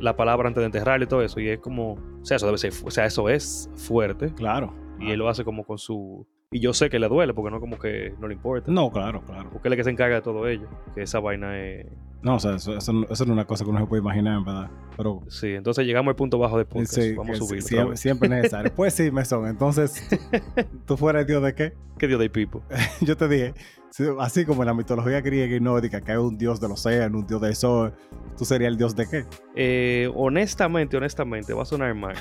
[0.03, 1.41] La palabra antes de enterrarlo y todo eso.
[1.41, 4.35] Y es como, o sea, eso debe ser, o sea, eso es fuerte.
[4.35, 4.75] Claro.
[5.01, 6.27] Y él lo hace como con su...
[6.53, 8.71] Y yo sé que le duele porque no como que no le importa.
[8.71, 9.49] No, claro, claro.
[9.51, 10.69] Porque él es el que se encarga de todo ello.
[10.95, 11.87] Que esa vaina es...
[12.23, 14.03] No, o sea, eso, eso, no- eso no es una cosa que uno se puede
[14.03, 14.71] imaginar, en verdad.
[14.97, 16.93] Pero Sí, entonces llegamos al punto bajo de podcast.
[16.93, 17.63] sí, Vamos a que subirlo.
[17.63, 18.73] sí, siempre, siempre es necesario.
[18.77, 19.49] Pues sí, Mesón.
[19.49, 20.07] Entonces,
[20.87, 21.73] ¿tú fueras Dios de qué?
[21.99, 22.63] ¿Qué Dios de Pipo?
[23.01, 23.55] Yo te dije,
[23.91, 27.19] sí, así como en la mitología griega y nórdica, que hay un dios del océano,
[27.19, 27.93] un dios del sol,
[28.37, 29.25] ¿tú serías el dios de qué?
[29.57, 32.15] Eh, honestamente, honestamente, va a sonar mal.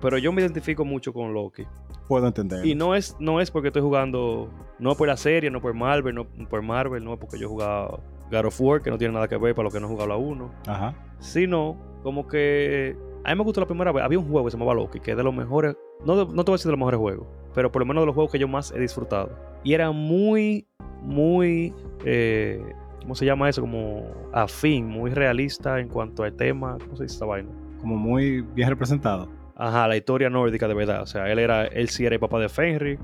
[0.00, 1.64] Pero yo me identifico mucho con Loki.
[2.08, 2.64] Puedo entender.
[2.66, 6.14] Y no es, no es porque estoy jugando, no por la serie, no por Marvel,
[6.14, 9.14] no por Marvel, no es porque yo he jugado God of War, que no tiene
[9.14, 10.50] nada que ver para lo que no he jugado la 1.
[10.66, 10.94] Ajá.
[11.18, 14.02] Sino, como que a mí me gustó la primera vez.
[14.02, 16.44] Había un juego que se llamaba Loki, que es de los mejores, no, de- no
[16.44, 18.32] te voy a decir de los mejores juegos, pero por lo menos de los juegos
[18.32, 19.30] que yo más he disfrutado.
[19.62, 20.66] Y era muy,
[21.02, 21.74] muy,
[22.04, 22.62] eh,
[23.02, 23.60] ¿cómo se llama eso?
[23.60, 26.78] Como afín, muy realista en cuanto al tema.
[26.80, 27.50] ¿Cómo se dice esta vaina?
[27.80, 29.28] Como muy bien representado.
[29.60, 31.02] Ajá, la historia nórdica de verdad.
[31.02, 32.98] O sea, él era, él sí era el papá de Fenrir.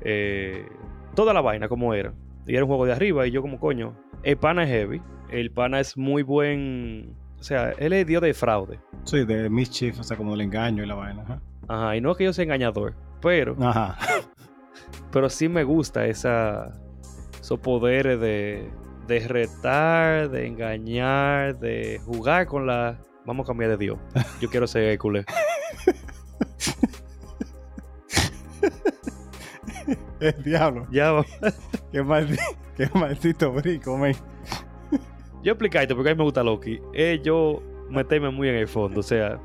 [0.00, 0.66] eh,
[1.14, 2.14] toda la vaina como era.
[2.46, 3.94] Y era un juego de arriba y yo como coño.
[4.22, 5.02] El pana es heavy.
[5.30, 7.14] El pana es muy buen...
[7.38, 8.80] O sea, él es dios de fraude.
[9.04, 11.22] Sí, de mischief, o sea, como del engaño y la vaina.
[11.22, 11.42] Ajá.
[11.68, 12.94] Ajá, y no es que yo sea engañador.
[13.20, 13.98] Pero, Ajá.
[15.12, 16.72] pero sí me gusta esa,
[17.38, 18.70] esos poderes de,
[19.06, 22.98] de retar, de engañar, de jugar con la...
[23.26, 23.98] Vamos a cambiar de dios.
[24.40, 25.26] Yo quiero ser Hércules.
[30.20, 30.86] El diablo.
[30.90, 31.24] Ya va.
[31.92, 32.38] Qué, maldi-
[32.76, 34.14] qué maldito brinco, men.
[35.42, 35.56] Yo
[35.94, 36.80] porque a mí me gusta Loki.
[36.92, 39.38] Es yo meterme muy en el fondo, o sea,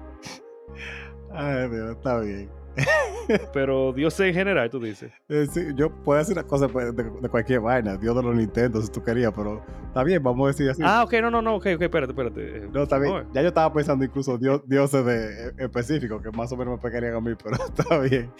[1.31, 2.49] Ay, Dios, está bien.
[3.53, 5.11] pero Dios en general, tú dices.
[5.29, 8.35] Eh, sí, yo puedo hacer una cosa pues, de, de cualquier vaina, Dios de los
[8.35, 10.81] Nintendo, si tú querías, pero está bien, vamos a decir así.
[10.83, 12.69] Ah, ok, no, no, no, ok, ok, espérate, espérate.
[12.71, 13.27] no, está bien.
[13.33, 16.81] Ya yo estaba pensando incluso dios, dioses de, eh, específicos que más o menos me
[16.81, 18.31] pegarían a mí, pero está bien.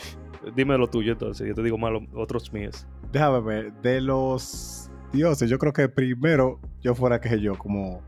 [0.56, 2.88] Dime lo tuyo entonces, yo te digo más otros míos.
[3.12, 8.02] Déjame ver, de los dioses, yo creo que primero yo fuera que yo, como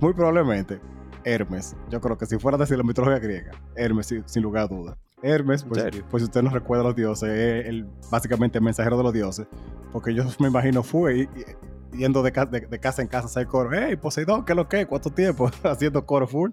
[0.00, 0.80] muy probablemente
[1.24, 1.76] Hermes.
[1.90, 4.66] Yo creo que si fuera a decir la mitología griega, Hermes, sin, sin lugar a
[4.66, 4.96] dudas.
[5.22, 8.96] Hermes, ¿En pues, pues usted no recuerda a los dioses, es el, básicamente el mensajero
[8.96, 9.46] de los dioses.
[9.92, 11.28] Porque yo me imagino fue
[11.92, 13.70] yendo de, de- de casa en casa a hacer coro.
[13.72, 14.86] ¡Hey, Poseidón, qué es lo que?
[14.86, 15.50] ¿Cuánto tiempo?
[15.64, 16.50] Haciendo coro full.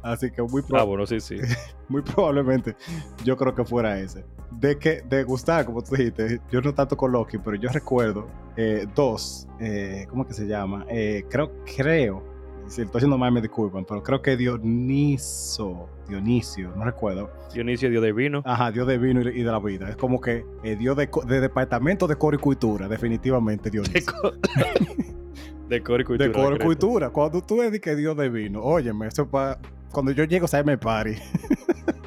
[0.00, 1.36] Así que muy, Ah, bueno, sí, sí.
[1.88, 2.76] muy probablemente
[3.24, 4.24] yo creo que fuera ese.
[4.52, 8.28] De que de gustar, como tú dijiste, yo no tanto con Loki, pero yo recuerdo
[8.56, 10.86] eh, dos, eh, ¿cómo que se llama?
[10.88, 12.22] Eh, creo, creo,
[12.68, 17.30] si estoy haciendo mal me disculpan, pero creo que Dioniso, Dionisio, no recuerdo.
[17.52, 18.42] Dionisio, Dios de vino.
[18.44, 19.88] Ajá, Dios de vino y, de la vida.
[19.88, 24.12] Es como que eh, Dios de, de departamento de coro y cultura, definitivamente De, Dionisio.
[25.68, 26.28] de coro y cultura.
[26.28, 26.66] De coro y creo.
[26.66, 27.10] cultura.
[27.10, 29.58] Cuando tú ves que Dios de vino, óyeme, eso pa,
[29.90, 31.14] cuando yo llego, se me party.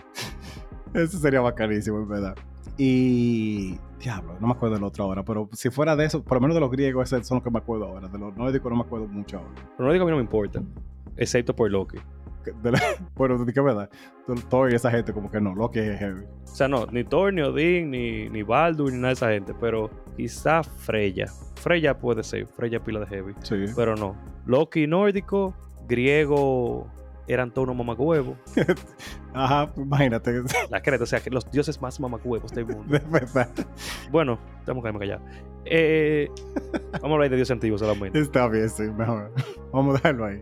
[0.94, 2.36] eso sería bacanísimo, en verdad.
[2.84, 6.42] Y Diablo, no me acuerdo del otro ahora, pero si fuera de eso, por lo
[6.42, 8.08] menos de los griegos, esos son los que me acuerdo ahora.
[8.08, 9.52] De los nórdicos no me acuerdo mucho ahora.
[9.78, 10.68] Los nórdicos a mí no me importan,
[11.16, 12.00] excepto por Loki.
[12.64, 12.82] De la,
[13.16, 13.88] bueno, ¿de qué verdad?
[14.50, 16.24] Thor y esa gente, como que no, Loki es heavy.
[16.44, 19.54] O sea, no, ni Thor, ni Odin, ni, ni Baldur, ni nada de esa gente,
[19.62, 21.28] pero quizá Freya.
[21.58, 23.36] Freya puede ser, Freya pila de heavy.
[23.44, 23.66] Sí.
[23.76, 24.16] Pero no.
[24.48, 25.54] Loki nórdico,
[25.88, 26.88] griego
[27.34, 28.38] eran todos unos mamacuevos.
[29.34, 30.42] Ajá, imagínate.
[30.70, 32.84] La creta, o sea, que los dioses más mamacuevos del mundo.
[32.88, 33.50] De verdad.
[34.12, 35.22] Bueno, tenemos que quedarme callado.
[35.66, 36.28] Eh,
[36.94, 38.20] vamos a hablar de dioses antiguos solamente.
[38.20, 39.32] Está bien, sí, mejor.
[39.72, 40.42] Vamos a dejarlo ahí.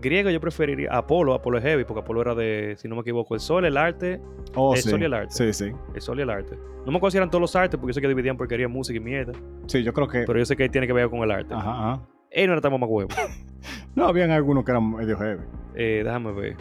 [0.00, 3.34] Griego yo preferiría Apolo, Apolo es heavy, porque Apolo era de, si no me equivoco,
[3.34, 4.20] el sol, el arte,
[4.54, 4.90] Oh, el sí.
[4.90, 5.32] sol y el arte.
[5.34, 5.72] Sí, sí.
[5.94, 6.56] El sol y el arte.
[6.86, 9.32] No me consideran todos los artes, porque yo sé que dividían porquería, música y mierda.
[9.66, 10.22] Sí, yo creo que.
[10.24, 11.52] Pero yo sé que tiene que ver con el arte.
[11.52, 12.02] Ajá, ajá.
[12.30, 13.08] Él no era tan mamacuevo.
[13.94, 15.42] No, habían algunos que eran medio heavy.
[15.74, 16.56] Eh, déjame ver.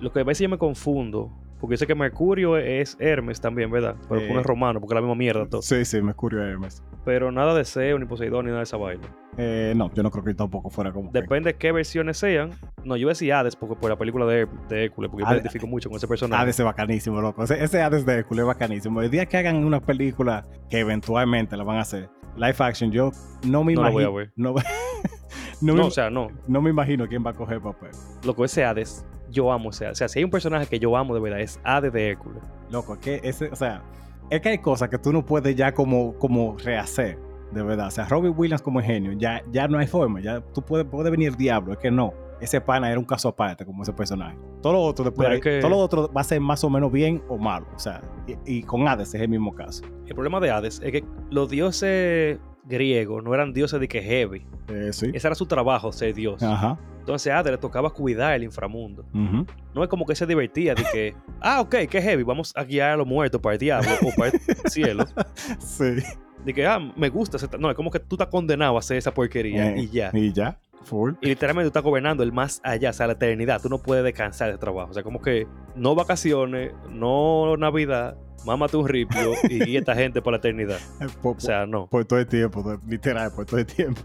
[0.00, 3.70] Lo que a veces yo me confundo, porque yo sé que Mercurio es Hermes también,
[3.70, 3.94] ¿verdad?
[4.08, 5.62] Pero Eh, uno es romano, porque es la misma mierda todo.
[5.62, 6.82] Sí, sí, Mercurio Hermes.
[7.04, 9.06] Pero nada de Zeus, ni Poseidón, ni nada de esa vaina.
[9.38, 11.12] Eh, no, yo no creo que tampoco fuera como.
[11.12, 12.50] que- Depende de qué versiones sean.
[12.82, 15.68] No, yo decía Hades porque por la película de, de Hércules, porque yo me identifico
[15.68, 16.42] mucho con ese personaje.
[16.42, 17.44] Hades es bacanísimo, loco.
[17.44, 19.00] Ese, ese Hades de Hércules es bacanísimo.
[19.00, 23.12] El día que hagan una película que eventualmente la van a hacer, live action, yo
[23.46, 24.14] no me No la voy a imagino.
[24.16, 24.32] ver.
[24.36, 24.54] No,
[25.60, 26.28] no, no, me, o sea, no.
[26.46, 27.90] no me imagino quién va a coger el papel.
[28.24, 29.96] Loco, ese Hades, yo amo ese Hades.
[29.96, 32.42] O sea, si hay un personaje que yo amo de verdad, es Hades de Hércules.
[32.70, 33.82] Loco, es que ese, o sea,
[34.30, 37.18] es que hay cosas que tú no puedes ya como, como rehacer,
[37.52, 37.88] de verdad.
[37.88, 41.10] O sea, Robin Williams como genio, ya, ya no hay forma, ya tú puedes, puede
[41.10, 42.14] venir el diablo, es que no.
[42.40, 44.36] Ese pana era un caso aparte como ese personaje.
[44.62, 47.22] Todo lo otro después, que- todo lo otro va a ser más o menos bien
[47.28, 47.66] o malo.
[47.76, 49.84] O sea, y, y con Hades es el mismo caso.
[50.06, 54.44] El problema de Hades es que los dioses griegos no eran dioses de que heavy.
[54.68, 55.10] Eh, sí.
[55.12, 56.42] Ese era su trabajo, ser dios.
[56.42, 56.78] Ajá.
[57.00, 59.04] Entonces a Hades le tocaba cuidar el inframundo.
[59.12, 62.90] No es como que se divertía de que, ah, ok, qué heavy, vamos a guiar
[62.92, 64.40] a los muertos para el diablo o para el
[64.70, 65.04] cielo.
[65.58, 65.96] Sí.
[66.44, 67.36] De que, ah, me gusta.
[67.38, 67.58] ese ta-".
[67.58, 70.10] No, es como que tú estás condenado a hacer esa porquería Eh, y ya.
[70.12, 70.58] Y ya.
[70.84, 71.12] Full.
[71.20, 73.60] Y literalmente tú estás gobernando el más allá, o sea, la eternidad.
[73.62, 74.90] Tú no puedes descansar de trabajo.
[74.90, 80.32] O sea, como que no vacaciones, no Navidad, mámate un ripio y esta gente por
[80.32, 80.78] la eternidad.
[81.00, 81.86] Eh, Por, O sea, no.
[81.86, 84.00] por todo el tiempo, literal, por todo el tiempo.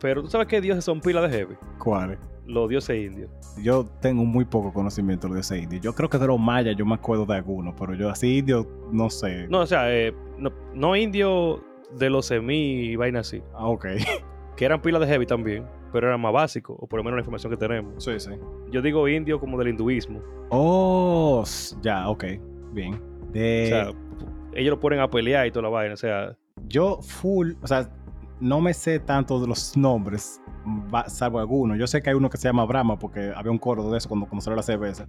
[0.00, 1.54] Pero tú sabes que dioses son pila de heavy.
[1.78, 2.18] ¿Cuáles?
[2.44, 3.30] Los dioses indios.
[3.60, 5.80] Yo tengo muy poco conocimiento de ese indio.
[5.80, 8.68] Yo creo que de los mayas yo me acuerdo de algunos, pero yo así indio
[8.92, 9.48] no sé.
[9.48, 11.60] No, o sea, eh, no, no indios
[11.98, 13.42] de los semí y vainas así.
[13.54, 13.86] Ah, ok.
[14.56, 15.66] Que eran pila de heavy también,
[15.96, 18.04] pero eran más básicos, o por lo menos la información que tenemos.
[18.04, 18.32] Sí, sí.
[18.70, 20.20] Yo digo indio como del hinduismo.
[20.50, 21.42] Oh,
[21.80, 22.24] ya, ok.
[22.74, 23.00] Bien.
[23.30, 23.92] O sea,
[24.52, 25.94] ellos lo ponen a pelear y toda la vaina.
[25.94, 26.36] O sea,
[26.68, 27.88] yo full, o sea,
[28.40, 30.40] no me sé tanto de los nombres,
[31.08, 31.78] salvo algunos.
[31.78, 34.08] Yo sé que hay uno que se llama Brahma porque había un coro de eso
[34.08, 35.06] cuando, cuando salió la cerveza.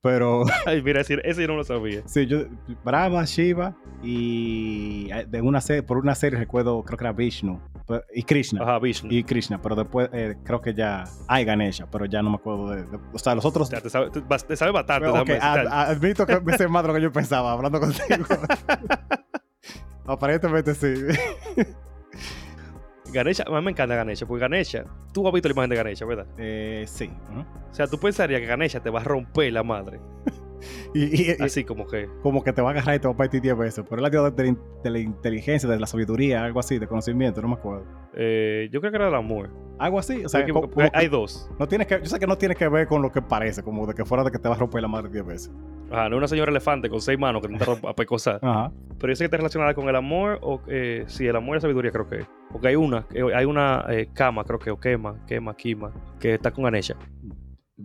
[0.00, 2.02] Pero ay, mira, decir, ese yo no lo sabía.
[2.06, 2.40] sí, yo,
[2.84, 7.58] Brahma, Shiva y eh, de una serie, por una serie recuerdo, creo que era Vishnu
[7.86, 8.62] pero- y Krishna.
[8.62, 9.08] Ajá, Vishnu.
[9.10, 12.70] y Krishna, pero después eh, creo que ya hay Ganesha, pero ya no me acuerdo
[12.70, 13.68] de, de- o sea, los otros.
[13.68, 15.08] Sea, te sabe, te, bas- te sabe bastante.
[15.08, 15.74] Ok, déjame ad- decirte.
[15.74, 18.24] ad- admito que me sé más de lo que yo pensaba hablando contigo.
[20.06, 20.94] Aparentemente sí.
[23.14, 26.04] Ganesha, a mí me encanta Ganesha, porque Ganesha, tú has visto la imagen de Ganesha,
[26.04, 26.26] ¿verdad?
[26.38, 27.10] Eh, sí.
[27.70, 30.00] O sea, tú pensarías que Ganesha te va a romper la madre.
[30.94, 32.08] Y, y- y Así como que.
[32.22, 33.84] como que te va a agarrar y te va a partir 10 veces.
[33.86, 36.86] Pero él la de, la in- de la inteligencia, de la sabiduría, algo así, de
[36.86, 37.84] conocimiento, no me acuerdo.
[38.14, 39.50] eh, yo creo que era el amor.
[39.78, 40.24] Algo así.
[40.24, 41.50] O sea, como hay que dos.
[41.58, 43.86] no tiene que, yo sé que no tiene que ver con lo que parece, como
[43.86, 45.50] de que fuera de que te va a romper la madre 10 veces.
[45.94, 48.38] Ajá, no es una señora elefante con seis manos que te rompa a pecosar.
[48.42, 48.72] Ajá.
[48.98, 51.56] Pero yo sé que está relacionada con el amor, o eh, sí, el amor y
[51.56, 52.26] la sabiduría creo que es.
[52.50, 56.34] Porque hay una, eh, hay una eh, cama, creo que, o quema, quema, quima, que
[56.34, 56.94] está con Ganesha.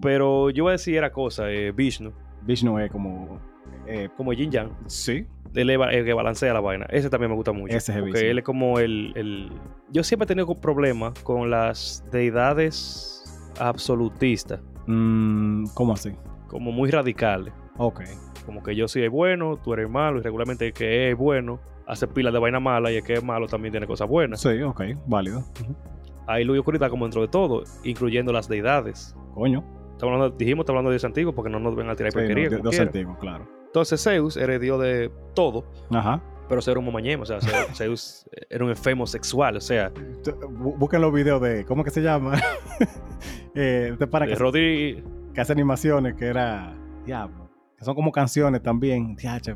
[0.02, 2.12] Pero yo voy a decir era cosa, eh, Vishnu,
[2.44, 3.40] Vishnu es como.
[3.88, 5.26] eh, como Yin Yang, sí.
[5.56, 6.86] él es el que balancea la vaina.
[6.90, 7.76] Ese también me gusta mucho.
[7.76, 8.30] Ese es el Porque Vishnu.
[8.32, 9.52] él es como el, el-
[9.92, 16.12] Yo siempre he tenido problemas con las deidades absolutistas, Mm, ¿Cómo así?
[16.48, 17.54] como muy radicales.
[17.80, 18.02] Ok.
[18.46, 21.60] Como que yo sí es bueno, tú eres malo, y regularmente el que es bueno
[21.88, 24.42] hace pilas de vaina mala y el que es malo también tiene cosas buenas.
[24.42, 24.82] Sí, ok.
[25.08, 25.40] Válido.
[25.40, 25.76] Ujú.
[26.28, 29.16] Hay luz y oscuridad como dentro de todo, incluyendo las deidades.
[29.34, 29.64] Coño.
[29.94, 32.18] Estamos hablando, dijimos, estamos hablando de Dios antiguo porque no nos ven a tirar Sí,
[32.20, 32.50] no, porquería.
[32.50, 33.48] de- como Dios antiguo, claro.
[33.66, 36.22] Entonces Zeus era el dios de todo, Ajá.
[36.48, 37.40] pero Zeus era un momañemo, o sea,
[37.76, 39.92] Zeus, era un enfermo sexual, o sea,
[40.50, 41.66] Busquen los videos de.
[41.66, 42.34] ¿Cómo que se llama?
[43.56, 45.04] eh, este para de que, Rodri,
[45.34, 46.74] que hace animaciones que era.
[47.06, 47.39] Diablo.
[47.80, 49.16] Que son como canciones también.
[49.16, 49.56] Diache.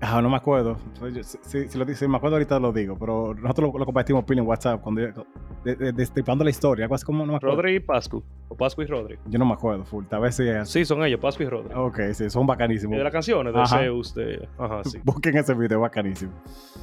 [0.00, 0.76] Ah, no me acuerdo.
[1.22, 3.86] Si, si- si lo, di- si me acuerdo ahorita lo digo, pero nosotros lo, lo
[3.86, 5.24] compartimos en WhatsApp cuando yo-
[5.64, 7.56] de- de- destripando la historia, algo así como no me acuerdo.
[7.56, 8.22] Rodri Pascu.
[8.48, 9.18] O Pascu y Rodri.
[9.26, 10.04] Yo no me acuerdo, full.
[10.06, 10.68] Tal vez sí es.
[10.68, 11.72] Sí, son ellos, Pascu y Rodri.
[11.74, 12.98] Ok, sí, son bacanísimos.
[12.98, 13.78] De las canciones de Ajá.
[13.78, 14.48] Zeus, de...
[14.58, 14.98] Ajá, sí.
[15.04, 16.32] Busquen ese video, bacanísimo.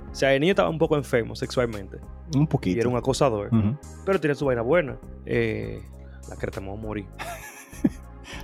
[0.09, 1.97] O sea, el niño estaba un poco enfermo sexualmente.
[2.33, 2.79] Un Y poquito.
[2.79, 3.49] era un acosador.
[4.05, 4.97] Pero tiene su vaina buena.
[5.25, 5.81] Eh,
[6.29, 7.05] la me va a morir.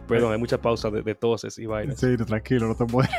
[0.08, 2.00] Perdón, hay muchas pausas de, de toses y vainas.
[2.00, 3.12] Sí, tranquilo, no te mueres.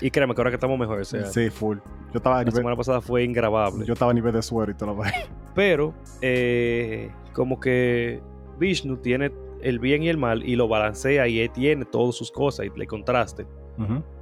[0.00, 1.00] Y créeme que ahora que estamos mejor.
[1.00, 1.78] O sea, Sí, full.
[2.12, 3.84] Yo estaba a la nivel, semana pasada fue ingrabable.
[3.86, 5.18] yo estaba a nivel de suero y toda la vaina.
[5.54, 8.20] Pero, eh, como que
[8.58, 9.30] Vishnu tiene
[9.62, 12.76] el bien y el mal y lo balancea y él tiene todas sus cosas y
[12.78, 13.46] le contraste.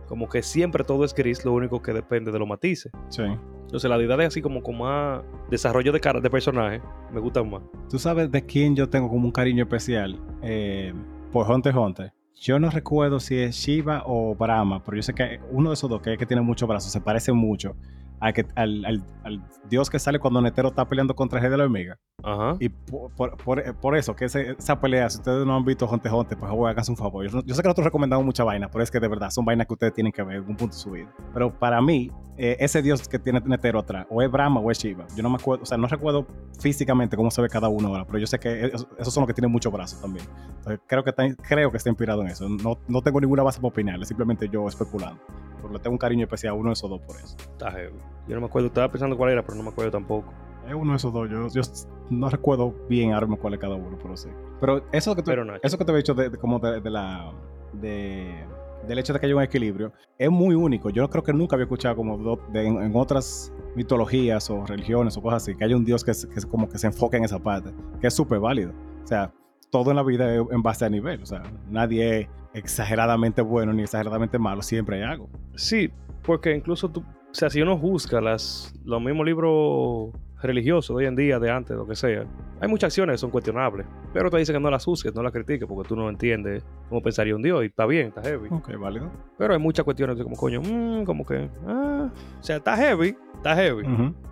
[0.06, 2.92] Como que siempre todo es gris, lo único que depende de los matices.
[3.08, 3.22] Sí.
[3.22, 6.82] Entonces, la deidad es así como con más desarrollo de cara de personaje.
[7.10, 7.62] Me gustan más.
[7.88, 10.20] ¿Tú sabes de quién yo tengo como un cariño especial?
[10.42, 10.92] Eh,
[11.32, 12.12] por Hunter x Hunter.
[12.34, 15.88] Yo no recuerdo si es Shiva o Brahma, pero yo sé que uno de esos
[15.88, 17.74] dos, que es que tiene muchos brazos, se parece mucho
[18.22, 21.56] al, que, al, al- al dios que sale cuando Netero está peleando contra rey de
[21.56, 21.98] la hormiga.
[22.22, 22.56] Ajá.
[22.60, 25.86] Y por, por- por- por eso, que ese- esa pelea, si ustedes no han visto
[25.92, 27.26] x Hunter, por favor, háganse un favor.
[27.28, 29.66] Yo, yo sé que nosotros recomendamos mucha vaina, pero es que de verdad son vainas
[29.66, 31.12] que ustedes tienen que ver en algún punto de su vida.
[31.34, 34.78] Pero para mí, eh, ese dios que tiene Netero atrás, o es Brahma o es
[34.78, 35.04] Shiva.
[35.16, 36.24] Yo no me acuerdo, o sea, no recuerdo
[36.60, 39.26] físicamente cómo se ve cada uno ahora, pero yo sé que esos, esos son los
[39.26, 40.24] que tienen muchos brazos también.
[40.58, 42.48] Entonces, creo que está, creo que está inspirado en eso.
[42.48, 45.20] No, no tengo ninguna base para opinar, es simplemente yo especulando.
[45.62, 47.36] Pero le tengo un cariño especial a uno de esos dos por eso.
[47.38, 47.94] Está heavy.
[48.28, 50.32] Yo no me acuerdo, estaba pensando cuál era, pero no me acuerdo tampoco.
[50.68, 51.28] Es uno de esos dos.
[51.30, 51.62] Yo, yo
[52.10, 54.28] no recuerdo bien ahora mismo cuál es cada uno, pero sí.
[54.60, 55.60] Pero eso que, tú- Nacho.
[55.62, 57.32] eso que te he dicho de, de- como de, de la...
[57.72, 58.44] De,
[58.86, 60.90] del hecho de que haya un equilibrio es muy único.
[60.90, 65.22] Yo creo que nunca había escuchado como de- en, en otras mitologías o religiones o
[65.22, 67.38] cosas así, que haya un dios que, se- que como que se enfoque en esa
[67.38, 68.72] parte, que es súper válido.
[69.02, 69.32] O sea,
[69.70, 71.22] todo en la vida es en base a nivel.
[71.22, 75.28] O sea, nadie exageradamente bueno ni exageradamente malo, siempre hay algo.
[75.54, 75.90] Sí,
[76.22, 80.10] porque incluso tú, o sea, si uno busca las, los mismos libros
[80.42, 82.26] religiosos de hoy en día, de antes, lo que sea,
[82.60, 85.32] hay muchas acciones que son cuestionables, pero te dicen que no las juzgues, no las
[85.32, 88.48] critiques, porque tú no entiendes cómo pensaría un Dios, y está bien, está heavy.
[88.50, 89.10] Ok, válido.
[89.38, 93.16] Pero hay muchas cuestiones de como, coño, mm, como que, ah, o sea, está heavy,
[93.36, 93.84] está heavy,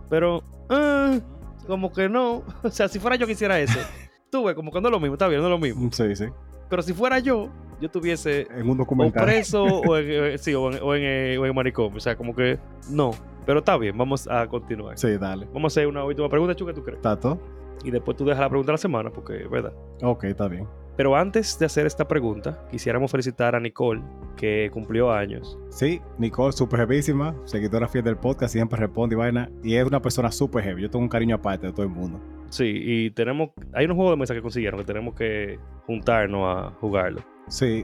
[0.09, 1.19] pero, ah,
[1.67, 3.79] como que no, o sea, si fuera yo que hiciera eso,
[4.31, 6.17] tú ves, como que no es lo mismo, está bien, no es lo mismo, Sí,
[6.17, 6.27] sí.
[6.71, 7.51] Pero si fuera yo,
[7.81, 9.25] yo tuviese En un o documental.
[9.25, 11.99] preso o en, eh, sí, o en, o en, eh, o en manicomio.
[11.99, 12.59] O sea, como que
[12.89, 13.11] no.
[13.45, 14.97] Pero está bien, vamos a continuar.
[14.99, 15.47] Sí, dale.
[15.53, 17.03] Vamos a hacer una última pregunta, Chu, ¿qué tú crees?
[17.03, 17.39] ¿Tato?
[17.85, 19.73] Y después tú dejas la pregunta de la semana, porque es verdad.
[20.03, 20.67] Ok, está bien.
[21.01, 24.03] Pero antes de hacer esta pregunta, quisiéramos felicitar a Nicole,
[24.37, 25.59] que cumplió años.
[25.71, 29.51] Sí, Nicole, súper heavísima, seguidora fiel del podcast, siempre responde y vaina.
[29.65, 30.83] Y es una persona súper heavy.
[30.83, 32.21] Yo tengo un cariño aparte de todo el mundo.
[32.51, 33.49] Sí, y tenemos.
[33.73, 37.23] Hay unos juegos de mesa que consiguieron que tenemos que juntarnos a jugarlo.
[37.49, 37.83] Sí,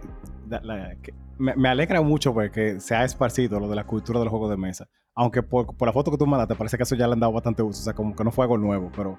[0.50, 4.18] la- la- que- me, me alegra mucho porque se ha esparcido lo de la cultura
[4.18, 4.88] de los juegos de mesa.
[5.18, 7.32] Aunque por, por la foto que tú mandaste, parece que eso ya le han dado
[7.32, 7.80] bastante uso.
[7.80, 9.18] O sea, como que no fue algo nuevo, pero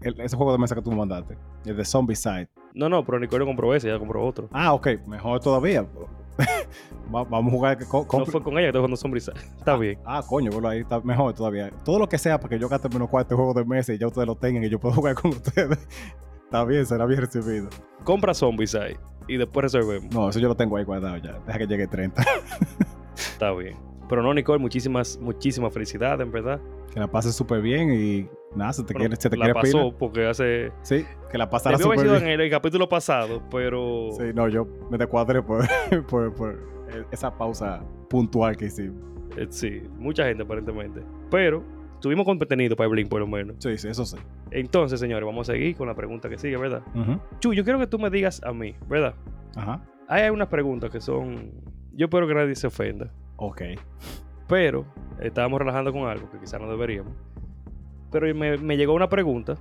[0.00, 2.48] Es el- ese juego de mesa que tú me mandaste, el de Zombie Side.
[2.74, 4.48] No, no, pero Nicole compró ese, ella compró otro.
[4.52, 5.86] Ah, ok, mejor todavía.
[7.14, 7.86] Va- vamos a jugar.
[7.86, 9.32] co- No compre- fue con ella que estoy jugando Sombrisa.
[9.58, 9.98] Está bien.
[10.04, 11.70] Ah, coño, bueno, ahí está mejor todavía.
[11.84, 14.08] Todo lo que sea para que yo gaste menos cuarto juegos de mesa y ya
[14.08, 15.86] ustedes lo tengan y yo puedo jugar con ustedes.
[16.44, 17.68] está bien, será bien recibido.
[18.02, 18.96] Compra Zombies ahí
[19.28, 20.12] y después resolvemos.
[20.12, 21.38] No, eso yo lo tengo ahí guardado ya.
[21.46, 22.22] Deja que llegue 30.
[23.16, 23.76] Está bien.
[24.14, 26.60] Pero no, Nicole, muchísimas, muchísimas felicidades, en verdad.
[26.92, 29.60] que la pases súper bien y nada, se te Bueno, quiere, se te la quiere
[29.60, 29.98] pasó pila.
[29.98, 30.70] porque hace.
[30.82, 32.28] Sí, que la pasara súper bien.
[32.28, 34.10] en el, capítulo pasado, pero.
[34.16, 35.66] Sí, no, yo me descuadré por,
[36.08, 36.60] por, por
[37.10, 39.02] esa pausa puntual que hicimos.
[39.36, 41.02] eh, sí, mucha gente aparentemente.
[41.28, 41.64] Pero
[42.00, 43.56] tuvimos contenido para el Blink, por lo menos.
[43.58, 44.16] Sí, sí, eso sí.
[44.52, 46.84] Entonces, señores, vamos a seguir con la pregunta que sigue, ¿verdad?
[47.40, 49.16] Chu, yo quiero que tú me digas a mí, ¿verdad?
[49.56, 49.84] Ajá.
[50.06, 51.50] Hay unas preguntas que son.
[51.94, 53.10] Yo espero que nadie se ofenda.
[53.36, 53.62] Ok.
[54.48, 54.84] Pero
[55.20, 57.12] estábamos relajando con algo que quizás no deberíamos.
[58.10, 59.56] Pero me, me llegó una pregunta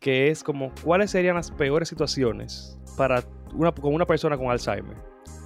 [0.00, 3.22] que es como, ¿cuáles serían las peores situaciones para
[3.54, 4.96] una, con una persona con Alzheimer?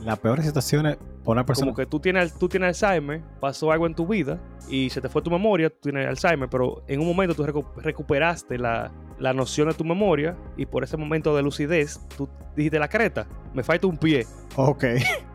[0.02, 1.66] Las peores situaciones por una persona.
[1.66, 4.38] Como que tú tienes, tú tienes Alzheimer, pasó algo en tu vida
[4.68, 7.66] y se te fue tu memoria, tú tienes Alzheimer, pero en un momento tú recu-
[7.76, 12.78] recuperaste la, la noción de tu memoria y por ese momento de lucidez tú dijiste
[12.78, 14.24] la creta, me falta un pie.
[14.56, 14.84] Ok.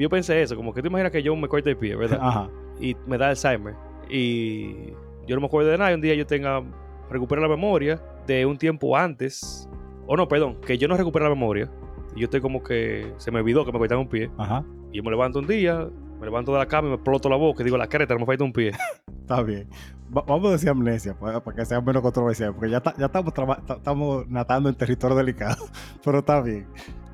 [0.00, 2.18] Yo pensé eso, como que tú imaginas que yo me corte el pie, ¿verdad?
[2.22, 2.48] Ajá.
[2.80, 3.74] y me da Alzheimer.
[4.08, 4.90] Y
[5.26, 5.90] yo no me acuerdo de nada.
[5.92, 6.62] y Un día yo tenga,
[7.10, 9.68] recupere la memoria de un tiempo antes.
[10.06, 11.70] O no, perdón, que yo no recupere la memoria.
[12.16, 14.30] Y yo estoy como que se me olvidó que me cortaron un pie.
[14.38, 14.64] Ajá.
[14.92, 17.36] Y yo me levanto un día, me levanto de la cama y me exploto la
[17.36, 18.72] boca y digo, la creta, no me falta un pie.
[19.20, 19.68] Está bien.
[20.16, 23.32] Va- vamos a decir amnesia para, para que sea menos controversial, porque ya, ya estamos,
[23.68, 25.64] estamos natando en territorio delicado.
[26.04, 26.66] Pero está bien.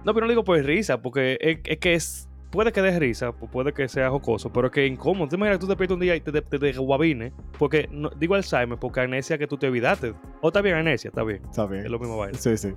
[0.04, 2.28] No, pero no digo por risa, porque es, es que es.
[2.56, 5.28] Puede que dé risa, pu- puede que sea jocoso, pero que incómodo.
[5.28, 7.86] Te imaginas que tú te despiertas un día y te, te, te, te guabines, Porque,
[7.92, 10.14] no, digo Alzheimer, porque amnesia que tú te olvidaste.
[10.40, 11.42] O está bien amnesia, está bien.
[11.44, 11.84] Está bien.
[11.84, 12.38] Es lo mismo vaina.
[12.38, 12.72] Sí, sí.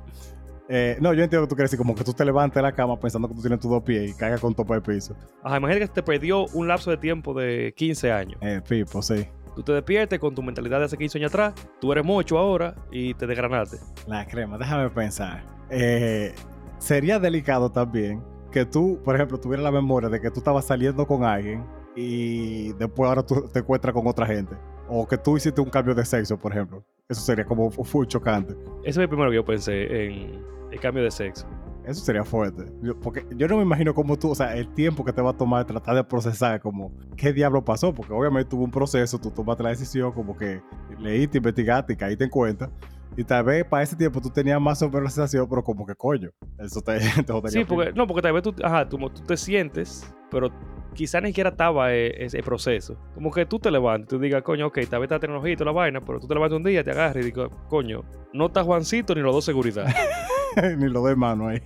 [0.68, 2.74] Eh, no, yo entiendo que tú quieres decir como que tú te levantes de la
[2.74, 5.16] cama pensando que tú tienes tus dos pies y caigas con topa de piso.
[5.44, 8.38] Ajá, imagínate que te perdió un lapso de tiempo de 15 años.
[8.42, 9.26] Eh, Pipo, sí.
[9.56, 12.76] Tú te despiertes con tu mentalidad de hace 15 años atrás, tú eres mocho ahora
[12.92, 13.78] y te desgranaste.
[14.08, 15.42] La crema, déjame pensar.
[15.70, 16.36] Eh,
[16.80, 21.06] sería delicado también que tú, por ejemplo, tuvieras la memoria de que tú estabas saliendo
[21.06, 21.66] con alguien
[21.96, 24.56] y después ahora tú te encuentras con otra gente.
[24.88, 26.84] O que tú hiciste un cambio de sexo, por ejemplo.
[27.08, 28.54] Eso sería como full chocante.
[28.84, 31.48] Eso es el primero que yo pensé en el cambio de sexo.
[31.86, 32.66] Eso sería fuerte.
[32.82, 35.32] Yo- porque yo no me imagino cómo tú, o sea, el tiempo que te va
[35.32, 39.32] a tomar tratar de procesar como qué diablo pasó, porque obviamente tuvo un proceso, tú
[39.32, 40.62] tomaste la decisión, como que
[41.00, 42.70] leíste, investigaste y caíste en cuenta.
[43.18, 45.96] Y tal vez para ese tiempo tú tenías más sobre la sensación, pero como que
[45.96, 49.36] coño, eso te, te Sí, porque, no, porque tal vez tú, ajá, tú, tú te
[49.36, 50.50] sientes, pero
[50.94, 52.98] quizás ni siquiera estaba eh, ese proceso.
[53.14, 55.56] Como que tú te levantas y tú digas, coño, ok, tal vez está tecnología y
[55.58, 58.04] toda la vaina, pero tú te levantas un día, te agarras y digas, coño,
[58.34, 59.86] no está Juancito ni los dos seguridad.
[60.78, 61.62] Ni lo de mano ahí.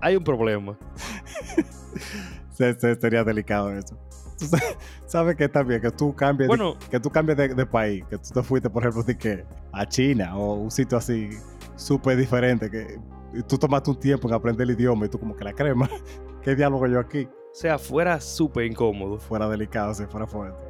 [0.00, 0.78] Hay un problema.
[2.52, 3.98] Se- se- sería delicado eso.
[5.08, 8.28] Sabes que también que tú cambies, de- que tú cambies de, de país, que tú
[8.34, 11.30] te fuiste, por ejemplo, de que a China o un sitio así
[11.76, 12.98] súper diferente, que
[13.48, 15.88] tú tomaste un tiempo en aprender el idioma y tú como que la crema,
[16.42, 17.26] ¿qué diálogo yo aquí?
[17.26, 19.18] o sea, fuera súper incómodo.
[19.18, 20.62] Fuera delicado, si fuera fuerte.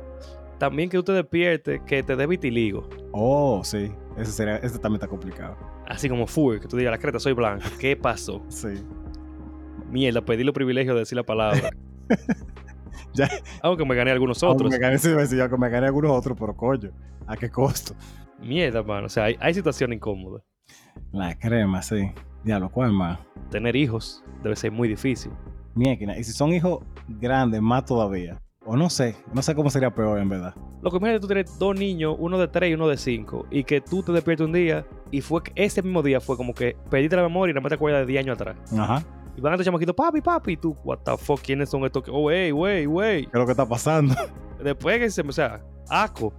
[0.59, 2.89] También que tú te despiertes, que te dé vitiligo.
[3.12, 5.56] Oh, sí, ese sería, ese también está complicado.
[5.86, 7.65] Así como full, que tú digas, la creta, soy blanco.
[7.78, 8.43] ¿Qué pasó?
[8.48, 8.69] Sí.
[9.90, 11.70] Mierda, pedí los privilegios de decir la palabra.
[13.14, 13.28] Ya.
[13.62, 14.72] Aunque me gané algunos Aunque otros.
[14.72, 14.98] Me gané,
[15.58, 16.90] me gané algunos otros, pero coño,
[17.26, 17.94] ¿a qué costo?
[18.40, 19.06] Mierda, mano.
[19.06, 20.42] O sea, hay, hay situaciones incómodas.
[21.12, 22.10] La crema, sí.
[22.44, 23.18] Diablo, ¿cuál más?
[23.50, 25.32] Tener hijos debe ser muy difícil.
[25.74, 28.40] Mierda, y si son hijos grandes, más todavía.
[28.70, 30.54] O no sé, no sé cómo sería peor en verdad.
[30.82, 33.64] Lo que imagínate tú tienes dos niños, uno de tres y uno de cinco, y
[33.64, 36.76] que tú te despiertes un día y fue que ese mismo día fue como que
[36.90, 38.56] perdiste la memoria y nada más te acuerdas de 10 años atrás.
[38.78, 39.02] Ajá.
[39.39, 42.02] Y van a estos chamaquitos, papi, papi, y tú, what the fuck, ¿quiénes son estos?
[42.02, 43.23] que- Oh, wey, wey, wey.
[43.23, 44.12] ¿Qué es lo que está pasando?
[44.60, 46.35] Después que se o sea, asco.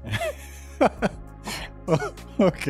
[2.37, 2.67] ok.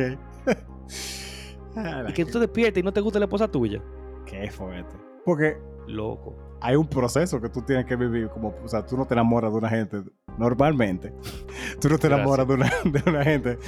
[2.08, 3.82] Y que tú te despiertes y no te gusta la esposa tuya.
[4.24, 4.94] Qué fuerte.
[5.24, 5.58] Porque
[5.88, 6.36] Loco.
[6.60, 8.28] hay un proceso que tú tienes que vivir.
[8.28, 10.04] Como, o sea, tú no te enamoras de una gente
[10.38, 11.12] normalmente.
[11.80, 13.58] Tú no te enamoras de una, de una gente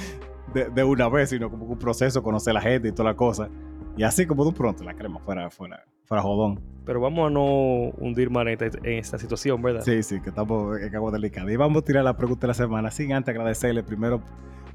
[0.53, 3.15] de, de una vez, sino como un proceso, conocer a la gente y toda la
[3.17, 3.49] cosa.
[3.97, 6.59] Y así como de un pronto, la crema fuera, fuera, fuera jodón.
[6.85, 7.43] Pero vamos a no
[7.97, 9.81] hundir más en esta, en esta situación, ¿verdad?
[9.83, 11.51] Sí, sí, que estamos en agua delicada.
[11.51, 14.21] Y vamos a tirar la pregunta de la semana sin antes agradecerle primero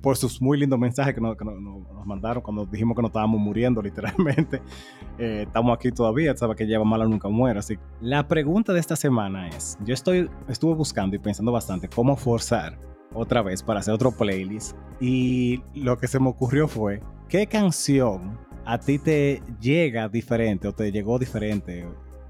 [0.01, 3.09] por sus muy lindos mensajes que nos, que nos- nos- mandaron cuando dijimos que nos
[3.11, 4.63] estábamos muriendo, literalmente.
[5.21, 7.59] Eh, estamos aquí todavía, sabes que lleva mala nunca muere.
[7.59, 12.15] Así la pregunta de esta semana es: Yo estoy, estuve buscando y pensando bastante cómo
[12.15, 12.79] forzar
[13.13, 14.77] otra vez para hacer otro playlist.
[15.01, 18.39] Y lo que se me ocurrió fue: ¿qué canción
[18.71, 21.87] a ti te llega diferente o te llegó diferente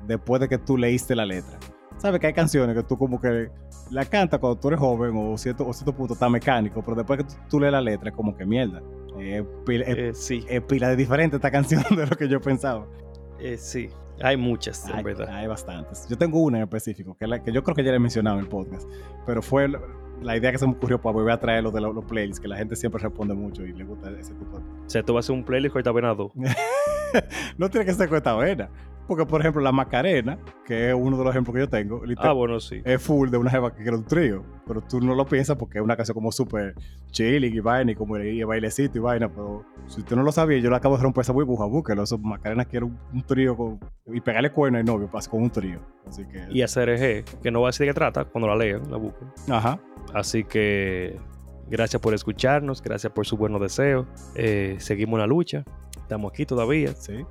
[0.07, 1.59] después de que tú leíste la letra?
[1.97, 3.51] Sabes que hay canciones que tú como que
[3.91, 7.19] la cantas cuando tú eres joven o cierto, o cierto punto está mecánico, pero después
[7.19, 8.81] que tú, tú lees la letra es como que mierda.
[9.19, 12.41] Eh, pila, es- Eh, sí, es pila de diferente esta canción de lo que yo
[12.41, 12.87] pensaba.
[13.41, 13.89] eh, sí.
[14.21, 15.29] Hay muchas, en Hay, verdad.
[15.29, 16.07] hay bastantes.
[16.09, 18.01] Yo tengo una en específico, que, es la, que yo creo que ya la he
[18.01, 18.89] mencionado en el podcast,
[19.27, 19.69] pero fue
[20.23, 22.41] la, idea que se me ocurrió para volver a traer lo de los, los playlists,
[22.41, 24.65] que la gente siempre responde mucho y le gusta ese tipo de...
[24.65, 26.33] O sea, tú vas a hacer un playlist con esta venado.
[27.59, 28.71] no tiene que ser cuesta vena,
[29.09, 32.31] porque por ejemplo la Macarena, que es uno de los ejemplos que yo tengo, literal-
[32.31, 32.81] Ah, bueno, sí.
[32.85, 35.79] es full de una jeva que quiere un trío, pero tú no lo piensas porque
[35.79, 36.75] es una canción como súper
[37.11, 40.31] chilling y vaina y como el, y bailecito y vaina, pero si tú no lo
[40.31, 43.57] sabías, yo le acabo de romper esa burbuja, búsquelo, eso Macarena quiere un, un trío
[43.57, 46.47] con- y pegarle cuerno al novio, pasa con un trío, así que...
[46.51, 48.99] Y a CRG, que no va a decir de qué trata, cuando la lean, la
[48.99, 49.29] busquen.
[49.51, 49.81] Ajá,
[50.15, 51.17] Así que
[51.69, 54.07] gracias por escucharnos, gracias por sus buenos deseos.
[54.35, 55.65] Eh, seguimos la lucha,
[55.97, 56.95] estamos aquí todavía.
[56.95, 57.25] sí,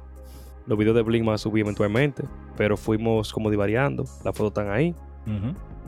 [0.68, 2.24] Los videos de Blink van a subir eventualmente,
[2.56, 4.94] pero fuimos como divariando, las fotos están ahí.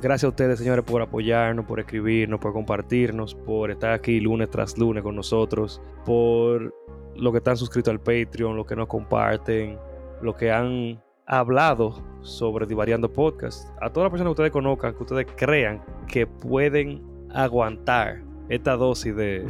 [0.01, 4.77] Gracias a ustedes, señores, por apoyarnos, por escribirnos, por compartirnos, por estar aquí lunes tras
[4.77, 6.73] lunes con nosotros, por
[7.15, 9.77] los que están suscritos al Patreon, los que nos comparten,
[10.21, 13.69] los que han hablado sobre Divariando Podcast.
[13.81, 17.01] A todas las personas que ustedes conozcan, que ustedes crean que pueden
[17.33, 19.45] aguantar esta dosis de,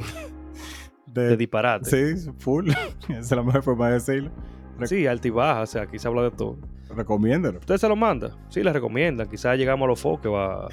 [1.06, 2.16] De- de disparate.
[2.16, 2.70] sí, full,
[3.10, 4.30] esa es la mejor forma de decirlo,
[4.88, 6.58] Sí, alta y baja, o sea, aquí se habla de todo.
[6.96, 7.60] recomiéndalo.
[7.60, 8.32] ¿Ustedes se lo mandan?
[8.50, 9.28] Sí, les recomiendan.
[9.30, 10.68] Quizás llegamos a los foques, va...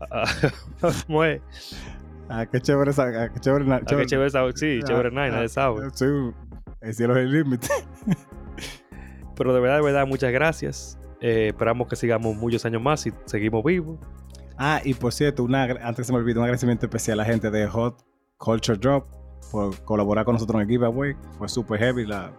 [2.30, 5.28] Ah, qué chévere esa, ah, qué chévere, Ah, qué chévere esa- sí, ah, chévere nada,
[5.28, 5.88] ah, nadie sabe.
[5.94, 6.04] Sí,
[6.82, 7.68] el cielo es el límite.
[9.36, 10.98] Pero de verdad, de verdad, muchas gracias.
[11.20, 13.98] Eh, esperamos que sigamos muchos años más y seguimos vivos.
[14.58, 17.50] Ah, y por cierto, una, antes se me olvidó, un agradecimiento especial a la gente
[17.50, 18.04] de Hot
[18.36, 19.06] Culture Drop
[19.50, 21.16] por colaborar con nosotros en el giveaway.
[21.38, 22.30] Fue súper heavy la,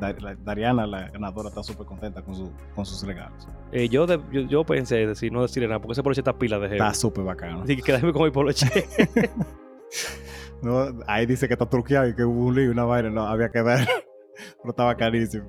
[0.00, 3.48] Dariana, la ganadora, está súper contenta con, su, con sus regalos.
[3.72, 6.84] Eh, yo, yo, pensé decir, no decirle nada, porque ese poloche está pila de gente.
[6.84, 7.62] Está súper bacano.
[7.62, 8.66] Así que quédame con mi poloche.
[10.62, 13.50] no, ahí dice que está truqueado y que hubo un lío, una vaina, no, había
[13.50, 13.86] que dar.
[14.58, 15.48] Pero estaba carísimo.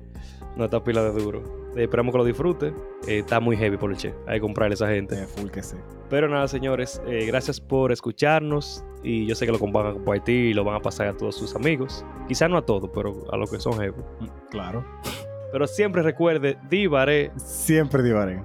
[0.56, 1.66] No, está pila de duro.
[1.76, 2.68] Eh, esperamos que lo disfrute.
[3.06, 4.14] Eh, está muy heavy por el che.
[4.26, 5.22] Hay que comprarle a esa gente.
[5.22, 5.76] Eh, full que sí.
[6.08, 8.84] Pero nada, señores, gracias por escucharnos.
[9.06, 11.36] Y yo sé que lo van a compartir y lo van a pasar a todos
[11.36, 12.04] sus amigos.
[12.26, 13.78] Quizás no a todos, pero a los que son.
[13.78, 14.84] Mm, claro.
[15.52, 17.30] Pero siempre recuerde, divaré.
[17.36, 18.42] Siempre divaré.